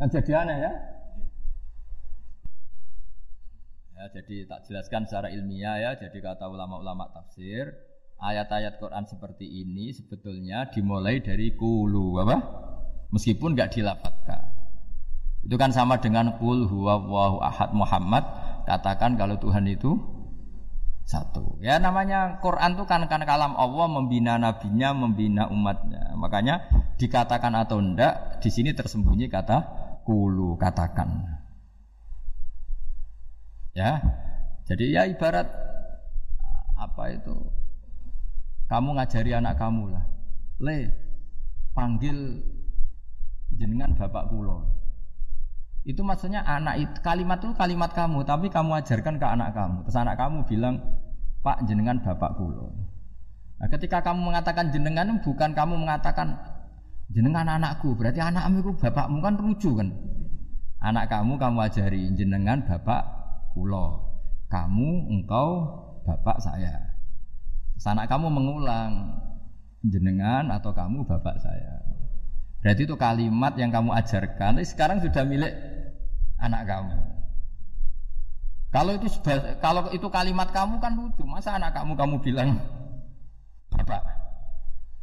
Kan 0.00 0.08
jadi 0.08 0.32
aneh 0.40 0.56
ya. 0.56 0.72
Ya, 4.00 4.08
jadi 4.16 4.48
tak 4.48 4.64
jelaskan 4.64 5.04
secara 5.04 5.28
ilmiah 5.28 5.76
ya. 5.76 5.90
Jadi 5.92 6.24
kata 6.24 6.48
ulama-ulama 6.48 7.12
tafsir, 7.12 7.68
ayat-ayat 8.16 8.80
Quran 8.80 9.04
seperti 9.04 9.44
ini 9.44 9.92
sebetulnya 9.92 10.72
dimulai 10.72 11.20
dari 11.20 11.52
kulu 11.52 12.16
apa? 12.24 12.40
Meskipun 13.12 13.52
nggak 13.52 13.76
dilapatkan. 13.76 14.44
Itu 15.44 15.52
kan 15.60 15.76
sama 15.76 16.00
dengan 16.00 16.40
kul 16.40 16.64
huwa 16.64 17.44
ahad 17.44 17.76
Muhammad 17.76 18.24
katakan 18.64 19.20
kalau 19.20 19.36
Tuhan 19.36 19.68
itu 19.68 20.00
satu. 21.04 21.60
Ya 21.60 21.76
namanya 21.76 22.40
Quran 22.40 22.80
itu 22.80 22.88
kan 22.88 23.04
kan 23.04 23.20
kalam 23.28 23.52
Allah 23.52 23.84
membina 23.84 24.40
nabinya, 24.40 24.96
membina 24.96 25.44
umatnya. 25.52 26.16
Makanya 26.16 26.72
dikatakan 26.96 27.52
atau 27.52 27.76
enggak 27.76 28.40
di 28.40 28.48
sini 28.48 28.72
tersembunyi 28.72 29.28
kata 29.28 29.60
kulu 30.08 30.56
katakan. 30.56 31.39
Ya. 33.80 33.92
Jadi 34.68 34.92
ya 34.92 35.08
ibarat 35.08 35.48
apa 36.76 37.04
itu? 37.16 37.32
Kamu 38.68 39.00
ngajari 39.00 39.32
anak 39.34 39.56
kamu 39.56 39.96
lah. 39.96 40.04
Le, 40.60 40.92
panggil 41.72 42.44
jenengan 43.56 43.96
bapak 43.96 44.28
kulo. 44.30 44.68
Itu 45.82 46.04
maksudnya 46.04 46.44
anak 46.44 46.76
itu 46.76 46.98
kalimat 47.00 47.40
itu 47.40 47.56
kalimat 47.56 47.90
kamu, 47.96 48.22
tapi 48.28 48.52
kamu 48.52 48.84
ajarkan 48.84 49.16
ke 49.16 49.26
anak 49.26 49.56
kamu. 49.56 49.88
Terus 49.88 49.96
anak 49.96 50.16
kamu 50.20 50.38
bilang, 50.44 50.76
"Pak, 51.40 51.64
jenengan 51.64 51.98
bapak 52.04 52.36
kulo." 52.36 52.68
Nah, 53.58 53.68
ketika 53.72 54.04
kamu 54.04 54.28
mengatakan 54.28 54.70
jenengan 54.70 55.18
bukan 55.24 55.50
kamu 55.56 55.74
mengatakan 55.80 56.36
jenengan 57.10 57.48
anakku, 57.48 57.96
berarti 57.96 58.20
anakmu 58.22 58.60
itu 58.60 58.72
bapakmu 58.76 59.18
kan 59.24 59.34
lucu 59.40 59.72
kan. 59.72 59.88
Anak 60.80 61.10
kamu 61.10 61.40
kamu 61.40 61.58
ajari 61.64 62.12
jenengan 62.14 62.62
bapak 62.64 63.19
kulo. 63.52 64.10
Kamu 64.50 65.10
engkau 65.14 65.48
bapak 66.02 66.42
saya. 66.42 66.98
Sana 67.80 68.04
kamu 68.04 68.28
mengulang 68.28 69.20
jenengan 69.86 70.52
atau 70.52 70.74
kamu 70.76 71.06
bapak 71.06 71.40
saya. 71.40 71.80
Berarti 72.60 72.84
itu 72.84 72.96
kalimat 73.00 73.56
yang 73.56 73.72
kamu 73.72 73.96
ajarkan, 73.96 74.60
tapi 74.60 74.68
sekarang 74.68 75.00
sudah 75.00 75.24
milik 75.24 75.54
anak 76.36 76.68
kamu. 76.68 76.98
Kalau 78.70 78.92
itu 78.94 79.08
kalau 79.58 79.88
itu 79.90 80.06
kalimat 80.12 80.52
kamu 80.52 80.76
kan 80.78 80.92
lucu, 80.92 81.24
masa 81.24 81.56
anak 81.56 81.72
kamu 81.72 81.96
kamu 81.96 82.16
bilang 82.20 82.60
bapak? 83.72 84.02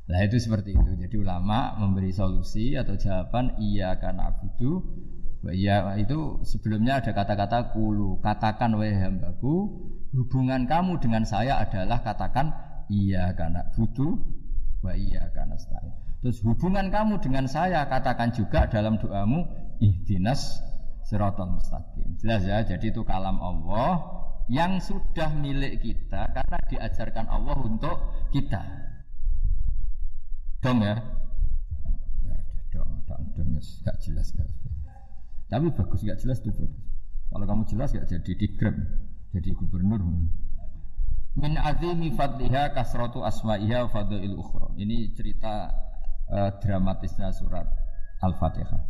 Nah 0.07 0.23
itu 0.23 0.39
seperti 0.39 0.71
itu. 0.77 0.91
Jadi 0.95 1.15
ulama 1.19 1.75
memberi 1.75 2.15
solusi 2.15 2.79
atau 2.79 2.95
jawaban 2.95 3.59
iya 3.59 3.99
karena 3.99 4.31
butuh 4.39 4.79
Ya 5.55 5.95
itu 5.95 6.43
sebelumnya 6.43 6.99
ada 6.99 7.15
kata-kata 7.15 7.71
kulu. 7.71 8.19
Katakan 8.19 8.75
wahai 8.75 8.97
hambaku, 8.99 9.55
hubungan 10.11 10.67
kamu 10.67 10.99
dengan 10.99 11.23
saya 11.23 11.63
adalah 11.63 12.03
katakan 12.03 12.51
iya 12.91 13.31
karena 13.35 13.63
butuh, 13.71 14.17
wa 14.83 14.91
iya 14.91 15.31
karena 15.31 15.55
stain. 15.55 15.93
Terus 16.19 16.41
hubungan 16.43 16.89
kamu 16.89 17.21
dengan 17.21 17.45
saya 17.45 17.85
katakan 17.85 18.33
juga 18.33 18.65
dalam 18.67 18.97
doamu 18.97 19.45
ihdinas 19.79 20.59
siratal 21.07 21.55
mustaqim. 21.55 22.19
Jelas 22.19 22.43
ya, 22.43 22.65
jadi 22.67 22.91
itu 22.91 23.05
kalam 23.07 23.39
Allah 23.39 24.03
yang 24.51 24.79
sudah 24.83 25.31
milik 25.37 25.83
kita 25.83 26.27
karena 26.35 26.59
diajarkan 26.67 27.25
Allah 27.31 27.55
untuk 27.63 27.95
kita. 28.33 28.63
Dong 30.59 30.81
ya? 30.83 30.97
Ya, 32.25 32.35
dong, 32.73 33.05
dong, 33.05 33.23
dong, 33.37 33.55
gak 33.85 33.97
jelas 34.03 34.33
gak. 34.35 34.66
Tapi 35.47 35.71
bagus 35.71 36.03
gak 36.03 36.19
jelas 36.19 36.43
itu 36.43 36.51
bagus. 36.51 36.83
Kalau 37.27 37.45
kamu 37.47 37.63
jelas 37.71 37.89
gak 37.95 38.07
jadi 38.07 38.31
digrab, 38.35 38.75
jadi 39.31 39.49
gubernur. 39.55 40.03
Min 41.37 41.53
azimi 41.55 42.11
fadliha 42.11 42.73
kasratu 42.75 43.23
asma'iha 43.23 43.87
fadlil 43.87 44.35
ukhra. 44.35 44.73
Ini 44.75 45.13
cerita 45.15 45.71
uh, 46.27 46.51
dramatisnya 46.59 47.31
surat 47.31 47.67
Al-Fatihah. 48.25 48.81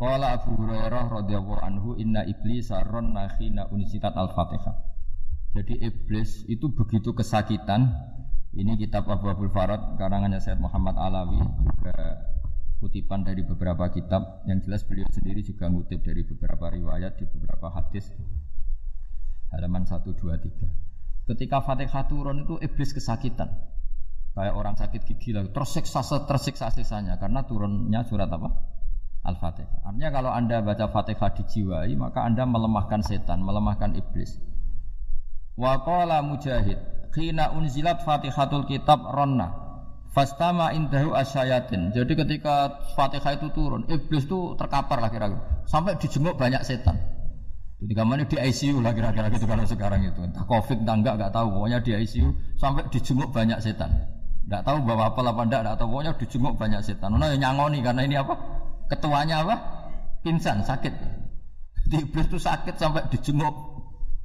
Qala 0.00 0.40
Abu 0.40 0.56
Hurairah 0.56 1.12
radhiyallahu 1.12 1.60
anhu 1.60 1.88
inna 2.00 2.24
iblis 2.24 2.72
sarron 2.72 3.12
nakhina 3.12 3.68
unsitat 3.68 4.16
Al-Fatihah. 4.16 4.76
Jadi 5.54 5.80
iblis 5.84 6.48
itu 6.48 6.72
begitu 6.72 7.12
kesakitan. 7.12 7.92
Ini 8.50 8.74
kitab 8.82 9.06
Abu 9.06 9.30
Abdul 9.30 9.54
Farad 9.54 9.94
karangannya 9.94 10.42
Syed 10.42 10.58
Muhammad 10.58 10.98
Alawi 10.98 11.38
juga 11.38 11.94
kutipan 12.80 13.20
dari 13.20 13.44
beberapa 13.44 13.92
kitab 13.92 14.40
yang 14.48 14.64
jelas 14.64 14.88
beliau 14.88 15.04
sendiri 15.12 15.44
juga 15.44 15.68
ngutip 15.68 16.00
dari 16.00 16.24
beberapa 16.24 16.72
riwayat 16.72 17.20
di 17.20 17.28
beberapa 17.28 17.68
hadis 17.68 18.08
halaman 19.52 19.84
1 19.84 20.00
2 20.00 20.16
3. 20.16 21.28
Ketika 21.28 21.60
Fatihah 21.60 22.08
turun 22.08 22.48
itu 22.48 22.56
iblis 22.64 22.96
kesakitan. 22.96 23.52
Kayak 24.30 24.54
orang 24.56 24.74
sakit 24.78 25.02
gigi 25.04 25.34
lagi 25.34 25.50
tersiksa 25.50 26.00
tersiksa 26.24 26.70
sisanya 26.70 27.18
karena 27.20 27.44
turunnya 27.44 28.00
surat 28.06 28.30
apa? 28.30 28.48
Al-Fatihah. 29.20 29.84
Artinya 29.84 30.10
kalau 30.16 30.30
Anda 30.32 30.64
baca 30.64 30.88
Fatihah 30.88 31.30
dijiwai, 31.36 31.92
maka 31.98 32.24
Anda 32.24 32.48
melemahkan 32.48 33.04
setan, 33.04 33.44
melemahkan 33.44 33.92
iblis. 33.92 34.40
Wa 35.60 35.84
qala 35.84 36.24
Mujahid, 36.24 36.80
khina 37.12 37.52
unzilat 37.52 38.00
Fatihatul 38.00 38.64
Kitab 38.64 39.04
ronna 39.12 39.69
Fastama 40.10 40.74
indahu 40.74 41.14
asyayatin. 41.14 41.94
Jadi 41.94 42.18
ketika 42.18 42.82
Fatihah 42.98 43.38
itu 43.38 43.46
turun, 43.54 43.86
iblis 43.86 44.26
itu 44.26 44.58
terkapar 44.58 44.98
lah 44.98 45.06
kira-kira. 45.06 45.62
Sampai 45.70 45.94
dijenguk 46.02 46.34
banyak 46.34 46.66
setan. 46.66 46.98
Jadi 47.80 47.96
mana 47.96 48.26
di 48.26 48.36
ICU 48.36 48.82
lah 48.82 48.92
kira-kira 48.92 49.30
gitu 49.30 49.46
kalau 49.46 49.62
sekarang 49.64 50.02
itu. 50.02 50.20
Entah 50.20 50.44
Covid 50.44 50.82
entah 50.82 50.98
enggak 50.98 51.14
enggak 51.14 51.32
tahu. 51.32 51.46
Pokoknya 51.54 51.78
di 51.80 51.90
ICU 51.94 52.28
sampai 52.58 52.90
dijenguk 52.90 53.30
banyak 53.30 53.58
setan. 53.62 53.88
Enggak 54.50 54.62
tahu 54.66 54.78
bahwa 54.82 55.02
apa 55.14 55.20
apa 55.22 55.42
enggak, 55.46 55.60
enggak 55.62 55.76
tahu. 55.78 55.88
Pokoknya 55.94 56.12
dijenguk 56.18 56.54
banyak 56.58 56.80
setan. 56.82 57.08
Nah, 57.14 57.30
nyangoni 57.30 57.78
karena 57.80 58.02
ini 58.02 58.16
apa? 58.18 58.34
Ketuanya 58.90 59.46
apa? 59.46 59.56
Pingsan, 60.26 60.66
sakit. 60.66 60.92
Jadi 61.86 61.96
iblis 62.02 62.26
itu 62.28 62.36
sakit 62.36 62.74
sampai 62.76 63.06
dijenguk 63.14 63.54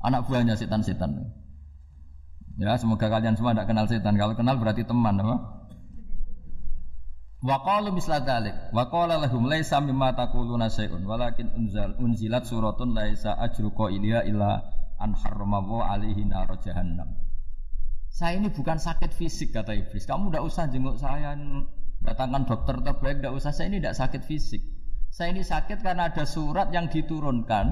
anak 0.01 0.25
buahnya 0.27 0.57
setan-setan. 0.57 1.13
Ya, 2.59 2.75
semoga 2.75 3.07
kalian 3.07 3.37
semua 3.37 3.53
tidak 3.53 3.69
kenal 3.69 3.85
setan. 3.87 4.17
Kalau 4.17 4.33
kenal 4.35 4.55
berarti 4.59 4.83
teman, 4.83 5.21
apa? 5.21 5.54
Wa 7.45 7.61
qalu 7.61 7.93
misla 7.93 8.25
dzalik. 8.25 8.73
Wa 8.73 8.89
qala 8.89 9.21
lahum 9.21 9.45
laisa 9.45 9.77
mimma 9.77 10.17
taquluna 10.17 10.65
syai'un 10.65 11.05
walakin 11.05 11.53
unzal 11.53 11.93
unzilat 12.01 12.49
suratun 12.49 12.97
laisa 12.97 13.37
ajru 13.37 13.69
qailiha 13.69 14.25
illa 14.25 14.65
an 14.97 15.13
harrama 15.13 15.61
alaihi 15.85 16.25
nar 16.25 16.49
jahannam. 16.57 17.21
Saya 18.09 18.41
ini 18.41 18.49
bukan 18.49 18.81
sakit 18.81 19.13
fisik 19.13 19.53
kata 19.53 19.77
iblis. 19.77 20.09
Kamu 20.09 20.33
tidak 20.33 20.43
usah 20.49 20.65
jenguk 20.73 20.97
saya 20.97 21.37
datangkan 22.01 22.49
dokter 22.49 22.81
terbaik 22.81 23.21
tidak 23.21 23.33
usah. 23.37 23.53
Saya 23.53 23.69
ini 23.69 23.77
tidak 23.77 23.93
sakit 24.01 24.21
fisik. 24.25 24.61
Saya 25.13 25.29
ini 25.29 25.45
sakit 25.45 25.85
karena 25.85 26.09
ada 26.09 26.25
surat 26.25 26.73
yang 26.73 26.89
diturunkan 26.89 27.65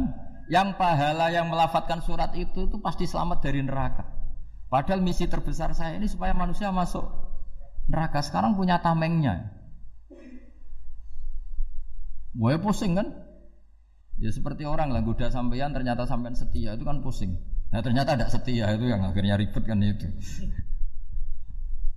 yang 0.53 0.77
pahala 0.77 1.33
yang 1.33 1.49
melafatkan 1.49 2.03
surat 2.05 2.35
itu 2.37 2.69
itu 2.69 2.77
pasti 2.77 3.09
selamat 3.09 3.41
dari 3.41 3.65
neraka. 3.65 4.05
Padahal 4.69 5.01
misi 5.01 5.25
terbesar 5.25 5.73
saya 5.73 5.97
ini 5.97 6.05
supaya 6.05 6.37
manusia 6.37 6.69
masuk 6.69 7.09
neraka. 7.89 8.21
Sekarang 8.21 8.53
punya 8.53 8.77
tamengnya. 8.77 9.62
Wah 12.33 12.57
pusing 12.57 12.97
kan? 12.97 13.07
Ya 14.17 14.29
seperti 14.29 14.65
orang 14.65 14.93
lah 14.93 15.01
goda 15.01 15.29
sampeyan 15.33 15.73
ternyata 15.73 16.05
sampean 16.05 16.37
setia 16.37 16.77
itu 16.77 16.85
kan 16.85 17.01
pusing. 17.01 17.37
Nah 17.73 17.81
ternyata 17.81 18.13
tidak 18.13 18.29
setia 18.29 18.69
itu 18.73 18.85
yang 18.89 19.01
akhirnya 19.01 19.37
ribet 19.37 19.63
kan 19.65 19.81
itu. 19.81 20.05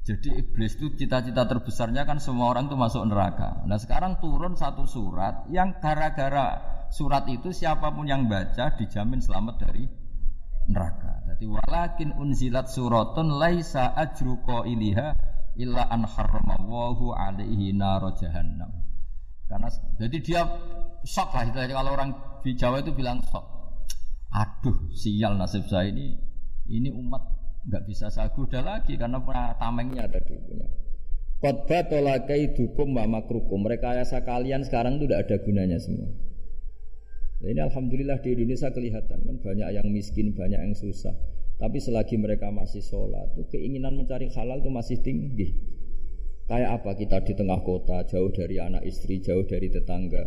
Jadi 0.06 0.38
iblis 0.38 0.78
itu 0.78 0.94
cita-cita 0.94 1.50
terbesarnya 1.50 2.06
kan 2.06 2.22
semua 2.22 2.54
orang 2.54 2.70
itu 2.70 2.78
masuk 2.78 3.02
neraka. 3.10 3.66
Nah 3.66 3.74
sekarang 3.74 4.22
turun 4.22 4.54
satu 4.54 4.86
surat 4.86 5.50
yang 5.50 5.82
gara-gara 5.82 6.62
surat 6.94 7.26
itu 7.26 7.50
siapa 7.50 7.90
pun 7.90 8.06
yang 8.06 8.30
baca 8.30 8.78
dijamin 8.78 9.18
selamat 9.18 9.66
dari 9.66 9.84
neraka. 10.70 11.26
Jadi 11.34 11.44
walakin 11.50 12.14
unzilat 12.14 12.70
suratun 12.70 13.34
laisa 13.34 13.98
ajru 13.98 14.38
qailiha 14.46 15.10
illa 15.58 15.90
an 15.90 16.06
harramallahu 16.06 17.10
alaihi 17.10 17.74
nar 17.74 18.06
jahannam. 18.14 18.85
Karena 19.46 19.68
jadi 19.98 20.16
dia 20.22 20.40
shock 21.06 21.30
lah 21.30 21.46
itu 21.46 21.58
kalau 21.70 21.94
orang 21.94 22.10
di 22.42 22.52
Jawa 22.58 22.82
itu 22.82 22.90
bilang 22.90 23.22
shock. 23.30 23.46
Aduh, 24.34 24.90
sial 24.92 25.38
nasib 25.38 25.64
saya 25.70 25.88
ini 25.88 26.18
ini 26.66 26.90
umat 26.90 27.22
nggak 27.66 27.82
bisa 27.86 28.10
saya 28.10 28.30
goda 28.34 28.62
lagi 28.62 28.98
karena 28.98 29.22
tamengnya 29.58 30.06
ada 30.06 30.18
di 30.22 30.34
punya. 30.38 30.66
Khotbah 31.36 31.84
tolakai 31.86 32.56
dukum 32.56 32.96
wa 32.96 33.04
makrukum. 33.04 33.60
Mereka 33.60 34.00
asa 34.00 34.24
kalian 34.24 34.64
sekarang 34.64 34.96
itu 34.96 35.04
tidak 35.04 35.28
ada 35.28 35.36
gunanya 35.44 35.78
semua. 35.78 36.08
Nah, 37.44 37.48
ini 37.52 37.60
alhamdulillah 37.60 38.24
di 38.24 38.32
Indonesia 38.32 38.72
kelihatan 38.72 39.20
kan 39.20 39.36
banyak 39.44 39.68
yang 39.76 39.88
miskin, 39.92 40.32
banyak 40.32 40.56
yang 40.56 40.72
susah. 40.72 41.12
Tapi 41.60 41.76
selagi 41.80 42.16
mereka 42.16 42.48
masih 42.52 42.84
sholat, 42.84 43.32
itu 43.36 43.48
keinginan 43.52 43.96
mencari 43.96 44.28
halal 44.32 44.60
itu 44.60 44.72
masih 44.72 45.00
tinggi. 45.00 45.75
Kayak 46.46 46.70
apa 46.78 46.90
kita 46.94 47.18
di 47.26 47.32
tengah 47.34 47.58
kota, 47.66 48.06
jauh 48.06 48.30
dari 48.30 48.62
anak 48.62 48.86
istri, 48.86 49.18
jauh 49.18 49.42
dari 49.42 49.66
tetangga. 49.66 50.22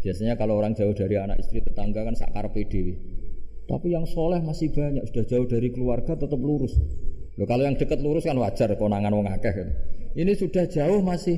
Biasanya 0.00 0.40
kalau 0.40 0.56
orang 0.56 0.72
jauh 0.72 0.96
dari 0.96 1.20
anak 1.20 1.44
istri 1.44 1.60
tetangga 1.60 2.08
kan 2.08 2.16
sakar 2.16 2.48
PDW. 2.56 2.96
Tapi 3.68 3.92
yang 3.92 4.08
soleh 4.08 4.40
masih 4.40 4.72
banyak, 4.72 5.04
sudah 5.12 5.24
jauh 5.28 5.44
dari 5.44 5.68
keluarga 5.68 6.16
tetap 6.16 6.40
lurus. 6.40 6.72
Loh, 7.36 7.44
kalau 7.44 7.68
yang 7.68 7.76
dekat 7.76 8.00
lurus 8.00 8.24
kan 8.24 8.40
wajar 8.40 8.72
konangan 8.80 9.12
wong 9.12 9.28
akeh. 9.28 9.52
Kan. 9.52 9.68
Ini 10.16 10.32
sudah 10.32 10.64
jauh 10.72 11.04
masih 11.04 11.36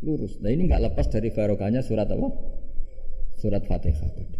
lurus. 0.00 0.40
Nah 0.40 0.48
ini 0.48 0.64
nggak 0.64 0.88
lepas 0.88 1.06
dari 1.12 1.28
barokahnya 1.28 1.84
surat 1.84 2.08
apa? 2.08 2.28
Surat 3.36 3.62
Fatihah 3.68 4.10
tadi. 4.16 4.38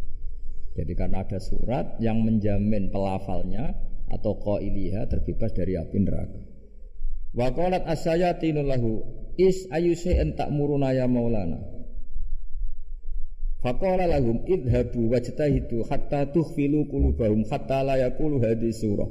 Jadi 0.78 0.92
karena 0.94 1.26
ada 1.26 1.38
surat 1.42 1.98
yang 2.00 2.22
menjamin 2.22 2.88
pelafalnya 2.88 3.74
atau 4.08 4.38
qailiha 4.38 5.04
terbebas 5.10 5.52
dari 5.52 5.74
api 5.76 5.98
neraka. 6.00 6.40
Wa 7.36 7.52
qalat 7.52 7.84
asyayatinul 7.84 8.68
lahu 8.68 8.90
is 9.36 9.68
ayusyai'in 9.68 10.34
ta'muruna 10.34 10.96
ya 10.96 11.04
maulana. 11.04 11.60
Faqala 13.58 14.06
lahum 14.06 14.46
idhabu 14.46 15.10
wajtahidu 15.10 15.82
hatta 15.90 16.30
tukhfilu 16.30 16.86
qulubahum 16.86 17.42
hatta 17.50 17.82
la 17.82 17.98
yaqulu 17.98 18.38
hadhihi 18.38 18.70
surah. 18.70 19.10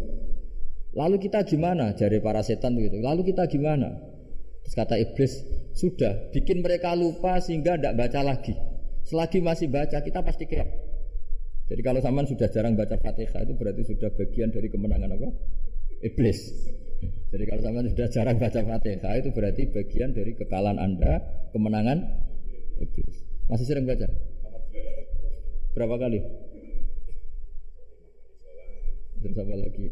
Lalu 0.95 1.29
kita 1.29 1.43
gimana? 1.43 1.93
Jari 1.93 2.23
para 2.23 2.41
setan 2.41 2.73
begitu. 2.79 3.03
Lalu 3.03 3.35
kita 3.35 3.45
gimana? 3.51 3.91
Terus 4.63 4.75
kata 4.75 4.95
iblis, 4.97 5.33
sudah 5.77 6.31
bikin 6.33 6.63
mereka 6.65 6.95
lupa 6.97 7.37
sehingga 7.43 7.77
tidak 7.77 7.93
baca 7.95 8.19
lagi. 8.23 8.55
Selagi 9.07 9.39
masih 9.39 9.71
baca 9.71 10.01
kita 10.03 10.19
pasti 10.25 10.43
keok. 10.49 10.67
Jadi 11.67 11.81
kalau 11.83 11.99
zaman 11.99 12.23
sudah 12.23 12.47
jarang 12.47 12.79
baca 12.79 12.95
Fatihah 12.95 13.43
itu 13.43 13.53
berarti 13.55 13.83
sudah 13.83 14.09
bagian 14.15 14.51
dari 14.51 14.71
kemenangan 14.71 15.11
apa? 15.19 15.29
Iblis. 16.03 16.39
Jadi 17.27 17.43
kalau 17.43 17.59
zaman 17.59 17.91
sudah 17.91 18.07
jarang 18.07 18.39
baca 18.39 18.59
Fatihah 18.63 19.13
itu 19.19 19.29
berarti 19.35 19.67
bagian 19.67 20.15
dari 20.15 20.31
kekalahan 20.31 20.79
Anda, 20.79 21.19
kemenangan 21.51 21.99
Iblis. 22.79 23.17
Masih 23.51 23.67
sering 23.67 23.83
baca? 23.83 24.07
Berapa 25.75 25.95
kali? 25.99 26.23
Terus 29.19 29.37
apa 29.43 29.55
lagi? 29.59 29.87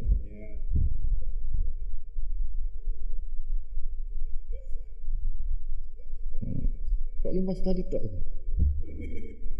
Kok 7.20 7.34
lima 7.36 7.54
kali 7.58 7.84
tak? 7.90 8.04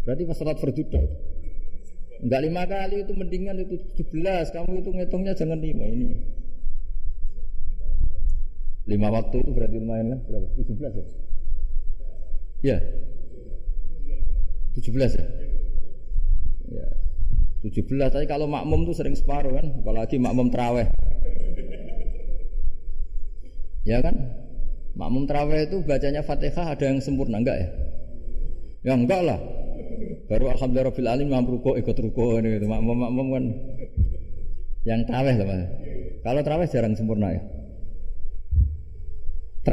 Berarti 0.06 0.22
pas 0.22 0.36
sholat 0.38 0.56
fardu 0.62 0.82
Enggak 2.16 2.40
lima 2.40 2.62
kali 2.64 3.04
itu 3.04 3.12
mendingan 3.12 3.60
itu 3.60 3.76
17 4.00 4.54
Kamu 4.54 4.80
itu 4.80 4.90
ngitungnya 4.94 5.36
jangan 5.36 5.60
lima 5.60 5.84
ini 5.84 6.16
Lima 8.86 9.10
waktu 9.10 9.42
itu 9.42 9.50
berarti 9.50 9.76
lumayan 9.82 10.14
lah 10.14 10.20
Berapa? 10.22 10.46
17 10.62 10.78
ya? 10.94 11.04
Ya 12.62 12.78
17 14.78 15.18
ya? 15.18 15.26
Ya 16.70 16.86
17 17.66 18.14
tapi 18.14 18.26
kalau 18.30 18.46
makmum 18.46 18.86
tuh 18.86 18.94
sering 18.94 19.18
separuh 19.18 19.50
kan 19.58 19.66
Apalagi 19.82 20.22
makmum 20.22 20.54
teraweh 20.54 20.86
Ya 23.86 24.02
kan? 24.02 24.14
Makmum 24.94 25.26
teraweh 25.26 25.66
itu 25.66 25.82
bacanya 25.82 26.22
fatihah 26.22 26.74
ada 26.74 26.84
yang 26.86 27.02
sempurna 27.02 27.42
enggak 27.42 27.58
ya? 27.58 27.68
Ya 28.86 28.92
enggak 28.94 29.22
lah 29.26 29.38
Baru 30.30 30.50
alhamdulillah 30.50 30.90
rabbil 30.90 31.10
alamin 31.10 31.30
mampu 31.30 31.58
ruko 31.58 31.78
ikut 31.78 31.94
ruko 32.02 32.38
ini 32.38 32.58
gitu. 32.58 32.66
Makmum 32.66 32.98
makmum 32.98 33.26
kan 33.34 33.44
yang 34.86 35.02
traweh 35.06 35.34
lah 35.34 35.66
Kalau 36.22 36.40
traweh 36.46 36.66
jarang 36.70 36.94
sempurna 36.94 37.34
ya. 37.34 37.42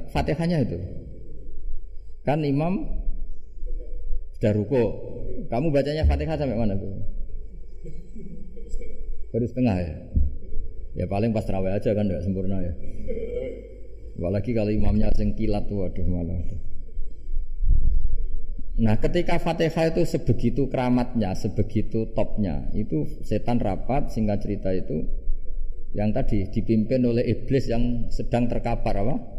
Fatihahnya 0.10 0.66
itu. 0.66 0.78
Kan 2.26 2.42
imam 2.42 2.88
sudah 4.40 4.54
ruko. 4.56 4.84
Kamu 5.48 5.70
bacanya 5.70 6.04
Fatihah 6.08 6.36
sampai 6.36 6.58
mana 6.58 6.74
tuh? 6.76 6.92
Baru 9.32 9.46
setengah 9.46 9.76
ya. 9.80 9.96
Ya 10.94 11.06
paling 11.10 11.34
pas 11.34 11.46
traweh 11.46 11.74
aja 11.74 11.94
kan 11.94 12.06
tidak 12.06 12.22
sempurna 12.22 12.62
ya. 12.62 12.74
Apalagi 14.20 14.54
kalau 14.54 14.70
imamnya 14.70 15.10
sing 15.18 15.34
kilat 15.34 15.66
tuh 15.66 15.86
waduh 15.86 16.06
malah. 16.06 16.38
Aduh. 16.38 16.62
Nah 18.74 18.98
ketika 18.98 19.38
Fatihah 19.38 19.94
itu 19.94 20.02
sebegitu 20.06 20.66
keramatnya, 20.66 21.38
sebegitu 21.38 22.10
topnya, 22.18 22.70
itu 22.74 23.06
setan 23.22 23.62
rapat 23.62 24.10
singkat 24.10 24.42
cerita 24.42 24.74
itu 24.74 25.06
yang 25.94 26.10
tadi 26.10 26.50
dipimpin 26.50 27.06
oleh 27.06 27.22
iblis 27.22 27.70
yang 27.70 28.10
sedang 28.10 28.50
terkapar 28.50 28.98
apa? 28.98 29.33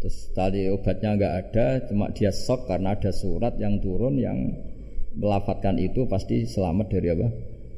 Terus 0.00 0.32
tadi 0.32 0.64
obatnya 0.72 1.12
nggak 1.12 1.34
ada, 1.44 1.66
cuma 1.84 2.08
dia 2.16 2.32
shock 2.32 2.64
karena 2.64 2.96
ada 2.96 3.12
surat 3.12 3.52
yang 3.60 3.76
turun 3.84 4.16
yang 4.16 4.48
melafatkan 5.12 5.76
itu 5.76 6.08
pasti 6.08 6.48
selamat 6.48 6.86
dari 6.88 7.08
apa? 7.12 7.28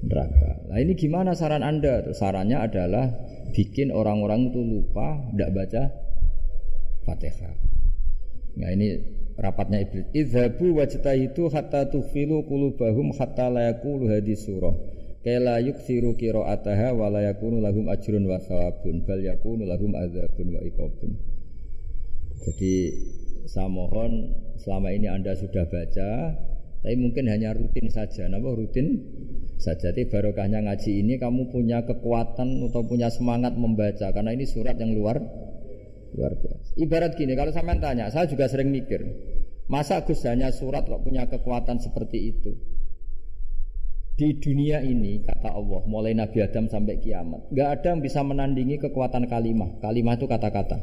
Neraka. 0.07 0.51
Nah 0.70 0.79
ini 0.79 0.95
gimana 0.95 1.35
saran 1.35 1.66
anda? 1.66 2.07
Sarannya 2.14 2.62
adalah 2.62 3.11
bikin 3.51 3.91
orang-orang 3.91 4.55
itu 4.55 4.61
lupa, 4.62 5.18
tidak 5.35 5.51
baca 5.51 5.83
Fatihah. 7.03 7.55
Nah 8.55 8.70
ini 8.70 9.03
rapatnya 9.35 9.83
iblis. 9.83 10.07
Idhabu 10.14 10.79
wajtahidu 10.79 11.51
hatta 11.51 11.91
tufilu 11.91 12.47
qulubahum 12.47 13.11
hatta 13.18 13.51
la 13.51 13.75
yaqulu 13.75 14.07
hadis 14.07 14.47
surah. 14.47 14.75
Kala 15.23 15.62
yuksiru 15.62 16.18
qira'ataha 16.18 16.99
wa 16.99 17.07
la 17.07 17.23
yakunu 17.31 17.62
lahum 17.62 17.87
ajrun 17.87 18.27
wa 18.27 18.43
thawabun 18.43 19.07
bal 19.07 19.23
yakunu 19.23 19.62
lahum 19.66 19.95
adzabun 19.95 20.47
wa 20.51 20.61
iqabun. 20.66 21.32
Jadi 22.43 22.74
saya 23.47 23.70
mohon 23.70 24.34
selama 24.59 24.95
ini 24.95 25.07
Anda 25.11 25.34
sudah 25.34 25.66
baca 25.66 26.11
tapi 26.82 26.99
mungkin 26.99 27.30
hanya 27.30 27.55
rutin 27.55 27.86
saja. 27.86 28.26
Napa 28.26 28.59
rutin 28.59 28.99
saja. 29.55 29.95
Tapi 29.95 30.11
barokahnya 30.11 30.66
ngaji 30.66 31.07
ini 31.07 31.14
kamu 31.14 31.55
punya 31.55 31.86
kekuatan 31.86 32.59
atau 32.66 32.82
punya 32.82 33.07
semangat 33.07 33.55
membaca 33.55 34.11
karena 34.11 34.34
ini 34.34 34.43
surat 34.43 34.74
yang 34.82 34.90
luar 34.90 35.22
Luar 36.12 36.36
biasa. 36.36 36.76
Ibarat 36.76 37.16
gini, 37.16 37.32
kalau 37.32 37.53
sampean 37.57 37.80
tanya, 37.80 38.12
saya 38.12 38.28
juga 38.28 38.45
sering 38.45 38.68
mikir, 38.68 39.01
masa 39.72 40.05
Gus 40.05 40.20
hanya 40.28 40.53
surat 40.53 40.84
kok 40.84 41.01
punya 41.01 41.24
kekuatan 41.24 41.80
seperti 41.80 42.36
itu? 42.36 42.53
Di 44.12 44.36
dunia 44.36 44.84
ini, 44.84 45.24
kata 45.24 45.57
Allah, 45.57 45.80
mulai 45.88 46.12
Nabi 46.12 46.45
Adam 46.45 46.68
sampai 46.68 47.01
kiamat, 47.01 47.49
nggak 47.49 47.68
ada 47.80 47.97
yang 47.97 48.05
bisa 48.05 48.20
menandingi 48.20 48.76
kekuatan 48.76 49.24
kalimah. 49.24 49.80
Kalimah 49.80 50.20
itu 50.20 50.28
kata-kata. 50.28 50.76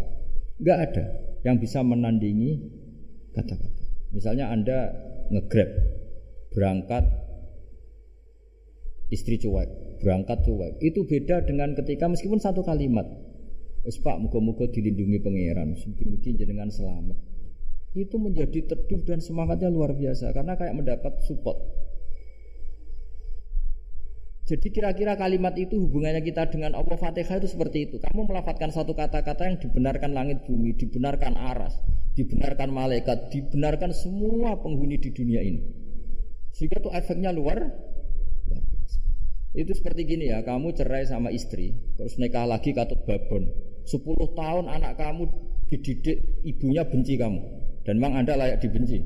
Nggak 0.57 0.79
ada 0.89 1.28
yang 1.43 1.57
bisa 1.57 1.79
menandingi 1.83 2.59
kata-kata. 3.31 3.83
Misalnya 4.11 4.49
Anda 4.49 4.91
ngegrab, 5.29 5.69
berangkat 6.51 7.05
istri 9.13 9.37
cuek, 9.37 10.01
berangkat 10.01 10.45
cuek. 10.45 10.81
Itu 10.81 11.05
beda 11.05 11.45
dengan 11.45 11.77
ketika 11.77 12.09
meskipun 12.09 12.41
satu 12.41 12.65
kalimat, 12.65 13.05
Wes 13.85 13.97
Pak, 14.01 14.17
muga-muga 14.19 14.67
dilindungi 14.67 15.23
pangeran, 15.23 15.77
mungkin-mungkin 15.77 16.33
jenengan 16.35 16.69
selamat. 16.69 17.17
Itu 17.97 18.21
menjadi 18.21 18.69
teduh 18.69 19.01
dan 19.01 19.17
semangatnya 19.17 19.71
luar 19.73 19.97
biasa 19.97 20.29
karena 20.35 20.53
kayak 20.59 20.77
mendapat 20.77 21.25
support. 21.25 21.57
Jadi 24.49 24.73
kira-kira 24.73 25.13
kalimat 25.13 25.53
itu 25.61 25.77
hubungannya 25.77 26.25
kita 26.25 26.49
dengan 26.49 26.73
Allah 26.73 26.97
Fatihah 26.97 27.37
itu 27.37 27.45
seperti 27.45 27.85
itu. 27.85 28.01
Kamu 28.01 28.25
melafatkan 28.25 28.73
satu 28.73 28.97
kata-kata 28.97 29.45
yang 29.45 29.61
dibenarkan 29.61 30.09
langit 30.09 30.41
bumi, 30.49 30.73
dibenarkan 30.73 31.37
aras, 31.37 31.77
dibenarkan 32.17 32.73
malaikat, 32.73 33.29
dibenarkan 33.29 33.93
semua 33.93 34.57
penghuni 34.57 34.97
di 34.97 35.13
dunia 35.13 35.45
ini. 35.45 35.61
Sehingga 36.49 36.81
itu 36.81 36.89
efeknya 36.89 37.29
luar 37.29 37.61
itu 39.53 39.69
seperti 39.69 40.17
gini 40.17 40.33
ya, 40.33 40.41
kamu 40.41 40.73
cerai 40.73 41.05
sama 41.05 41.29
istri, 41.29 41.73
terus 41.97 42.17
nikah 42.17 42.49
lagi 42.49 42.73
katut 42.73 43.05
babon. 43.05 43.53
10 43.85 44.01
tahun 44.33 44.65
anak 44.65 44.97
kamu 44.97 45.29
dididik 45.69 46.41
ibunya 46.41 46.85
benci 46.85 47.21
kamu 47.21 47.41
dan 47.85 48.01
memang 48.01 48.25
anda 48.25 48.33
layak 48.33 48.65
dibenci. 48.65 48.97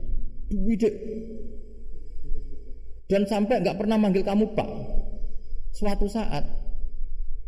Dididik 0.48 0.94
dan 3.12 3.28
sampai 3.28 3.60
nggak 3.60 3.76
pernah 3.76 4.00
manggil 4.00 4.24
kamu 4.24 4.56
pak. 4.56 4.70
Suatu 5.74 6.06
saat 6.06 6.46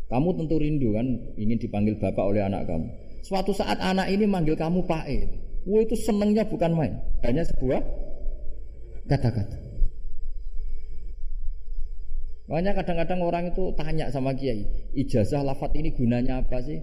kamu 0.09 0.29
tentu 0.37 0.55
rindu 0.57 0.93
kan 0.97 1.07
ingin 1.37 1.57
dipanggil 1.61 1.97
bapak 2.01 2.25
oleh 2.25 2.41
anak 2.41 2.65
kamu. 2.65 2.89
Suatu 3.25 3.53
saat 3.53 3.77
anak 3.81 4.09
ini 4.09 4.25
manggil 4.25 4.57
kamu 4.57 4.85
pak 4.85 5.05
E. 5.09 5.29
Wah 5.65 5.81
itu 5.81 5.97
senengnya 5.97 6.45
bukan 6.45 6.77
main, 6.77 6.93
hanya 7.25 7.41
sebuah 7.41 7.81
kata-kata. 9.09 9.57
Makanya 12.45 12.77
kadang-kadang 12.77 13.19
orang 13.25 13.49
itu 13.49 13.73
tanya 13.73 14.13
sama 14.13 14.37
kiai, 14.37 14.61
ijazah 14.93 15.41
lafat 15.41 15.73
ini 15.73 15.89
gunanya 15.97 16.45
apa 16.45 16.61
sih? 16.61 16.77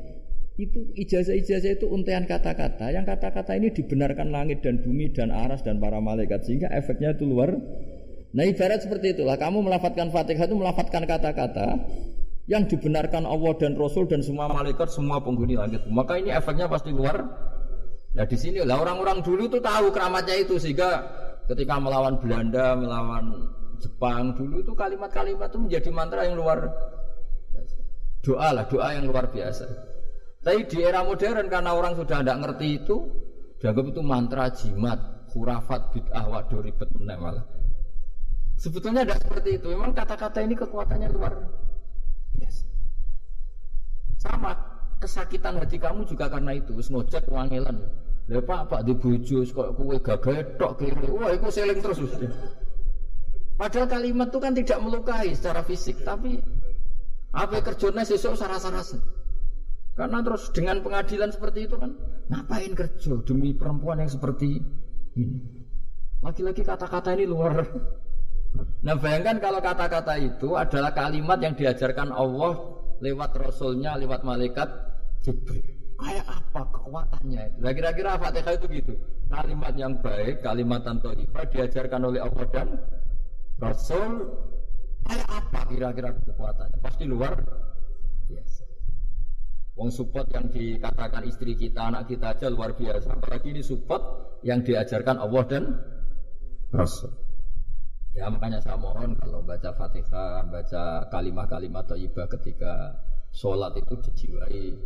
Itu 0.58 0.90
ijazah-ijazah 0.98 1.78
itu 1.78 1.86
untean 1.86 2.26
kata-kata. 2.26 2.90
Yang 2.90 3.14
kata-kata 3.14 3.54
ini 3.54 3.70
dibenarkan 3.70 4.34
langit 4.34 4.66
dan 4.66 4.82
bumi 4.82 5.14
dan 5.14 5.30
aras 5.30 5.62
dan 5.62 5.78
para 5.78 6.02
malaikat 6.02 6.42
sehingga 6.42 6.66
efeknya 6.74 7.14
itu 7.14 7.22
luar. 7.22 7.54
Nah 8.32 8.44
ibarat 8.48 8.84
seperti 8.84 9.16
itulah. 9.18 9.36
Kamu 9.36 9.60
melafatkan 9.60 10.08
fatihah 10.08 10.48
itu 10.48 10.56
melafatkan 10.56 11.04
kata-kata 11.04 11.76
yang 12.48 12.66
dibenarkan 12.66 13.28
Allah 13.28 13.52
dan 13.60 13.76
Rasul 13.76 14.08
dan 14.08 14.24
semua 14.24 14.48
malaikat, 14.48 14.88
semua 14.88 15.20
penghuni 15.20 15.54
langit. 15.54 15.84
Maka 15.88 16.18
ini 16.18 16.32
efeknya 16.32 16.66
pasti 16.66 16.90
luar. 16.90 17.20
Nah 18.12 18.24
di 18.28 18.36
sini 18.36 18.60
lah 18.60 18.80
orang-orang 18.80 19.24
dulu 19.24 19.48
tuh 19.48 19.60
tahu 19.64 19.88
keramatnya 19.88 20.36
itu 20.36 20.60
sehingga 20.60 21.00
Ketika 21.42 21.74
melawan 21.82 22.22
Belanda, 22.22 22.78
melawan 22.78 23.50
Jepang 23.82 24.30
dulu 24.38 24.62
itu 24.62 24.72
kalimat-kalimat 24.78 25.50
itu 25.50 25.58
menjadi 25.58 25.90
mantra 25.90 26.22
yang 26.22 26.38
luar 26.38 26.70
doa 28.22 28.48
lah, 28.54 28.64
doa 28.70 28.94
yang 28.94 29.10
luar 29.10 29.26
biasa. 29.26 29.66
Tapi 30.38 30.70
di 30.70 30.86
era 30.86 31.02
modern 31.02 31.50
karena 31.50 31.74
orang 31.74 31.98
sudah 31.98 32.22
tidak 32.22 32.38
ngerti 32.46 32.68
itu, 32.78 32.96
dianggap 33.58 33.84
itu 33.90 34.02
mantra 34.06 34.54
jimat, 34.54 35.26
khurafat, 35.34 35.90
bid'ah, 35.90 36.30
waduh 36.30 36.62
ribet. 36.62 36.86
Sebetulnya 38.62 39.02
tidak 39.02 39.18
seperti 39.26 39.58
itu. 39.58 39.66
Memang 39.74 39.90
kata-kata 39.90 40.38
ini 40.38 40.54
kekuatannya 40.54 41.10
luar 41.10 41.34
biasa. 42.38 42.62
Sama 44.22 44.54
kesakitan 45.02 45.58
hati 45.58 45.82
kamu 45.82 46.06
juga 46.06 46.30
karena 46.30 46.54
itu. 46.54 46.78
Ngojek 46.78 47.26
wangilan. 47.26 47.82
Lha 48.30 48.38
Pak, 48.38 48.70
Pak 48.70 48.80
di 48.86 48.94
bojo 48.94 49.42
kok 49.42 49.74
kowe 49.74 49.96
gagah 49.98 50.54
tok 50.62 50.78
kiri. 50.78 51.10
Wah, 51.10 51.34
iku 51.34 51.50
seling 51.50 51.82
terus. 51.82 51.98
Padahal 53.58 53.90
kalimat 53.90 54.30
itu 54.30 54.38
kan 54.38 54.54
tidak 54.54 54.78
melukai 54.78 55.34
secara 55.34 55.66
fisik, 55.66 56.06
tapi 56.06 56.38
apa 57.34 57.58
kerjanya 57.66 58.06
sesuk 58.06 58.38
sarasa-sarasa. 58.38 59.02
Karena 59.98 60.22
terus 60.22 60.54
dengan 60.54 60.80
pengadilan 60.80 61.34
seperti 61.34 61.68
itu 61.68 61.76
kan, 61.76 61.98
ngapain 62.30 62.72
kerja 62.72 63.12
demi 63.26 63.52
perempuan 63.52 64.00
yang 64.00 64.08
seperti 64.08 64.62
ini? 65.18 65.38
Lagi-lagi 66.22 66.62
kata-kata 66.62 67.12
ini 67.18 67.26
luar 67.26 67.66
Nah 68.82 68.98
bayangkan 68.98 69.38
kalau 69.38 69.60
kata-kata 69.62 70.14
itu 70.18 70.58
adalah 70.58 70.90
kalimat 70.92 71.38
yang 71.38 71.54
diajarkan 71.54 72.10
Allah 72.10 72.58
lewat 72.98 73.30
Rasulnya, 73.38 73.94
lewat 73.98 74.26
malaikat 74.26 74.68
Jibril. 75.22 75.62
Kayak 76.02 76.26
apa 76.26 76.60
kekuatannya 76.66 77.42
itu? 77.46 77.58
Nah 77.62 77.72
kira-kira 77.72 78.18
Fatihah 78.18 78.54
itu 78.58 78.66
gitu. 78.74 78.94
Kalimat 79.30 79.72
yang 79.78 79.94
baik, 80.02 80.42
kalimat 80.42 80.82
tanto 80.82 81.14
ibadah 81.14 81.48
diajarkan 81.48 82.00
oleh 82.10 82.20
Allah 82.20 82.46
dan 82.50 82.68
Rasul. 83.62 84.10
Kayak 85.06 85.28
apa 85.30 85.60
kira-kira 85.70 86.10
kekuatannya? 86.18 86.78
Pasti 86.82 87.04
luar 87.06 87.38
biasa. 88.26 88.64
Wong 89.78 89.88
support 89.88 90.28
yang 90.34 90.52
dikatakan 90.52 91.22
istri 91.24 91.56
kita, 91.56 91.88
anak 91.88 92.10
kita 92.10 92.34
aja 92.34 92.50
luar 92.50 92.76
biasa. 92.76 93.14
Apalagi 93.16 93.56
ini 93.56 93.62
support 93.64 94.02
yang 94.44 94.60
diajarkan 94.66 95.16
Allah 95.22 95.42
dan 95.48 95.64
Rasul. 96.74 97.21
Ya 98.12 98.28
makanya 98.28 98.60
saya 98.60 98.76
mohon 98.76 99.16
kalau 99.16 99.40
baca 99.40 99.72
fatihah, 99.72 100.44
baca 100.44 101.08
kalimat-kalimat 101.08 101.88
thayyibah 101.88 102.28
ketika 102.28 102.92
sholat 103.32 103.72
itu 103.80 103.96
dijiwai. 104.04 104.76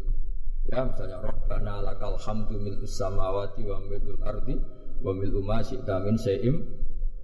Ya 0.71 0.87
misalnya 0.87 1.19
Rabbana 1.23 1.83
lakal 1.83 2.15
hamdu 2.23 2.55
mil 2.59 2.79
samawati 2.87 3.67
wa 3.67 3.83
milul 3.83 4.19
ardi 4.23 4.55
wa 5.03 5.11
mil 5.11 5.43
ma 5.43 5.59
syi'ta 5.59 6.07
min 6.07 6.15
syai'im. 6.15 6.57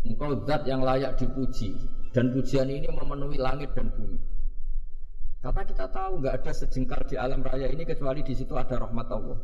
Engkau 0.02 0.34
zat 0.42 0.66
yang 0.66 0.82
layak 0.82 1.14
dipuji 1.14 1.78
dan 2.10 2.34
pujian 2.34 2.66
ini 2.66 2.90
memenuhi 2.90 3.38
langit 3.38 3.70
dan 3.70 3.86
bumi. 3.94 4.18
Karena 5.42 5.62
kita 5.62 5.86
tahu 5.90 6.22
nggak 6.22 6.34
ada 6.42 6.52
sejengkal 6.54 7.02
di 7.06 7.14
alam 7.18 7.42
raya 7.42 7.66
ini 7.70 7.82
kecuali 7.86 8.26
di 8.26 8.34
situ 8.34 8.54
ada 8.54 8.78
rahmat 8.78 9.06
Allah. 9.10 9.38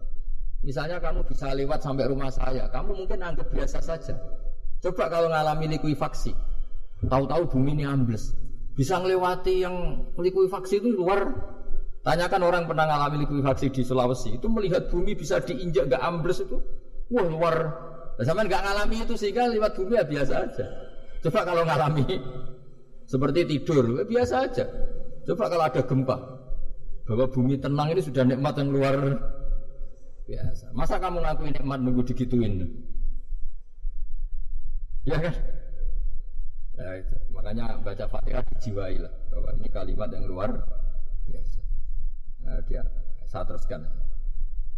Misalnya 0.63 0.99
kamu 0.99 1.23
bisa 1.23 1.55
lewat 1.55 1.87
sampai 1.87 2.11
rumah 2.11 2.31
saya, 2.35 2.67
kamu 2.71 3.07
mungkin 3.07 3.23
anggap 3.23 3.47
biasa 3.51 3.79
saja. 3.79 4.15
Coba 4.79 5.11
kalau 5.11 5.31
ngalami 5.31 5.79
likuifaksi, 5.79 6.35
tahu-tahu 7.07 7.43
bumi 7.55 7.79
ini 7.79 7.85
ambles, 7.87 8.35
bisa 8.75 8.99
melewati 8.99 9.63
yang 9.63 10.07
likuifaksi 10.19 10.83
itu 10.83 10.91
luar. 10.95 11.31
Tanyakan 12.03 12.41
orang 12.47 12.65
pernah 12.65 12.89
ngalami 12.89 13.27
likuifaksi 13.27 13.69
di 13.75 13.83
Sulawesi, 13.85 14.39
itu 14.41 14.47
melihat 14.49 14.89
bumi 14.89 15.13
bisa 15.13 15.43
diinjak 15.43 15.93
gak 15.93 16.01
ambles 16.01 16.41
itu, 16.41 16.57
wah 17.13 17.27
luar. 17.27 17.57
Nah, 18.19 18.25
sama 18.27 18.43
nggak 18.43 18.63
ngalami 18.65 18.97
itu 19.05 19.15
sehingga 19.15 19.47
lewat 19.47 19.79
bumi 19.79 19.95
ya 19.95 20.03
biasa 20.03 20.35
aja. 20.43 20.67
Coba 21.23 21.47
kalau 21.47 21.63
ngalami 21.63 22.07
seperti 23.07 23.41
tidur, 23.47 24.03
ya 24.03 24.05
biasa 24.07 24.35
aja. 24.47 24.65
Coba 25.27 25.45
kalau 25.53 25.65
ada 25.69 25.83
gempa, 25.85 26.17
bahwa 27.05 27.27
bumi 27.29 27.61
tenang 27.61 27.93
ini 27.93 28.03
sudah 28.03 28.25
nikmat 28.25 28.55
yang 28.57 28.69
luar 28.73 28.97
biasa. 30.27 30.73
Masa 30.73 30.97
kamu 30.97 31.23
ngakuin 31.25 31.55
nikmat 31.61 31.79
nunggu 31.83 32.03
digituin? 32.09 32.69
Ya 35.07 35.19
kan? 35.19 35.35
Nah, 36.79 36.95
itu. 36.95 37.15
Makanya 37.35 37.83
baca 37.83 38.07
Fatihah 38.07 38.43
dijiwai 38.55 38.97
lah 39.03 39.13
bahwa 39.35 39.51
ini 39.59 39.69
kalimat 39.69 40.09
yang 40.15 40.25
luar 40.31 40.51
biasa. 41.27 41.61
Nah, 42.47 42.63
dia 42.71 42.83
saya 43.27 43.45
teruskan. 43.45 43.83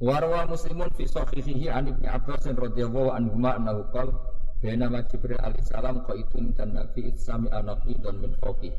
Warwa 0.01 0.48
muslimun 0.48 0.88
fi 0.96 1.05
sahihihi 1.05 1.68
an 1.68 1.92
ibni 1.92 2.09
Abbas 2.09 2.48
radhiyallahu 2.48 3.12
anhu 3.12 3.36
ma 3.36 3.61
annahu 3.61 3.84
qala 3.92 4.16
bainama 4.64 5.05
Jibril 5.12 5.36
alaihi 5.44 5.68
salam 5.68 6.01
qaitun 6.09 6.57
dan 6.57 6.72
nabi 6.72 7.12
itsami 7.12 7.53
anaqi 7.53 7.96
dan 8.01 8.16
min 8.16 8.32
fawqi 8.40 8.72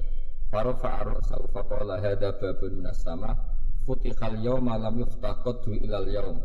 farafa 0.49 1.05
ra'sahu 1.13 1.45
faqala 1.53 2.01
hadha 2.01 2.33
babun 2.41 2.81
minas 2.81 3.05
sama 3.05 3.37
futihal 3.85 4.33
yawma 4.41 4.81
lam 4.81 4.97
yuftah 4.97 5.41
qaddu 5.45 5.77
ilal 5.77 6.09
yawm 6.09 6.37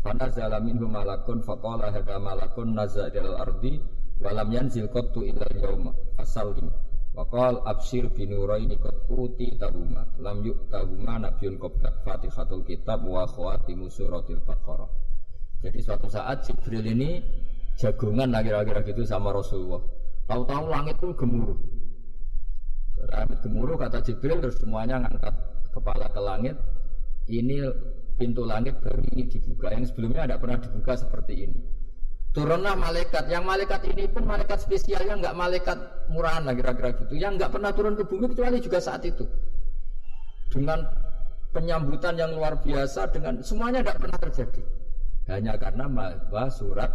fanazala 0.00 0.56
minhu 0.60 0.88
malakun 0.88 1.44
faqala 1.44 1.92
hadha 1.92 2.16
malakun 2.16 2.72
nazal 2.72 3.08
ilal 3.12 3.40
ardi 3.44 3.80
walam 4.24 4.48
yanzil 4.48 4.88
qattu 4.88 5.28
illa 5.28 5.44
yauma 5.52 5.92
asalim 6.16 6.72
wa 7.12 7.28
qal 7.28 7.60
abshir 7.68 8.08
binuraini 8.08 8.80
qad 8.80 8.96
uti 9.12 9.52
tahuma. 9.60 10.08
Lam 10.16 10.40
yuk 10.40 10.72
tahuma 10.72 11.20
nabiun 11.20 11.60
qabla 11.60 11.92
fatihatul 12.02 12.64
kitab 12.64 13.04
wa 13.04 13.28
khawatimu 13.28 13.86
suratil 13.92 14.40
baqarah. 14.40 14.88
Jadi 15.60 15.78
suatu 15.84 16.08
saat 16.08 16.48
Jibril 16.48 16.88
ini 16.88 17.20
jagongan 17.76 18.32
lah 18.32 18.40
kira-kira 18.40 18.80
gitu 18.88 19.04
sama 19.04 19.30
Rasulullah. 19.30 19.84
Tahu-tahu 20.24 20.64
langit 20.72 20.96
pun 20.96 21.12
gemuruh. 21.12 21.58
Langit 23.04 23.38
gemuruh 23.44 23.76
kata 23.76 24.00
Jibril 24.00 24.40
terus 24.40 24.56
semuanya 24.56 25.04
ngangkat 25.04 25.34
kepala 25.68 26.08
ke 26.08 26.20
langit. 26.20 26.56
Ini 27.24 27.56
pintu 28.20 28.44
langit 28.44 28.80
baru 28.80 29.00
ini 29.12 29.28
dibuka. 29.28 29.72
Yang 29.72 29.92
sebelumnya 29.92 30.28
tidak 30.28 30.40
pernah 30.44 30.58
dibuka 30.60 30.92
seperti 30.96 31.34
ini 31.48 31.73
turunlah 32.34 32.74
malaikat. 32.74 33.30
Yang 33.30 33.44
malaikat 33.46 33.80
ini 33.88 34.04
pun 34.10 34.26
malaikat 34.26 34.58
spesialnya 34.60 35.14
nggak 35.22 35.36
malaikat 35.38 35.78
murahan 36.10 36.42
lah 36.44 36.54
kira-kira 36.58 36.90
gitu. 36.98 37.14
Yang 37.14 37.32
nggak 37.40 37.50
pernah 37.54 37.70
turun 37.70 37.94
ke 37.94 38.04
bumi 38.04 38.26
kecuali 38.34 38.58
juga 38.58 38.78
saat 38.82 39.06
itu. 39.06 39.24
Dengan 40.50 40.82
penyambutan 41.54 42.18
yang 42.18 42.34
luar 42.34 42.58
biasa 42.58 43.14
dengan 43.14 43.40
semuanya 43.40 43.80
tidak 43.86 43.98
pernah 44.02 44.18
terjadi. 44.18 44.62
Hanya 45.30 45.56
karena 45.56 45.88
bahwa 45.88 46.52
surat 46.52 46.90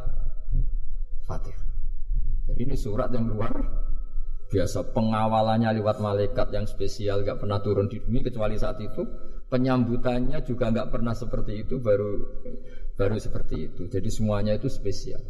Fatihah 1.26 1.70
jadi 2.50 2.66
ini 2.66 2.76
surat 2.76 3.14
yang 3.14 3.30
luar 3.30 3.54
biasa. 4.50 4.90
Pengawalannya 4.90 5.70
lewat 5.78 6.02
malaikat 6.02 6.50
yang 6.50 6.66
spesial 6.66 7.22
nggak 7.22 7.46
pernah 7.46 7.62
turun 7.62 7.86
di 7.86 8.02
bumi 8.02 8.26
kecuali 8.26 8.58
saat 8.58 8.82
itu. 8.82 9.06
Penyambutannya 9.50 10.42
juga 10.46 10.74
nggak 10.74 10.90
pernah 10.90 11.14
seperti 11.14 11.66
itu 11.66 11.82
baru 11.82 12.22
baru 13.00 13.16
seperti 13.16 13.72
itu. 13.72 13.88
Jadi 13.88 14.12
semuanya 14.12 14.60
itu 14.60 14.68
spesial. 14.68 15.24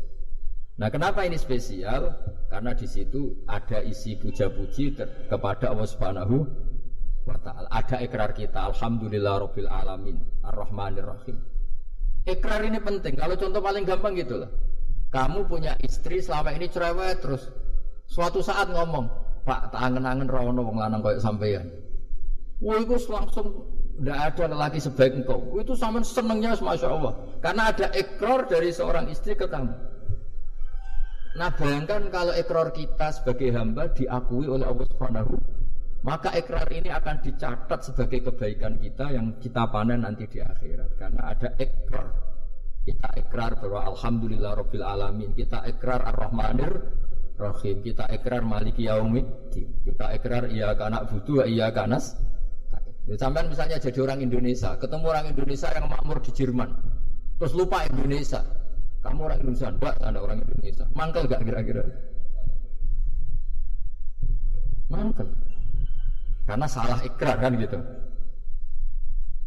Nah, 0.82 0.90
kenapa 0.90 1.22
ini 1.22 1.38
spesial? 1.38 2.10
Karena 2.50 2.74
di 2.74 2.90
situ 2.90 3.46
ada 3.46 3.86
isi 3.86 4.18
puja-puji 4.18 4.98
kepada 5.30 5.70
Allah 5.70 5.86
Subhanahu 5.86 6.38
wa 7.30 7.38
taala. 7.46 7.70
Ada 7.70 8.02
ikrar 8.02 8.34
kita, 8.34 8.74
alhamdulillah 8.74 9.46
rabbil 9.46 9.70
alamin, 9.70 10.18
arrahmanir 10.42 11.06
rahim. 11.06 11.38
Ikrar 12.26 12.66
ini 12.66 12.82
penting. 12.82 13.14
Kalau 13.20 13.38
contoh 13.38 13.62
paling 13.62 13.86
gampang 13.86 14.18
gitu 14.18 14.42
lah. 14.42 14.50
Kamu 15.10 15.46
punya 15.46 15.74
istri 15.82 16.22
selama 16.22 16.54
ini 16.54 16.70
cerewet 16.70 17.22
terus 17.22 17.50
suatu 18.06 18.46
saat 18.46 18.70
ngomong, 18.70 19.10
"Pak, 19.42 19.74
tak 19.74 19.82
angen-angen 19.82 20.30
rono 20.30 20.62
wong 20.62 20.78
lanang 20.78 21.02
koyo 21.02 21.18
sampeyan." 21.18 21.66
Wah, 22.62 22.78
itu 22.78 22.94
langsung 23.10 23.66
tidak 24.00 24.20
ada 24.32 24.44
lelaki 24.56 24.80
sebaik 24.80 25.14
engkau. 25.20 25.60
Itu 25.60 25.76
sama 25.76 26.00
senangnya 26.02 26.56
masya 26.56 26.88
Allah. 26.88 27.14
Karena 27.44 27.68
ada 27.68 27.92
ekor 27.92 28.48
dari 28.48 28.72
seorang 28.72 29.12
istri 29.12 29.36
ke 29.36 29.46
kamu. 29.46 29.76
Nah 31.36 31.52
bayangkan 31.54 32.08
kalau 32.08 32.34
ekor 32.34 32.72
kita 32.72 33.12
sebagai 33.12 33.52
hamba 33.52 33.92
diakui 33.92 34.48
oleh 34.48 34.66
Allah 34.66 34.88
Subhanahu 34.88 35.36
maka 36.00 36.32
ekrar 36.32 36.68
ini 36.72 36.88
akan 36.88 37.20
dicatat 37.20 37.80
sebagai 37.84 38.32
kebaikan 38.32 38.80
kita 38.80 39.12
yang 39.12 39.36
kita 39.36 39.68
panen 39.68 40.08
nanti 40.08 40.32
di 40.32 40.40
akhirat 40.40 40.96
karena 40.96 41.36
ada 41.36 41.52
ekrar 41.60 42.08
kita 42.88 43.10
ekrar 43.20 43.52
bahwa 43.60 43.84
alhamdulillah 43.92 44.56
rabbil 44.56 44.86
alamin 44.88 45.36
kita 45.36 45.60
ekrar 45.68 46.00
ar-rahmanir 46.08 46.88
rahim 47.36 47.84
kita 47.84 48.08
ekrar 48.16 48.40
maliki 48.48 48.88
yaumiddin 48.88 49.76
kita 49.84 50.16
ekrar 50.16 50.48
iya 50.48 50.72
kana 50.80 51.04
butuh 51.04 51.44
iya 51.44 51.68
kanas 51.76 52.16
Ya, 53.10 53.18
sampai 53.18 53.42
misalnya 53.50 53.82
jadi 53.82 54.06
orang 54.06 54.22
Indonesia, 54.22 54.78
ketemu 54.78 55.06
orang 55.10 55.26
Indonesia 55.34 55.66
yang 55.74 55.90
makmur 55.90 56.22
di 56.22 56.30
Jerman, 56.30 56.70
terus 57.42 57.58
lupa 57.58 57.82
Indonesia. 57.90 58.46
Kamu 59.02 59.26
orang 59.26 59.40
Indonesia, 59.42 59.68
enggak 59.74 59.96
ada 59.98 60.20
orang 60.22 60.38
Indonesia. 60.46 60.86
Mangkel 60.94 61.26
gak 61.26 61.42
kira-kira? 61.42 61.84
Mangkel. 64.94 65.26
Karena 66.46 66.68
salah 66.70 67.02
ikrar 67.02 67.38
kan 67.42 67.58
gitu. 67.58 67.82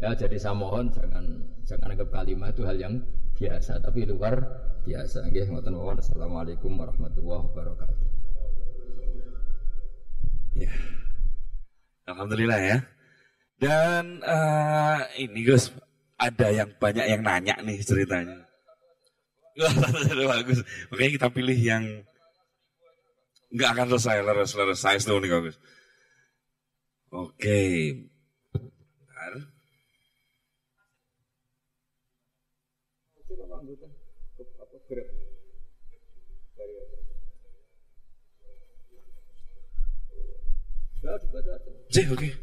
Ya 0.03 0.11
jadi 0.19 0.35
saya 0.43 0.59
mohon 0.59 0.91
jangan 0.91 1.47
jangan 1.63 1.95
anggap 1.95 2.11
kalimat 2.11 2.51
itu 2.51 2.67
hal 2.67 2.75
yang 2.75 2.99
biasa, 3.39 3.79
tapi 3.79 4.03
luar 4.11 4.43
biasa. 4.83 5.31
Nggih, 5.31 5.55
ngoten 5.55 5.79
mawon. 5.79 6.03
Assalamualaikum 6.03 6.75
warahmatullahi 6.75 7.47
wabarakatuh. 7.47 8.07
Ya. 10.59 10.71
Alhamdulillah 12.11 12.59
ya. 12.59 12.79
Dan 13.63 14.19
eh, 14.27 14.99
ini 15.23 15.47
Gus, 15.47 15.71
ada 16.19 16.51
yang 16.51 16.75
banyak 16.83 17.07
yang 17.07 17.23
nanya 17.23 17.55
nih 17.63 17.79
ceritanya. 17.79 18.43
Bagus. 20.35 20.67
Makanya 20.91 21.13
kita 21.15 21.29
pilih 21.31 21.55
yang 21.55 21.85
nggak 23.55 23.71
akan 23.71 23.87
selesai, 23.95 24.27
selesai, 24.27 24.75
selesai 24.75 25.07
selesai 25.07 25.23
nih 25.23 25.31
Gus. 25.31 25.57
Oke. 27.15 27.63
Bentar. 28.51 29.33
Cih, 41.95 42.11
oke. 42.11 42.41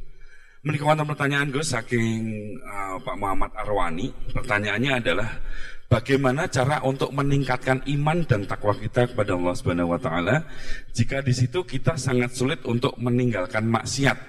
Menikah 0.59 0.91
wonten 0.91 1.07
pertanyaan 1.07 1.47
Gus 1.55 1.71
saking 1.71 2.19
uh, 2.59 2.99
Pak 2.99 3.15
Muhammad 3.15 3.47
Arwani. 3.55 4.11
Pertanyaannya 4.35 4.91
adalah 4.99 5.39
bagaimana 5.87 6.51
cara 6.51 6.83
untuk 6.83 7.15
meningkatkan 7.15 7.79
iman 7.87 8.27
dan 8.27 8.43
takwa 8.43 8.75
kita 8.75 9.07
kepada 9.07 9.39
Allah 9.39 9.55
Subhanahu 9.55 9.95
wa 9.95 9.99
taala 10.03 10.43
jika 10.91 11.23
di 11.23 11.31
situ 11.31 11.63
kita 11.63 11.95
sangat 11.95 12.35
sulit 12.35 12.59
untuk 12.67 12.91
meninggalkan 12.99 13.71
maksiat. 13.71 14.19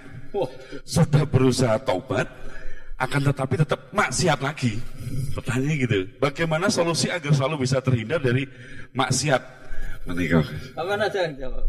Sudah 0.86 1.26
berusaha 1.26 1.82
taubat 1.82 2.30
akan 2.94 3.34
tetapi 3.34 3.54
tetap 3.66 3.90
maksiat 3.90 4.38
lagi. 4.38 4.78
Pertanyaannya 5.34 5.76
gitu. 5.82 5.98
Bagaimana 6.22 6.70
solusi 6.70 7.10
agar 7.10 7.34
selalu 7.34 7.66
bisa 7.66 7.82
terhindar 7.82 8.22
dari 8.22 8.46
maksiat? 8.94 9.42
Menikah. 10.06 10.46
Apa 10.78 11.10
jawab? 11.10 11.66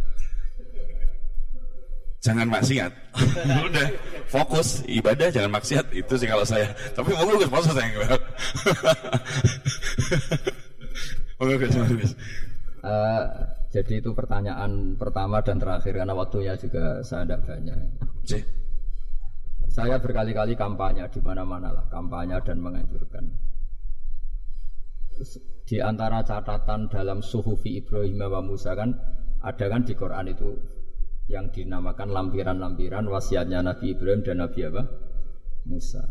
Jangan 2.22 2.48
maksiat. 2.48 2.92
Udah, 3.68 3.88
fokus 4.30 4.86
ibadah 4.86 5.28
jangan 5.34 5.52
maksiat. 5.58 5.86
Itu 5.92 6.16
sih 6.16 6.30
kalau 6.30 6.46
saya. 6.46 6.70
Tapi 6.94 7.12
mau 7.18 7.28
gue 7.28 7.50
maksud 7.50 7.74
saya. 7.74 7.90
Gus, 11.42 11.74
Gus. 11.74 12.14
Eh, 12.82 13.24
jadi 13.74 13.94
itu 14.02 14.10
pertanyaan 14.14 14.98
pertama 14.98 15.42
dan 15.42 15.58
terakhir 15.58 15.94
karena 15.98 16.14
waktunya 16.14 16.54
juga 16.58 17.02
saya 17.02 17.26
tidak 17.26 17.42
banyak. 17.50 17.78
Cih. 18.26 18.44
Saya 19.72 19.96
berkali-kali 19.98 20.54
kampanye 20.54 21.08
di 21.08 21.24
mana-mana 21.24 21.72
lah, 21.72 21.86
kampanye 21.88 22.36
dan 22.44 22.60
menganjurkan. 22.60 23.24
Di 25.64 25.80
antara 25.80 26.20
catatan 26.26 26.92
dalam 26.92 27.24
suhufi 27.24 27.80
Ibrahim 27.80 28.20
wa 28.20 28.42
Musa 28.44 28.76
kan 28.76 28.92
ada 29.40 29.66
kan 29.72 29.88
di 29.88 29.94
Quran 29.96 30.28
itu 30.28 30.52
yang 31.32 31.48
dinamakan 31.48 32.12
lampiran-lampiran 32.12 33.08
wasiatnya 33.08 33.64
Nabi 33.64 33.96
Ibrahim 33.96 34.22
dan 34.22 34.44
Nabi 34.44 34.60
apa? 34.68 34.84
Musa. 35.64 36.04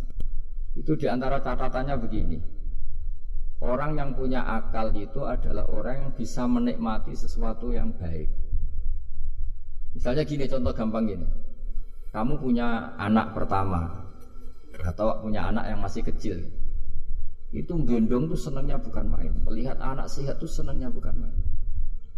Itu 0.73 0.97
di 0.97 1.05
antara 1.05 1.45
catatannya 1.45 1.97
begini. 2.01 2.39
Orang 3.61 4.01
yang 4.01 4.16
punya 4.16 4.41
akal 4.41 4.89
itu 4.97 5.21
adalah 5.29 5.68
orang 5.68 6.09
yang 6.09 6.12
bisa 6.16 6.49
menikmati 6.49 7.12
sesuatu 7.12 7.77
yang 7.77 7.93
baik. 7.93 8.33
Misalnya 9.93 10.25
gini 10.25 10.49
contoh 10.49 10.73
gampang 10.73 11.05
gini. 11.05 11.27
Kamu 12.11 12.41
punya 12.41 12.97
anak 12.97 13.37
pertama 13.37 14.09
atau 14.81 15.21
punya 15.21 15.53
anak 15.53 15.68
yang 15.68 15.85
masih 15.85 16.01
kecil. 16.01 16.41
Itu 17.53 17.77
gendong 17.85 18.33
tuh 18.33 18.41
senangnya 18.41 18.81
bukan 18.81 19.12
main. 19.12 19.35
Melihat 19.45 19.77
anak 19.83 20.09
sehat 20.09 20.41
tuh 20.41 20.49
senangnya 20.49 20.89
bukan 20.89 21.21
main. 21.21 21.49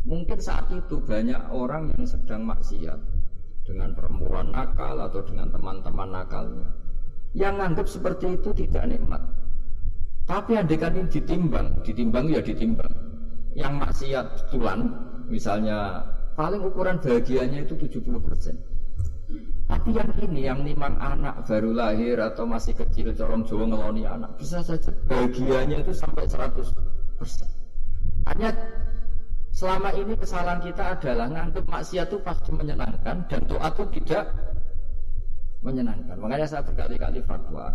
Mungkin 0.02 0.38
saat 0.42 0.66
itu 0.74 0.98
banyak 0.98 1.54
orang 1.54 1.94
yang 1.94 2.04
sedang 2.06 2.42
maksiat 2.42 2.98
dengan 3.62 3.94
perempuan 3.94 4.50
nakal 4.50 4.98
atau 4.98 5.22
dengan 5.22 5.46
teman-teman 5.54 6.10
nakalnya 6.10 6.68
yang 7.32 7.56
anggap 7.60 7.88
seperti 7.88 8.36
itu 8.36 8.52
tidak 8.52 8.84
nikmat. 8.92 9.22
Tapi 10.28 10.54
andekan 10.54 10.94
ini 10.94 11.08
ditimbang, 11.08 11.80
ditimbang 11.82 12.26
ya 12.30 12.40
ditimbang. 12.44 12.92
Yang 13.52 13.74
maksiat 13.84 14.26
tulan, 14.48 14.80
misalnya 15.28 16.06
paling 16.36 16.62
ukuran 16.64 16.96
bahagianya 17.00 17.68
itu 17.68 17.76
70%. 17.76 18.56
Tapi 19.68 19.90
yang 19.96 20.12
ini, 20.20 20.40
yang 20.44 20.60
nimang 20.60 21.00
anak 21.00 21.48
baru 21.48 21.72
lahir 21.72 22.20
atau 22.20 22.44
masih 22.44 22.76
kecil, 22.76 23.16
corong 23.16 23.48
Jawa 23.48 23.64
ngeloni 23.72 24.04
anak, 24.04 24.36
bisa 24.36 24.60
saja 24.60 24.92
bahagianya 25.08 25.80
itu 25.80 25.92
sampai 25.96 26.28
100%. 26.28 26.76
Hanya 28.28 28.52
Selama 29.52 29.92
ini 29.92 30.16
kesalahan 30.16 30.64
kita 30.64 30.96
adalah 30.96 31.28
nganggap 31.28 31.68
maksiat 31.68 32.08
itu 32.08 32.18
pasti 32.24 32.50
menyenangkan 32.56 33.28
dan 33.28 33.40
doa 33.44 33.68
itu 33.68 33.84
tidak 34.00 34.32
menyenangkan. 35.60 36.16
Makanya 36.16 36.48
saya 36.48 36.64
berkali-kali 36.64 37.20
fatwa 37.20 37.68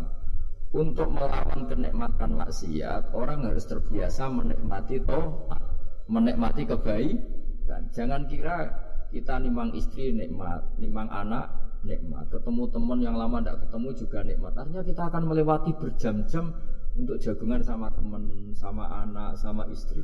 untuk 0.74 1.08
melawan 1.14 1.70
kenikmatan 1.70 2.34
maksiat 2.34 3.14
orang 3.14 3.46
harus 3.46 3.64
terbiasa 3.70 4.28
menikmati 4.28 5.00
toh 5.06 5.48
menikmati 6.10 6.66
kebaikan. 6.66 7.88
Jangan 7.94 8.26
kira 8.26 8.74
kita 9.14 9.40
nimang 9.40 9.72
istri 9.78 10.12
nikmat, 10.12 10.66
nimang 10.82 11.08
anak 11.14 11.68
nikmat, 11.86 12.26
ketemu 12.34 12.64
teman 12.74 13.00
yang 13.00 13.16
lama 13.16 13.40
tidak 13.40 13.64
ketemu 13.70 13.90
juga 13.96 14.20
nikmat. 14.26 14.54
Artinya 14.58 14.84
kita 14.84 15.02
akan 15.14 15.24
melewati 15.30 15.72
berjam-jam 15.78 16.52
untuk 16.98 17.22
jagungan 17.22 17.62
sama 17.62 17.88
teman, 17.94 18.28
sama 18.58 18.90
anak, 19.06 19.38
sama 19.38 19.64
istri. 19.70 20.02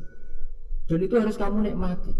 Dan 0.84 1.00
itu 1.00 1.16
harus 1.16 1.36
kamu 1.40 1.72
nikmati. 1.72 2.12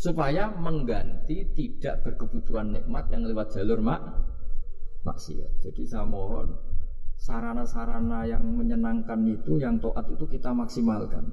Supaya 0.00 0.48
mengganti 0.54 1.44
tidak 1.52 2.06
berkebutuhan 2.06 2.72
nikmat 2.72 3.10
yang 3.12 3.26
lewat 3.26 3.52
jalur 3.52 3.82
mak 3.84 4.00
maksiat. 5.04 5.60
Jadi 5.60 5.82
saya 5.84 6.08
mohon 6.08 6.56
sarana-sarana 7.20 8.24
yang 8.24 8.40
menyenangkan 8.40 9.20
itu, 9.28 9.60
yang 9.60 9.76
toat 9.76 10.08
itu 10.08 10.24
kita 10.24 10.56
maksimalkan. 10.56 11.26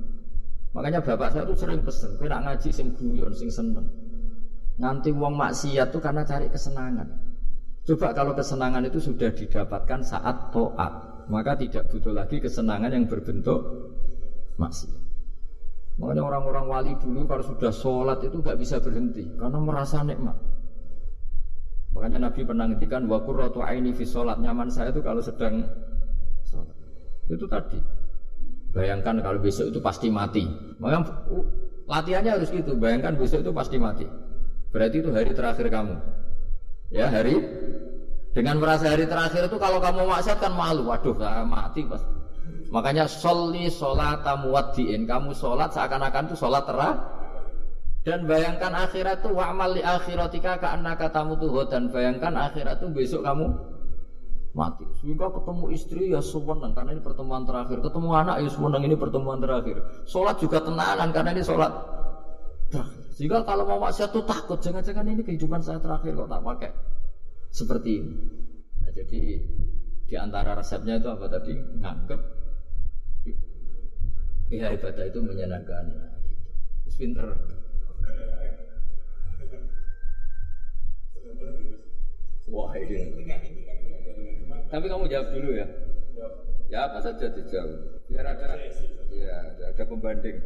Makanya 0.75 0.99
bapak 0.99 1.31
saya 1.31 1.47
itu 1.47 1.55
sering 1.55 1.79
pesen, 1.79 2.19
kira 2.19 2.43
ngaji 2.43 2.69
sing 2.75 2.91
guyon, 2.99 3.31
sing 3.31 3.47
seneng. 3.47 3.87
Nanti 4.77 5.15
uang 5.15 5.33
maksiat 5.33 5.89
itu 5.89 5.99
karena 6.03 6.27
cari 6.27 6.51
kesenangan. 6.51 7.07
Coba 7.87 8.11
kalau 8.11 8.35
kesenangan 8.35 8.83
itu 8.83 8.99
sudah 8.99 9.31
didapatkan 9.31 10.03
saat 10.03 10.51
toat, 10.51 11.23
maka 11.31 11.55
tidak 11.55 11.87
butuh 11.87 12.11
lagi 12.11 12.43
kesenangan 12.43 12.91
yang 12.91 13.07
berbentuk 13.07 13.63
maksiat. 14.59 15.06
Makanya 15.97 16.23
orang-orang 16.29 16.65
wali 16.69 16.91
dulu 17.01 17.25
kalau 17.25 17.41
sudah 17.41 17.73
sholat 17.73 18.21
itu 18.21 18.37
nggak 18.37 18.57
bisa 18.61 18.77
berhenti 18.77 19.25
karena 19.33 19.57
merasa 19.57 20.05
nikmat. 20.05 20.37
Makanya 21.97 22.29
Nabi 22.29 22.45
pernah 22.45 22.69
ngintikan 22.69 23.09
wa 23.09 23.17
qurratu 23.25 23.65
aini 23.65 23.89
fi 23.97 24.05
sholat 24.05 24.37
nyaman 24.37 24.69
saya 24.69 24.93
itu 24.93 25.01
kalau 25.01 25.25
sedang 25.25 25.65
sholat. 26.45 26.77
Itu 27.33 27.49
tadi. 27.49 27.81
Bayangkan 28.77 29.25
kalau 29.25 29.41
besok 29.41 29.73
itu 29.73 29.81
pasti 29.81 30.13
mati. 30.13 30.45
Makanya 30.77 31.09
latihannya 31.89 32.31
harus 32.37 32.53
gitu. 32.53 32.77
Bayangkan 32.77 33.17
besok 33.17 33.41
itu 33.41 33.49
pasti 33.49 33.81
mati. 33.81 34.05
Berarti 34.69 35.01
itu 35.01 35.09
hari 35.09 35.33
terakhir 35.33 35.65
kamu. 35.73 35.97
Ya 36.93 37.09
hari 37.09 37.41
dengan 38.37 38.61
merasa 38.61 38.93
hari 38.93 39.09
terakhir 39.09 39.49
itu 39.49 39.57
kalau 39.57 39.81
kamu 39.81 40.05
maksiat 40.05 40.37
kan 40.37 40.53
malu. 40.53 40.85
Waduh, 40.85 41.17
saya 41.17 41.41
mati 41.41 41.81
pas 41.89 42.05
Makanya 42.67 43.07
soli 43.07 43.71
sholat 43.71 44.23
muwaddiin. 44.23 45.07
Kamu 45.07 45.31
sholat 45.31 45.71
seakan-akan 45.71 46.31
itu 46.31 46.35
sholat 46.35 46.63
terah. 46.67 46.95
Dan 48.07 48.23
bayangkan 48.23 48.71
akhirat 48.71 49.19
itu 49.19 49.35
wa'mal 49.35 49.75
li 49.75 49.83
akhiratika 49.83 50.63
ka'annaka 50.63 51.11
tamutuhu 51.11 51.67
dan 51.67 51.91
bayangkan 51.91 52.39
akhirat 52.39 52.79
itu 52.79 52.87
besok 52.95 53.21
kamu 53.27 53.51
mati. 54.55 54.87
Sehingga 55.03 55.27
ketemu 55.27 55.65
istri 55.75 56.15
ya 56.15 56.23
seneng 56.23 56.71
karena 56.71 56.95
ini 56.95 57.03
pertemuan 57.03 57.43
terakhir. 57.43 57.83
Ketemu 57.83 58.09
anak 58.15 58.35
ya 58.39 58.49
seneng 58.49 58.83
ini 58.87 58.95
pertemuan 58.95 59.43
terakhir. 59.43 59.83
Sholat 60.07 60.39
juga 60.39 60.63
tenanan 60.63 61.11
karena 61.11 61.35
ini 61.35 61.43
sholat 61.43 61.71
terakhir. 62.71 63.07
Sehingga 63.17 63.41
kalau 63.43 63.65
mau 63.65 63.81
maksiat 63.81 64.13
tuh 64.13 64.21
takut 64.29 64.61
jangan-jangan 64.61 65.09
ini 65.09 65.25
kehidupan 65.25 65.57
saya 65.65 65.81
terakhir 65.81 66.13
kok 66.13 66.29
tak 66.29 66.41
pakai 66.45 66.71
seperti 67.49 67.91
ini. 67.97 68.13
Nah, 68.85 68.91
jadi 68.93 69.21
di 70.05 70.15
antara 70.15 70.53
resepnya 70.53 71.01
itu 71.01 71.09
apa 71.09 71.25
tadi? 71.25 71.57
Nganggep 71.57 72.36
Ya 74.47 74.71
ibadah 74.71 75.03
itu 75.03 75.19
menyenangkan. 75.19 75.83
Gitu. 75.91 76.95
Pinter. 76.95 77.27
Wah 82.47 82.71
ini. 82.79 82.99
Tapi 84.71 84.85
kamu 84.87 85.05
jawab 85.11 85.27
dulu 85.35 85.49
ya. 85.51 85.67
Ya 86.67 86.79
apa 86.87 86.99
saja 87.03 87.27
dijawab. 87.31 87.71
Biar 88.07 88.23
ada, 88.23 88.55
ya 89.11 89.37
ada 89.67 89.83
pembanding. 89.83 90.37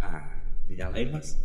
Ah, 0.00 0.24
dinyalain 0.68 1.12
mas. 1.12 1.36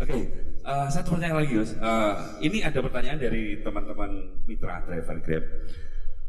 Oke, 0.00 0.16
okay, 0.16 0.22
uh, 0.64 0.88
eh, 0.88 0.88
satu 0.88 1.12
pertanyaan 1.12 1.44
lagi 1.44 1.60
Gus. 1.60 1.76
Uh, 1.76 2.16
ini 2.40 2.64
ada 2.64 2.80
pertanyaan 2.80 3.20
dari 3.20 3.60
teman-teman 3.60 4.32
mitra 4.48 4.80
driver 4.88 5.20
Grab. 5.20 5.44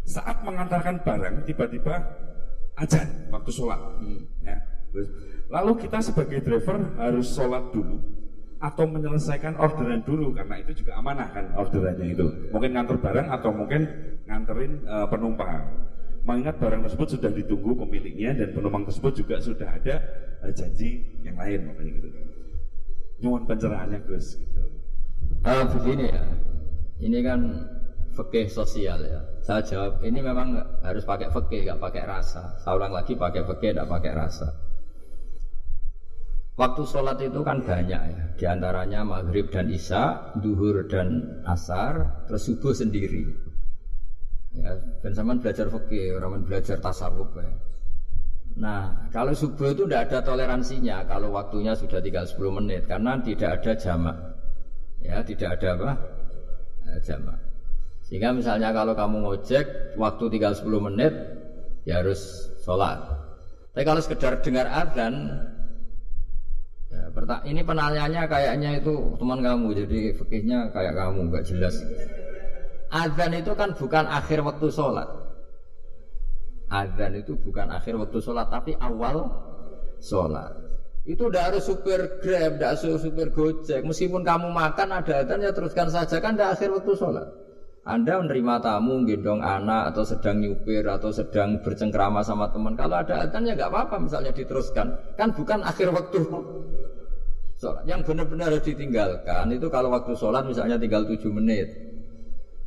Saat 0.06 0.42
mengantarkan 0.42 1.02
barang 1.06 1.36
tiba-tiba 1.46 1.96
ajan 2.82 3.08
waktu 3.30 3.52
sholat. 3.54 3.80
Ya. 4.42 4.58
Lalu 5.52 5.88
kita 5.88 6.00
sebagai 6.04 6.40
driver 6.44 6.80
harus 7.00 7.32
sholat 7.32 7.72
dulu 7.72 8.00
atau 8.62 8.86
menyelesaikan 8.86 9.58
orderan 9.58 10.06
dulu 10.06 10.38
karena 10.38 10.62
itu 10.62 10.86
juga 10.86 11.02
amanah 11.02 11.34
kan 11.34 11.50
orderannya 11.58 12.14
itu. 12.14 12.26
Mungkin 12.54 12.78
nganter 12.78 12.98
barang 13.02 13.28
atau 13.34 13.50
mungkin 13.50 13.82
nganterin 14.30 14.86
uh, 14.86 15.08
penumpang. 15.10 15.90
Mengingat 16.22 16.62
barang 16.62 16.86
tersebut 16.86 17.18
sudah 17.18 17.34
ditunggu 17.34 17.74
pemiliknya 17.82 18.38
dan 18.38 18.54
penumpang 18.54 18.86
tersebut 18.86 19.26
juga 19.26 19.42
sudah 19.42 19.66
ada 19.66 19.96
uh, 20.46 20.54
janji 20.54 21.02
yang 21.26 21.34
lain 21.34 21.74
makanya 21.74 21.92
gitu. 21.98 22.10
Nyuwun 23.26 23.44
pencerahannya 23.50 24.00
Gus 24.06 24.38
gitu. 24.38 24.62
Uh, 25.42 25.66
begini 25.74 26.14
ya, 26.14 26.22
ini 27.02 27.20
kan 27.26 27.42
fikih 28.22 28.46
sosial 28.46 29.02
ya. 29.02 29.22
Saya 29.42 29.66
jawab, 29.66 30.06
ini 30.06 30.22
memang 30.22 30.54
harus 30.86 31.02
pakai 31.02 31.34
fikih, 31.34 31.66
nggak 31.66 31.82
pakai 31.82 32.04
rasa. 32.06 32.54
Saya 32.62 32.78
ulang 32.78 32.94
lagi 32.94 33.18
pakai 33.18 33.42
fikih, 33.42 33.74
nggak 33.74 33.90
pakai 33.90 34.12
rasa. 34.14 34.48
Waktu 36.62 36.84
sholat 36.86 37.18
itu 37.26 37.42
kan 37.42 37.66
banyak 37.66 38.02
ya, 38.12 38.24
di 38.38 38.46
antaranya 38.46 39.02
maghrib 39.02 39.50
dan 39.50 39.66
isya, 39.72 40.36
duhur 40.38 40.86
dan 40.86 41.42
asar, 41.50 42.26
terus 42.30 42.46
subuh 42.46 42.76
sendiri. 42.76 43.26
Ya, 44.52 44.78
dan 45.02 45.12
zaman 45.16 45.42
belajar 45.42 45.72
fikih, 45.72 46.22
orang 46.22 46.46
belajar 46.46 46.78
tasawuf 46.78 47.34
ya. 47.34 47.50
Nah, 48.60 49.08
kalau 49.16 49.32
subuh 49.32 49.72
itu 49.72 49.88
tidak 49.88 50.12
ada 50.12 50.20
toleransinya 50.28 51.08
kalau 51.08 51.32
waktunya 51.32 51.72
sudah 51.72 52.04
tinggal 52.04 52.28
10 52.28 52.60
menit 52.60 52.84
karena 52.84 53.16
tidak 53.24 53.64
ada 53.64 53.72
jamak. 53.80 54.18
Ya, 55.02 55.24
tidak 55.24 55.56
ada 55.58 55.68
apa? 55.80 55.92
Eh, 56.92 57.00
jamak. 57.02 57.51
Sehingga 58.12 58.36
misalnya 58.36 58.76
kalau 58.76 58.92
kamu 58.92 59.24
ngojek 59.24 59.96
waktu 59.96 60.24
tinggal 60.28 60.52
10 60.52 60.68
menit 60.92 61.16
ya 61.88 62.04
harus 62.04 62.20
sholat. 62.60 63.00
Tapi 63.72 63.88
kalau 63.88 64.04
sekedar 64.04 64.44
dengar 64.44 64.68
adzan 64.68 65.32
ya, 66.92 67.08
ini 67.48 67.64
penanyanya 67.64 68.28
kayaknya 68.28 68.84
itu 68.84 69.16
teman 69.16 69.40
kamu 69.40 69.88
jadi 69.88 70.00
fikihnya 70.20 70.76
kayak 70.76 70.92
kamu 71.00 71.32
nggak 71.32 71.48
jelas. 71.48 71.80
Adzan 72.92 73.32
itu 73.32 73.56
kan 73.56 73.80
bukan 73.80 74.04
akhir 74.04 74.44
waktu 74.44 74.68
sholat. 74.68 75.08
Adzan 76.68 77.16
itu 77.16 77.40
bukan 77.40 77.72
akhir 77.72 77.96
waktu 77.96 78.20
sholat 78.20 78.52
tapi 78.52 78.76
awal 78.76 79.24
sholat. 80.04 80.52
Itu 81.08 81.32
udah 81.32 81.48
harus 81.48 81.64
supir 81.64 82.20
grab, 82.20 82.60
tidak 82.60 82.76
harus 82.76 83.00
supir 83.00 83.32
gojek. 83.32 83.88
Meskipun 83.88 84.28
kamu 84.28 84.52
makan 84.52 85.00
ada 85.00 85.24
adzan 85.24 85.40
ya 85.40 85.56
teruskan 85.56 85.88
saja 85.88 86.20
kan 86.20 86.36
tidak 86.36 86.60
akhir 86.60 86.76
waktu 86.76 86.92
sholat. 87.00 87.51
Anda 87.82 88.22
menerima 88.22 88.62
tamu, 88.62 89.10
gendong 89.10 89.42
anak 89.42 89.90
atau 89.90 90.06
sedang 90.06 90.38
nyupir 90.38 90.86
atau 90.86 91.10
sedang 91.10 91.66
bercengkrama 91.66 92.22
sama 92.22 92.54
teman. 92.54 92.78
Kalau 92.78 93.02
ada 93.02 93.26
adzan 93.26 93.50
ya 93.50 93.58
nggak 93.58 93.74
apa-apa 93.74 93.98
misalnya 93.98 94.30
diteruskan. 94.30 95.18
Kan 95.18 95.34
bukan 95.34 95.66
akhir 95.66 95.90
waktu 95.90 96.22
sholat. 97.58 97.82
Yang 97.90 98.06
benar-benar 98.06 98.54
harus 98.54 98.66
ditinggalkan 98.70 99.50
itu 99.50 99.66
kalau 99.74 99.90
waktu 99.90 100.14
sholat 100.14 100.46
misalnya 100.46 100.78
tinggal 100.78 101.10
7 101.10 101.26
menit 101.34 101.74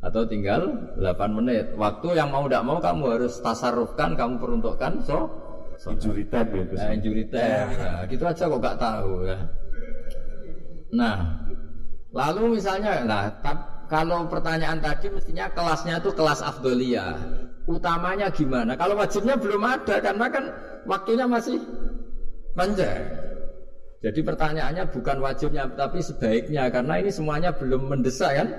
atau 0.03 0.27
tinggal 0.27 0.91
8 0.99 1.31
menit. 1.31 1.71
Waktu 1.79 2.19
yang 2.19 2.27
mau 2.35 2.43
tidak 2.51 2.63
mau 2.67 2.83
kamu 2.83 3.03
harus 3.15 3.39
tasarufkan, 3.39 4.19
kamu 4.19 4.35
peruntukkan 4.35 4.99
so, 4.99 5.31
injury 5.95 6.27
time 6.27 6.49
ya. 6.51 6.63
Nah, 6.75 6.91
injury 6.91 7.23
time. 7.31 7.67
Ya, 7.71 8.03
gitu 8.11 8.23
aja 8.27 8.51
kok 8.51 8.59
gak 8.59 8.79
tahu 8.83 9.23
ya. 9.23 9.39
Nah, 10.91 11.39
lalu 12.11 12.59
misalnya, 12.59 13.03
nah 13.07 13.31
kalau 13.85 14.25
pertanyaan 14.29 14.81
tadi 14.81 15.09
mestinya 15.13 15.49
kelasnya 15.53 16.01
itu 16.01 16.11
kelas 16.13 16.41
afdolia. 16.41 17.17
Utamanya 17.65 18.29
gimana? 18.29 18.77
Kalau 18.77 18.93
wajibnya 18.97 19.37
belum 19.37 19.61
ada 19.65 19.97
karena 19.97 20.25
kan 20.29 20.43
waktunya 20.85 21.25
masih 21.25 21.57
panjang. 22.53 23.05
Jadi 24.05 24.21
pertanyaannya 24.21 24.93
bukan 24.93 25.17
wajibnya 25.17 25.65
tapi 25.73 25.97
sebaiknya 25.97 26.69
karena 26.69 27.01
ini 27.01 27.09
semuanya 27.09 27.57
belum 27.57 27.89
mendesak 27.89 28.37
kan? 28.37 28.49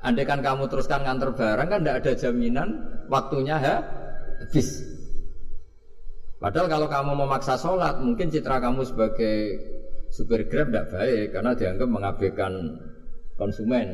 Andai 0.00 0.24
kan 0.24 0.40
kamu 0.40 0.64
teruskan 0.72 1.04
nganter 1.04 1.36
barang 1.36 1.68
kan 1.68 1.80
tidak 1.84 1.96
ada 2.00 2.12
jaminan 2.16 2.68
waktunya 3.12 3.60
ha, 3.60 3.84
habis. 4.40 4.80
Padahal 6.40 6.72
kalau 6.72 6.88
kamu 6.88 7.12
memaksa 7.20 7.60
sholat, 7.60 8.00
mungkin 8.00 8.32
citra 8.32 8.64
kamu 8.64 8.88
sebagai 8.88 9.60
supir 10.08 10.48
grab 10.48 10.72
tidak 10.72 10.88
baik 10.88 11.26
karena 11.36 11.52
dianggap 11.52 11.88
mengabaikan 11.92 12.52
konsumen. 13.40 13.88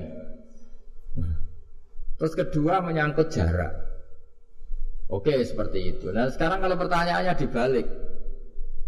Terus 2.18 2.34
kedua 2.34 2.82
menyangkut 2.82 3.30
jarak. 3.30 3.70
Oke 5.06 5.38
seperti 5.46 5.94
itu. 5.94 6.10
Nah 6.10 6.26
sekarang 6.26 6.58
kalau 6.58 6.74
pertanyaannya 6.74 7.38
dibalik, 7.38 7.86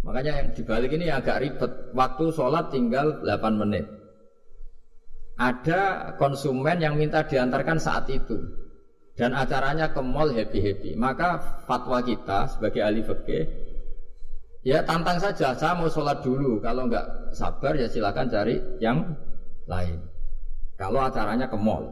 makanya 0.02 0.42
yang 0.42 0.48
dibalik 0.50 0.90
ini 0.90 1.06
agak 1.14 1.38
ribet. 1.38 1.94
Waktu 1.94 2.34
sholat 2.34 2.74
tinggal 2.74 3.22
8 3.22 3.54
menit 3.54 3.86
ada 5.38 6.12
konsumen 6.18 6.82
yang 6.82 6.98
minta 6.98 7.22
diantarkan 7.22 7.78
saat 7.78 8.10
itu 8.10 8.42
dan 9.14 9.30
acaranya 9.38 9.94
ke 9.94 10.02
mall 10.02 10.34
happy 10.34 10.58
happy 10.58 10.90
maka 10.98 11.62
fatwa 11.62 12.02
kita 12.02 12.50
sebagai 12.50 12.82
ahli 12.82 13.06
fikih 13.06 13.46
ya 14.66 14.82
tantang 14.82 15.22
saja 15.22 15.54
saya 15.54 15.78
mau 15.78 15.86
sholat 15.86 16.26
dulu 16.26 16.58
kalau 16.58 16.90
nggak 16.90 17.30
sabar 17.38 17.78
ya 17.78 17.86
silakan 17.86 18.26
cari 18.26 18.58
yang 18.82 19.14
lain 19.70 20.02
kalau 20.78 21.02
acaranya 21.02 21.50
ke 21.50 21.58
mall 21.58 21.90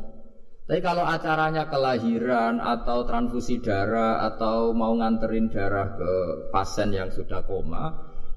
tapi 0.66 0.82
kalau 0.82 1.06
acaranya 1.06 1.66
kelahiran 1.70 2.58
atau 2.58 3.06
transfusi 3.06 3.62
darah 3.62 4.26
atau 4.30 4.74
mau 4.74 4.94
nganterin 4.98 5.50
darah 5.50 5.94
ke 5.94 6.10
pasien 6.50 6.90
yang 6.94 7.10
sudah 7.10 7.42
koma 7.46 7.92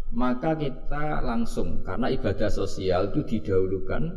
maka 0.10 0.58
kita 0.58 1.22
langsung 1.22 1.86
karena 1.86 2.10
ibadah 2.10 2.50
sosial 2.50 3.14
itu 3.14 3.22
didahulukan 3.26 4.10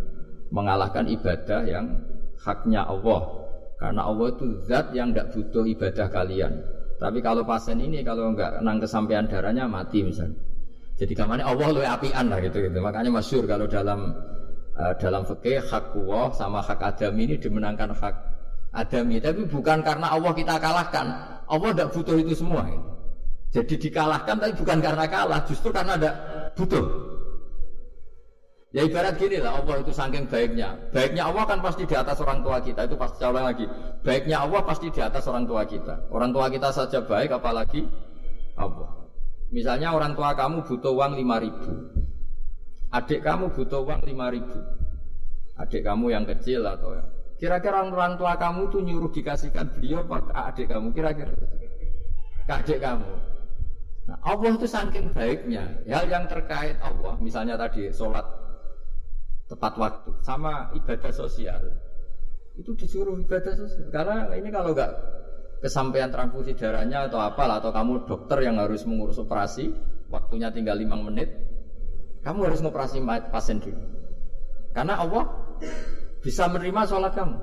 mengalahkan 0.53 1.09
ibadah 1.09 1.65
yang 1.69 2.01
haknya 2.41 2.85
Allah. 2.85 3.41
Karena 3.81 4.07
Allah 4.07 4.31
itu 4.31 4.47
zat 4.63 4.95
yang 4.95 5.11
tidak 5.11 5.35
butuh 5.35 5.65
ibadah 5.67 6.07
kalian. 6.13 6.53
Tapi 6.97 7.19
kalau 7.19 7.43
pasien 7.43 7.83
ini 7.83 8.07
kalau 8.07 8.31
nggak 8.31 8.63
nang 8.63 8.79
kesampaian 8.79 9.27
darahnya 9.27 9.67
mati 9.67 10.07
misalnya. 10.07 10.39
Jadi 10.95 11.19
kamarnya 11.19 11.51
Allah 11.51 11.67
lebih 11.75 11.89
apian 11.91 12.31
lah 12.31 12.39
gitu 12.39 12.63
gitu. 12.63 12.79
Makanya 12.79 13.11
masyur 13.11 13.43
kalau 13.49 13.67
dalam 13.67 14.15
uh, 14.77 14.93
dalam 14.97 15.23
fikih 15.27 15.61
hak 15.65 15.97
Allah 15.97 16.27
sama 16.37 16.61
hak 16.65 16.81
Adam 16.81 17.15
ini 17.19 17.37
dimenangkan 17.37 17.93
hak 17.93 18.15
Adami. 18.73 19.21
Tapi 19.21 19.45
bukan 19.45 19.85
karena 19.85 20.09
Allah 20.09 20.33
kita 20.33 20.57
kalahkan. 20.57 21.07
Allah 21.45 21.69
tidak 21.77 21.89
butuh 21.93 22.17
itu 22.17 22.33
semua. 22.33 22.65
Jadi 23.53 23.77
dikalahkan 23.77 24.41
tapi 24.41 24.57
bukan 24.57 24.81
karena 24.81 25.05
kalah, 25.05 25.45
justru 25.45 25.69
karena 25.69 26.01
ada 26.01 26.11
butuh. 26.57 27.13
Ya 28.73 28.89
ibarat 28.89 29.21
gini 29.21 29.37
lah, 29.37 29.61
Allah 29.61 29.85
itu 29.85 29.93
saking 29.93 30.25
baiknya. 30.33 30.73
Baiknya 30.97 31.29
Allah 31.29 31.45
kan 31.45 31.61
pasti 31.61 31.85
di 31.85 31.93
atas 31.93 32.17
orang 32.25 32.41
tua 32.41 32.57
kita. 32.65 32.89
Itu 32.89 32.97
pasti 32.97 33.21
ulang 33.21 33.45
lagi. 33.53 33.69
Baiknya 34.01 34.49
Allah 34.49 34.65
pasti 34.65 34.89
di 34.89 35.01
atas 35.05 35.29
orang 35.29 35.45
tua 35.45 35.69
kita. 35.69 36.09
Orang 36.09 36.33
tua 36.33 36.49
kita 36.49 36.73
saja 36.73 37.05
baik, 37.05 37.37
apalagi 37.37 37.85
Allah. 38.57 38.89
Misalnya 39.53 39.93
orang 39.93 40.17
tua 40.17 40.33
kamu 40.33 40.65
butuh 40.65 40.89
uang 40.97 41.13
5 41.21 41.45
ribu. 41.45 41.92
Adik 42.93 43.25
kamu 43.25 43.57
butuh 43.57 43.81
uang 43.89 44.05
5 44.05 44.35
ribu. 44.37 44.59
Adik 45.57 45.83
kamu 45.83 46.13
yang 46.13 46.25
kecil 46.29 46.61
atau 46.69 46.93
ya. 46.93 47.05
Kira-kira 47.41 47.83
orang 47.83 48.21
tua 48.21 48.39
kamu 48.39 48.71
tuh 48.71 48.85
nyuruh 48.85 49.11
dikasihkan 49.11 49.75
beliau 49.75 50.05
apa 50.07 50.53
adik 50.53 50.71
kamu? 50.71 50.93
Kira-kira. 50.93 51.33
Ke 52.45 52.53
adik 52.53 52.79
kamu. 52.79 53.11
Nah, 54.03 54.19
Allah 54.23 54.51
itu 54.55 54.69
saking 54.69 55.11
baiknya. 55.17 55.83
Hal 55.89 56.07
yang 56.07 56.29
terkait 56.29 56.77
Allah, 56.85 57.17
misalnya 57.19 57.57
tadi 57.57 57.91
sholat 57.91 58.27
tepat 59.53 59.77
waktu 59.77 60.11
sama 60.25 60.73
ibadah 60.73 61.13
sosial 61.13 61.61
itu 62.57 62.73
disuruh 62.73 63.21
ibadah 63.21 63.53
sosial 63.53 63.93
karena 63.93 64.33
ini 64.33 64.49
kalau 64.49 64.73
nggak 64.73 64.93
kesampaian 65.61 66.09
transfusi 66.09 66.57
darahnya 66.57 67.05
atau 67.13 67.21
apalah 67.21 67.61
atau 67.61 67.69
kamu 67.69 68.09
dokter 68.09 68.49
yang 68.49 68.57
harus 68.57 68.89
mengurus 68.89 69.21
operasi 69.21 69.77
waktunya 70.09 70.49
tinggal 70.49 70.81
lima 70.81 70.97
menit 70.97 71.52
kamu 72.23 72.51
harus 72.51 72.61
ngoperasi 72.63 72.99
pasien 73.31 73.59
dulu 73.59 73.79
karena 74.73 74.99
Allah 74.99 75.25
bisa 76.23 76.49
menerima 76.49 76.83
sholat 76.89 77.13
kamu 77.13 77.37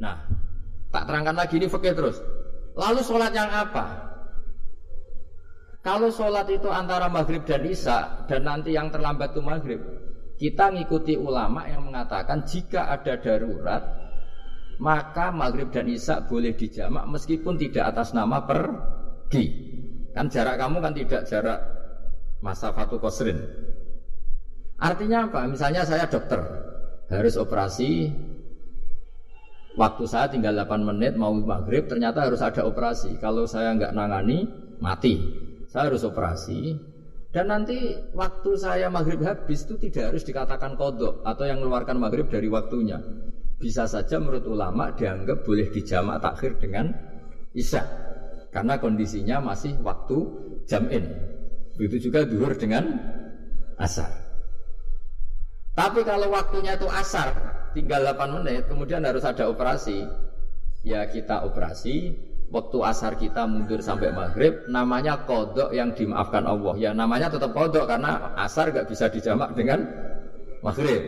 nah 0.00 0.26
tak 0.90 1.04
terangkan 1.06 1.36
lagi 1.36 1.54
ini 1.60 1.70
fakir 1.70 1.94
terus 1.94 2.18
lalu 2.74 3.00
sholat 3.04 3.30
yang 3.30 3.48
apa 3.48 4.12
kalau 5.84 6.08
sholat 6.08 6.48
itu 6.48 6.66
antara 6.72 7.12
maghrib 7.12 7.44
dan 7.44 7.62
isya 7.62 8.26
dan 8.26 8.48
nanti 8.48 8.72
yang 8.72 8.88
terlambat 8.88 9.36
itu 9.36 9.42
maghrib 9.44 9.80
kita 10.34 10.74
ngikuti 10.74 11.14
ulama 11.14 11.68
yang 11.70 11.86
mengatakan 11.86 12.42
jika 12.42 12.90
ada 12.90 13.20
darurat 13.22 14.04
maka 14.78 15.30
maghrib 15.30 15.70
dan 15.70 15.86
isya 15.86 16.26
boleh 16.26 16.54
dijamak 16.56 17.06
meskipun 17.06 17.54
tidak 17.58 17.94
atas 17.94 18.10
nama 18.16 18.42
pergi. 18.42 19.44
Kan 20.14 20.30
jarak 20.30 20.58
kamu 20.58 20.78
kan 20.82 20.94
tidak 20.94 21.22
jarak 21.26 21.58
masa 22.42 22.70
fatu 22.74 22.98
kosrin. 22.98 23.38
Artinya 24.84 25.32
apa? 25.32 25.48
Misalnya 25.48 25.88
saya 25.88 26.04
dokter 26.04 26.44
harus 27.08 27.40
operasi 27.40 28.12
waktu 29.80 30.04
saya 30.04 30.28
tinggal 30.28 30.52
8 30.52 30.84
menit 30.84 31.16
mau 31.16 31.32
maghrib 31.32 31.88
ternyata 31.88 32.28
harus 32.28 32.44
ada 32.44 32.68
operasi. 32.68 33.16
Kalau 33.16 33.48
saya 33.48 33.72
nggak 33.72 33.96
nangani 33.96 34.44
mati. 34.84 35.16
Saya 35.72 35.88
harus 35.88 36.04
operasi. 36.04 36.76
Dan 37.32 37.50
nanti 37.50 37.96
waktu 38.14 38.54
saya 38.54 38.86
maghrib 38.92 39.24
habis 39.24 39.66
itu 39.66 39.74
tidak 39.88 40.14
harus 40.14 40.22
dikatakan 40.22 40.78
kodok 40.78 41.26
atau 41.26 41.48
yang 41.48 41.58
mengeluarkan 41.64 41.98
maghrib 41.98 42.30
dari 42.30 42.46
waktunya. 42.46 43.00
Bisa 43.58 43.88
saja 43.88 44.20
menurut 44.20 44.44
ulama 44.46 44.94
dianggap 44.94 45.42
boleh 45.42 45.66
dijamak 45.72 46.22
takhir 46.22 46.62
dengan 46.62 46.94
isya. 47.56 47.82
Karena 48.54 48.78
kondisinya 48.78 49.42
masih 49.42 49.74
waktu 49.82 50.18
jam'in. 50.70 51.10
Begitu 51.74 52.12
juga 52.12 52.22
duhur 52.22 52.54
dengan 52.54 52.86
asar. 53.82 54.23
Tapi 55.74 56.06
kalau 56.06 56.30
waktunya 56.30 56.78
itu 56.78 56.86
asar, 56.86 57.34
tinggal 57.74 58.06
8 58.06 58.30
menit, 58.40 58.70
kemudian 58.70 59.02
harus 59.02 59.26
ada 59.26 59.50
operasi. 59.50 60.06
Ya 60.86 61.02
kita 61.10 61.42
operasi, 61.42 62.14
waktu 62.54 62.78
asar 62.86 63.18
kita 63.18 63.50
mundur 63.50 63.82
sampai 63.82 64.14
maghrib, 64.14 64.70
namanya 64.70 65.26
kodok 65.26 65.74
yang 65.74 65.90
dimaafkan 65.90 66.46
Allah. 66.46 66.74
Ya 66.78 66.90
namanya 66.94 67.26
tetap 67.26 67.50
kodok 67.50 67.90
karena 67.90 68.38
asar 68.38 68.70
gak 68.70 68.86
bisa 68.86 69.10
dijamak 69.10 69.58
dengan 69.58 69.82
maghrib. 70.62 71.02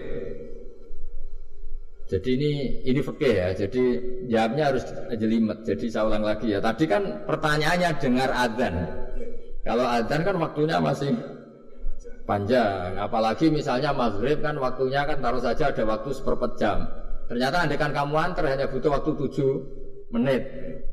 Jadi 2.07 2.29
ini 2.39 2.53
ini 2.87 3.01
fikih 3.03 3.35
ya. 3.35 3.49
Jadi 3.55 3.83
jawabnya 4.31 4.71
harus 4.71 4.85
jelimet. 5.19 5.67
Jadi 5.67 5.91
saya 5.91 6.07
ulang 6.07 6.23
lagi 6.23 6.55
ya. 6.55 6.63
Tadi 6.63 6.87
kan 6.87 7.27
pertanyaannya 7.27 7.91
dengar 7.99 8.31
adzan. 8.31 8.75
Kalau 9.67 9.87
adzan 9.91 10.23
kan 10.23 10.37
waktunya 10.39 10.79
masih 10.79 11.19
panjang. 12.27 12.99
Apalagi 12.99 13.49
misalnya 13.49 13.95
maghrib 13.95 14.43
kan 14.43 14.59
waktunya 14.59 15.07
kan 15.07 15.23
taruh 15.23 15.41
saja 15.41 15.71
ada 15.71 15.83
waktu 15.87 16.11
seperempat 16.13 16.53
jam. 16.59 16.85
Ternyata 17.31 17.67
andekan 17.67 17.91
kamu 17.95 18.15
antar 18.19 18.45
hanya 18.51 18.67
butuh 18.67 18.91
waktu 18.91 19.11
tujuh 19.15 19.53
menit. 20.11 20.43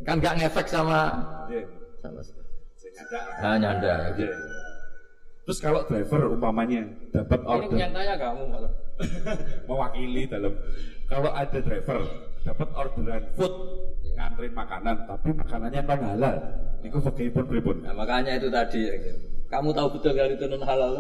Kan 0.06 0.22
nggak 0.22 0.46
ngefek 0.46 0.70
sama 0.70 1.12
sama 2.00 2.22
Hanya 3.42 3.68
anda. 3.78 3.94
Gitu. 4.14 4.32
Terus 5.44 5.60
kalau 5.60 5.84
driver 5.84 6.32
umpamanya 6.32 6.88
dapat 7.12 7.42
order 7.44 7.76
Ini 7.76 7.82
yang 7.90 7.92
tanya 7.92 8.16
kamu 8.16 8.44
malah. 8.48 8.74
mewakili 9.68 10.30
dalam 10.30 10.54
kalau 11.10 11.34
ada 11.34 11.60
driver 11.60 12.00
dapat 12.46 12.70
orderan 12.78 13.24
food 13.34 13.54
nganterin 14.14 14.54
makanan 14.54 14.96
tapi 15.10 15.30
makanannya 15.34 15.82
non 15.82 16.02
halal 16.14 16.36
itu 16.86 16.98
fakir 17.02 17.34
pun 17.34 17.46
pripun 17.50 17.82
Nah, 17.82 17.96
makanya 17.98 18.38
itu 18.38 18.54
tadi 18.54 18.82
ya. 18.86 18.94
gitu. 19.02 19.33
Kamu 19.54 19.70
tahu 19.70 19.88
betul 19.94 20.18
kalau 20.18 20.34
itu 20.34 20.46
non 20.50 20.64
halal? 20.66 20.96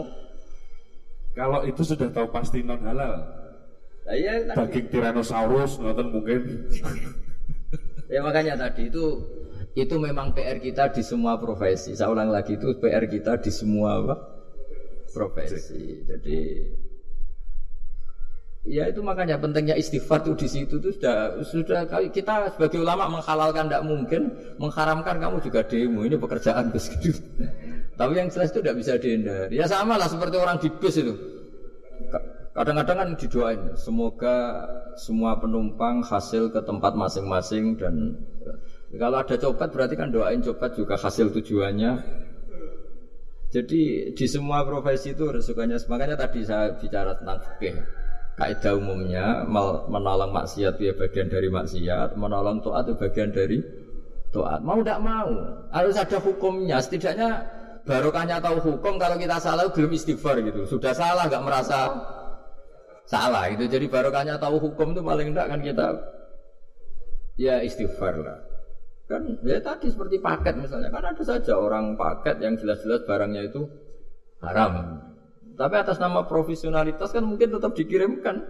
kalau 1.34 1.66
itu 1.66 1.82
sudah 1.82 2.14
tahu 2.14 2.30
pasti 2.30 2.62
non 2.62 2.78
halal 2.86 3.26
Nah, 4.04 4.14
iya 4.14 4.44
tadi. 4.46 4.60
daging 4.60 4.86
tyrannosaurus 4.92 5.80
nonton 5.80 6.12
mungkin 6.12 6.70
Ya 8.06 8.20
makanya 8.22 8.54
tadi 8.70 8.92
itu 8.92 9.06
itu 9.74 9.96
memang 9.98 10.38
PR 10.38 10.62
kita 10.62 10.94
di 10.94 11.02
semua 11.02 11.42
profesi. 11.42 11.98
Saya 11.98 12.14
ulang 12.14 12.30
lagi 12.30 12.60
itu 12.60 12.78
PR 12.78 13.10
kita 13.10 13.42
di 13.42 13.50
semua 13.50 13.98
apa? 13.98 14.16
profesi. 15.10 16.04
Jadi 16.06 16.38
ya 18.64 18.88
itu 18.88 19.04
makanya 19.04 19.36
pentingnya 19.36 19.76
istighfar 19.76 20.24
itu 20.24 20.34
di 20.40 20.48
situ 20.48 20.80
tuh 20.80 20.96
sudah 20.96 21.44
sudah 21.44 21.80
kita 22.08 22.56
sebagai 22.56 22.80
ulama 22.80 23.12
menghalalkan 23.12 23.68
tidak 23.68 23.84
mungkin, 23.84 24.22
mengharamkan 24.56 25.20
kamu 25.20 25.38
juga 25.44 25.62
demo. 25.68 26.08
Ini 26.08 26.16
pekerjaan 26.16 26.72
Gus. 26.72 26.88
Tapi 28.00 28.14
yang 28.18 28.32
jelas 28.32 28.50
itu 28.50 28.64
tidak 28.64 28.78
bisa 28.80 28.98
dihindari. 28.98 29.54
Ya 29.60 29.70
sama 29.70 30.00
lah 30.00 30.10
seperti 30.10 30.36
orang 30.40 30.58
di 30.58 30.72
bus 30.72 30.96
itu. 30.98 31.14
Kadang-kadang 32.54 32.98
kan 32.98 33.10
didoain, 33.18 33.62
semoga 33.74 34.66
semua 34.94 35.42
penumpang 35.42 36.06
hasil 36.06 36.54
ke 36.54 36.62
tempat 36.62 36.94
masing-masing 36.94 37.82
dan 37.82 38.22
kalau 38.94 39.26
ada 39.26 39.42
copet 39.42 39.74
berarti 39.74 39.98
kan 39.98 40.14
doain 40.14 40.38
copet 40.42 40.78
juga 40.78 40.94
hasil 41.02 41.34
tujuannya. 41.34 41.92
Jadi 43.54 44.14
di 44.18 44.26
semua 44.26 44.66
profesi 44.66 45.14
itu 45.14 45.30
resikonya 45.30 45.78
makanya 45.86 46.18
tadi 46.18 46.46
saya 46.46 46.74
bicara 46.78 47.18
tentang 47.18 47.42
fikih. 47.42 48.03
Kaidah 48.34 48.74
umumnya 48.74 49.46
menolong 49.86 50.34
maksiat 50.34 50.82
itu 50.82 50.90
ya 50.90 50.94
bagian 50.98 51.30
dari 51.30 51.54
maksiat, 51.54 52.18
menolong 52.18 52.66
taat 52.66 52.90
itu 52.90 52.94
bagian 52.98 53.30
dari 53.30 53.62
taat. 54.34 54.66
Mau 54.66 54.82
tidak 54.82 55.00
mau 55.06 55.30
harus 55.70 55.94
ada 55.94 56.18
hukumnya. 56.18 56.82
Setidaknya 56.82 57.46
barokahnya 57.86 58.42
tahu 58.42 58.58
hukum 58.74 58.98
kalau 58.98 59.22
kita 59.22 59.38
salah 59.38 59.70
belum 59.70 59.94
istighfar 59.94 60.42
gitu. 60.42 60.66
Sudah 60.66 60.98
salah 60.98 61.30
nggak 61.30 61.46
merasa 61.46 61.80
salah 63.06 63.54
itu. 63.54 63.70
Jadi 63.70 63.86
barokahnya 63.86 64.42
tahu 64.42 64.58
hukum 64.58 64.98
itu 64.98 65.02
paling 65.06 65.30
tidak 65.30 65.48
kan 65.54 65.60
kita 65.62 65.88
ya 67.38 67.62
istighfar 67.62 68.18
lah. 68.18 68.40
Kan 69.06 69.30
ya 69.46 69.62
tadi 69.62 69.94
seperti 69.94 70.18
paket 70.18 70.58
misalnya 70.58 70.90
kan 70.90 71.06
ada 71.06 71.22
saja 71.22 71.54
orang 71.54 71.94
paket 71.94 72.42
yang 72.42 72.58
jelas-jelas 72.58 73.06
barangnya 73.06 73.46
itu 73.46 73.70
haram. 74.42 75.06
Tapi 75.54 75.76
atas 75.78 76.02
nama 76.02 76.26
profesionalitas 76.26 77.14
kan 77.14 77.24
mungkin 77.26 77.54
tetap 77.54 77.78
dikirimkan. 77.78 78.42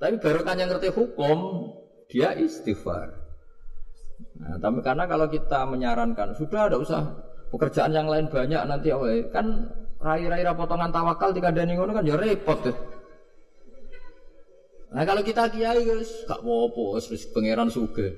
Tapi 0.00 0.18
barokahnya 0.18 0.66
ngerti 0.66 0.90
hukum 0.90 1.68
dia 2.08 2.32
istighfar. 2.34 3.22
Nah, 4.38 4.56
tapi 4.58 4.80
karena 4.82 5.04
kalau 5.06 5.26
kita 5.30 5.66
menyarankan 5.68 6.34
sudah 6.34 6.72
ada 6.72 6.76
usah 6.78 7.02
pekerjaan 7.52 7.92
yang 7.92 8.08
lain 8.08 8.32
banyak 8.32 8.62
nanti 8.64 8.88
awal 8.90 9.28
kan 9.28 9.70
rai-rai 10.02 10.42
potongan 10.56 10.90
tawakal 10.90 11.30
dikandani 11.30 11.78
ngono 11.78 11.92
kan 11.94 12.04
ya 12.08 12.16
repot 12.18 12.58
tuh. 12.64 12.76
Nah 14.92 15.08
kalau 15.08 15.24
kita 15.24 15.48
kiai 15.48 15.88
guys 15.88 16.28
gak 16.28 16.44
apa-apa 16.44 17.00
terus 17.00 17.24
pangeran 17.32 17.68
suge. 17.72 18.12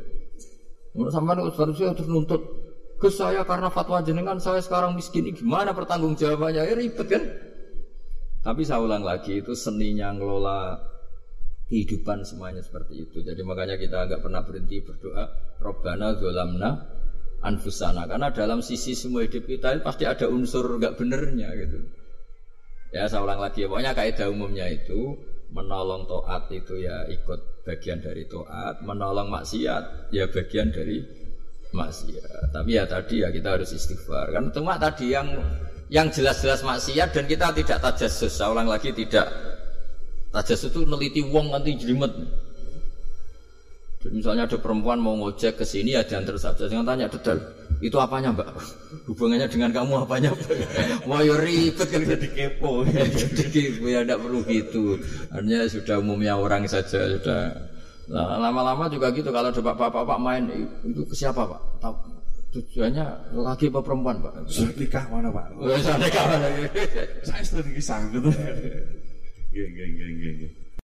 Menurut 0.94 1.12
sampean 1.14 1.38
harusnya 1.42 1.94
terus 1.94 2.10
nuntut 2.10 2.42
ke 2.98 3.10
saya 3.10 3.42
karena 3.46 3.70
fatwa 3.70 4.02
jenengan 4.02 4.38
saya 4.38 4.62
sekarang 4.62 4.94
miskin 4.98 5.26
ini 5.26 5.38
gimana 5.38 5.74
pertanggung 5.74 6.18
jawabannya 6.18 6.66
ya 6.66 6.74
ribet 6.74 7.06
kan. 7.06 7.22
Tapi 8.44 8.60
saya 8.60 8.84
ulang 8.84 9.00
lagi 9.00 9.40
itu 9.40 9.56
seninya 9.56 10.12
ngelola 10.12 10.76
kehidupan 11.72 12.28
semuanya 12.28 12.60
seperti 12.60 13.08
itu. 13.08 13.24
Jadi 13.24 13.40
makanya 13.40 13.80
kita 13.80 14.04
nggak 14.04 14.20
pernah 14.20 14.44
berhenti 14.44 14.84
berdoa 14.84 15.24
Robbana 15.64 16.12
zolamna 16.20 16.70
anfusana 17.40 18.04
karena 18.04 18.28
dalam 18.32 18.60
sisi 18.60 18.92
semua 18.92 19.24
hidup 19.24 19.48
kita 19.48 19.80
pasti 19.80 20.04
ada 20.04 20.28
unsur 20.28 20.76
nggak 20.76 20.96
benernya 21.00 21.48
gitu. 21.56 21.78
Ya 22.92 23.10
saya 23.10 23.26
ulang 23.26 23.42
lagi 23.42 23.64
ya, 23.64 23.66
pokoknya 23.66 23.92
kaidah 23.96 24.28
umumnya 24.30 24.70
itu 24.70 25.18
menolong 25.50 26.06
toat 26.06 26.46
itu 26.54 26.78
ya 26.78 27.08
ikut 27.10 27.66
bagian 27.66 27.98
dari 27.98 28.28
toat, 28.30 28.84
menolong 28.86 29.32
maksiat 29.32 30.14
ya 30.14 30.28
bagian 30.30 30.70
dari 30.70 31.02
maksiat. 31.74 32.54
Tapi 32.54 32.70
ya 32.76 32.84
tadi 32.86 33.24
ya 33.24 33.32
kita 33.34 33.56
harus 33.58 33.72
istighfar 33.72 34.30
kan 34.30 34.52
cuma 34.54 34.78
tadi 34.78 35.10
yang 35.10 35.26
yang 35.92 36.08
jelas-jelas 36.08 36.64
maksiat 36.64 37.12
dan 37.12 37.24
kita 37.28 37.52
tidak 37.52 37.78
tajasus. 37.80 38.32
Saya 38.32 38.52
ulang 38.52 38.68
lagi 38.68 38.92
tidak 38.94 39.28
tajasus 40.34 40.72
itu 40.72 40.82
neliti 40.82 41.20
wong 41.22 41.52
nanti 41.52 41.76
jelimet. 41.78 42.12
Misalnya 44.04 44.44
ada 44.44 44.60
perempuan 44.60 45.00
mau 45.00 45.16
ngojek 45.16 45.56
ke 45.56 45.64
sini 45.64 45.96
ya 45.96 46.04
diantar 46.04 46.36
saja. 46.36 46.68
Jangan 46.68 46.84
tanya 46.84 47.08
detail. 47.08 47.40
Itu 47.80 47.96
apanya 47.96 48.36
mbak? 48.36 48.52
Hubungannya 49.08 49.48
dengan 49.48 49.72
kamu 49.72 50.04
apanya? 50.04 50.28
Wah 51.08 51.24
ya 51.24 51.40
ribet 51.40 51.88
kan 51.88 52.04
jadi 52.04 52.28
kepo. 52.28 52.84
jadi 53.24 53.44
kepo 53.48 53.84
ya 53.88 54.04
tidak 54.04 54.20
perlu 54.20 54.44
gitu. 54.44 55.00
Artinya 55.32 55.64
sudah 55.72 55.96
umumnya 56.04 56.36
orang 56.36 56.68
saja 56.68 57.16
sudah. 57.16 57.56
Nah, 58.04 58.36
lama-lama 58.36 58.92
juga 58.92 59.08
gitu 59.16 59.32
kalau 59.32 59.48
ada 59.48 59.62
bapak-bapak 59.64 60.18
main 60.20 60.44
itu 60.84 61.00
ke 61.08 61.16
siapa 61.16 61.48
pak? 61.48 61.60
Tahu 61.80 62.13
tujuannya 62.54 63.34
laki 63.34 63.66
apa 63.74 63.80
perempuan 63.82 64.22
pak? 64.22 64.46
sudah 64.46 64.74
nikah 64.78 65.04
mana 65.10 65.28
pak? 65.34 65.44
Sudah 65.58 65.98
nikah 65.98 66.24
mana? 66.30 66.46
Saya 67.26 67.42
sudah 67.42 67.64
nikah 67.66 68.00
gitu. 68.14 68.30
Geng 69.50 69.72
geng 69.74 69.92
geng 69.98 70.14
geng. 70.22 70.63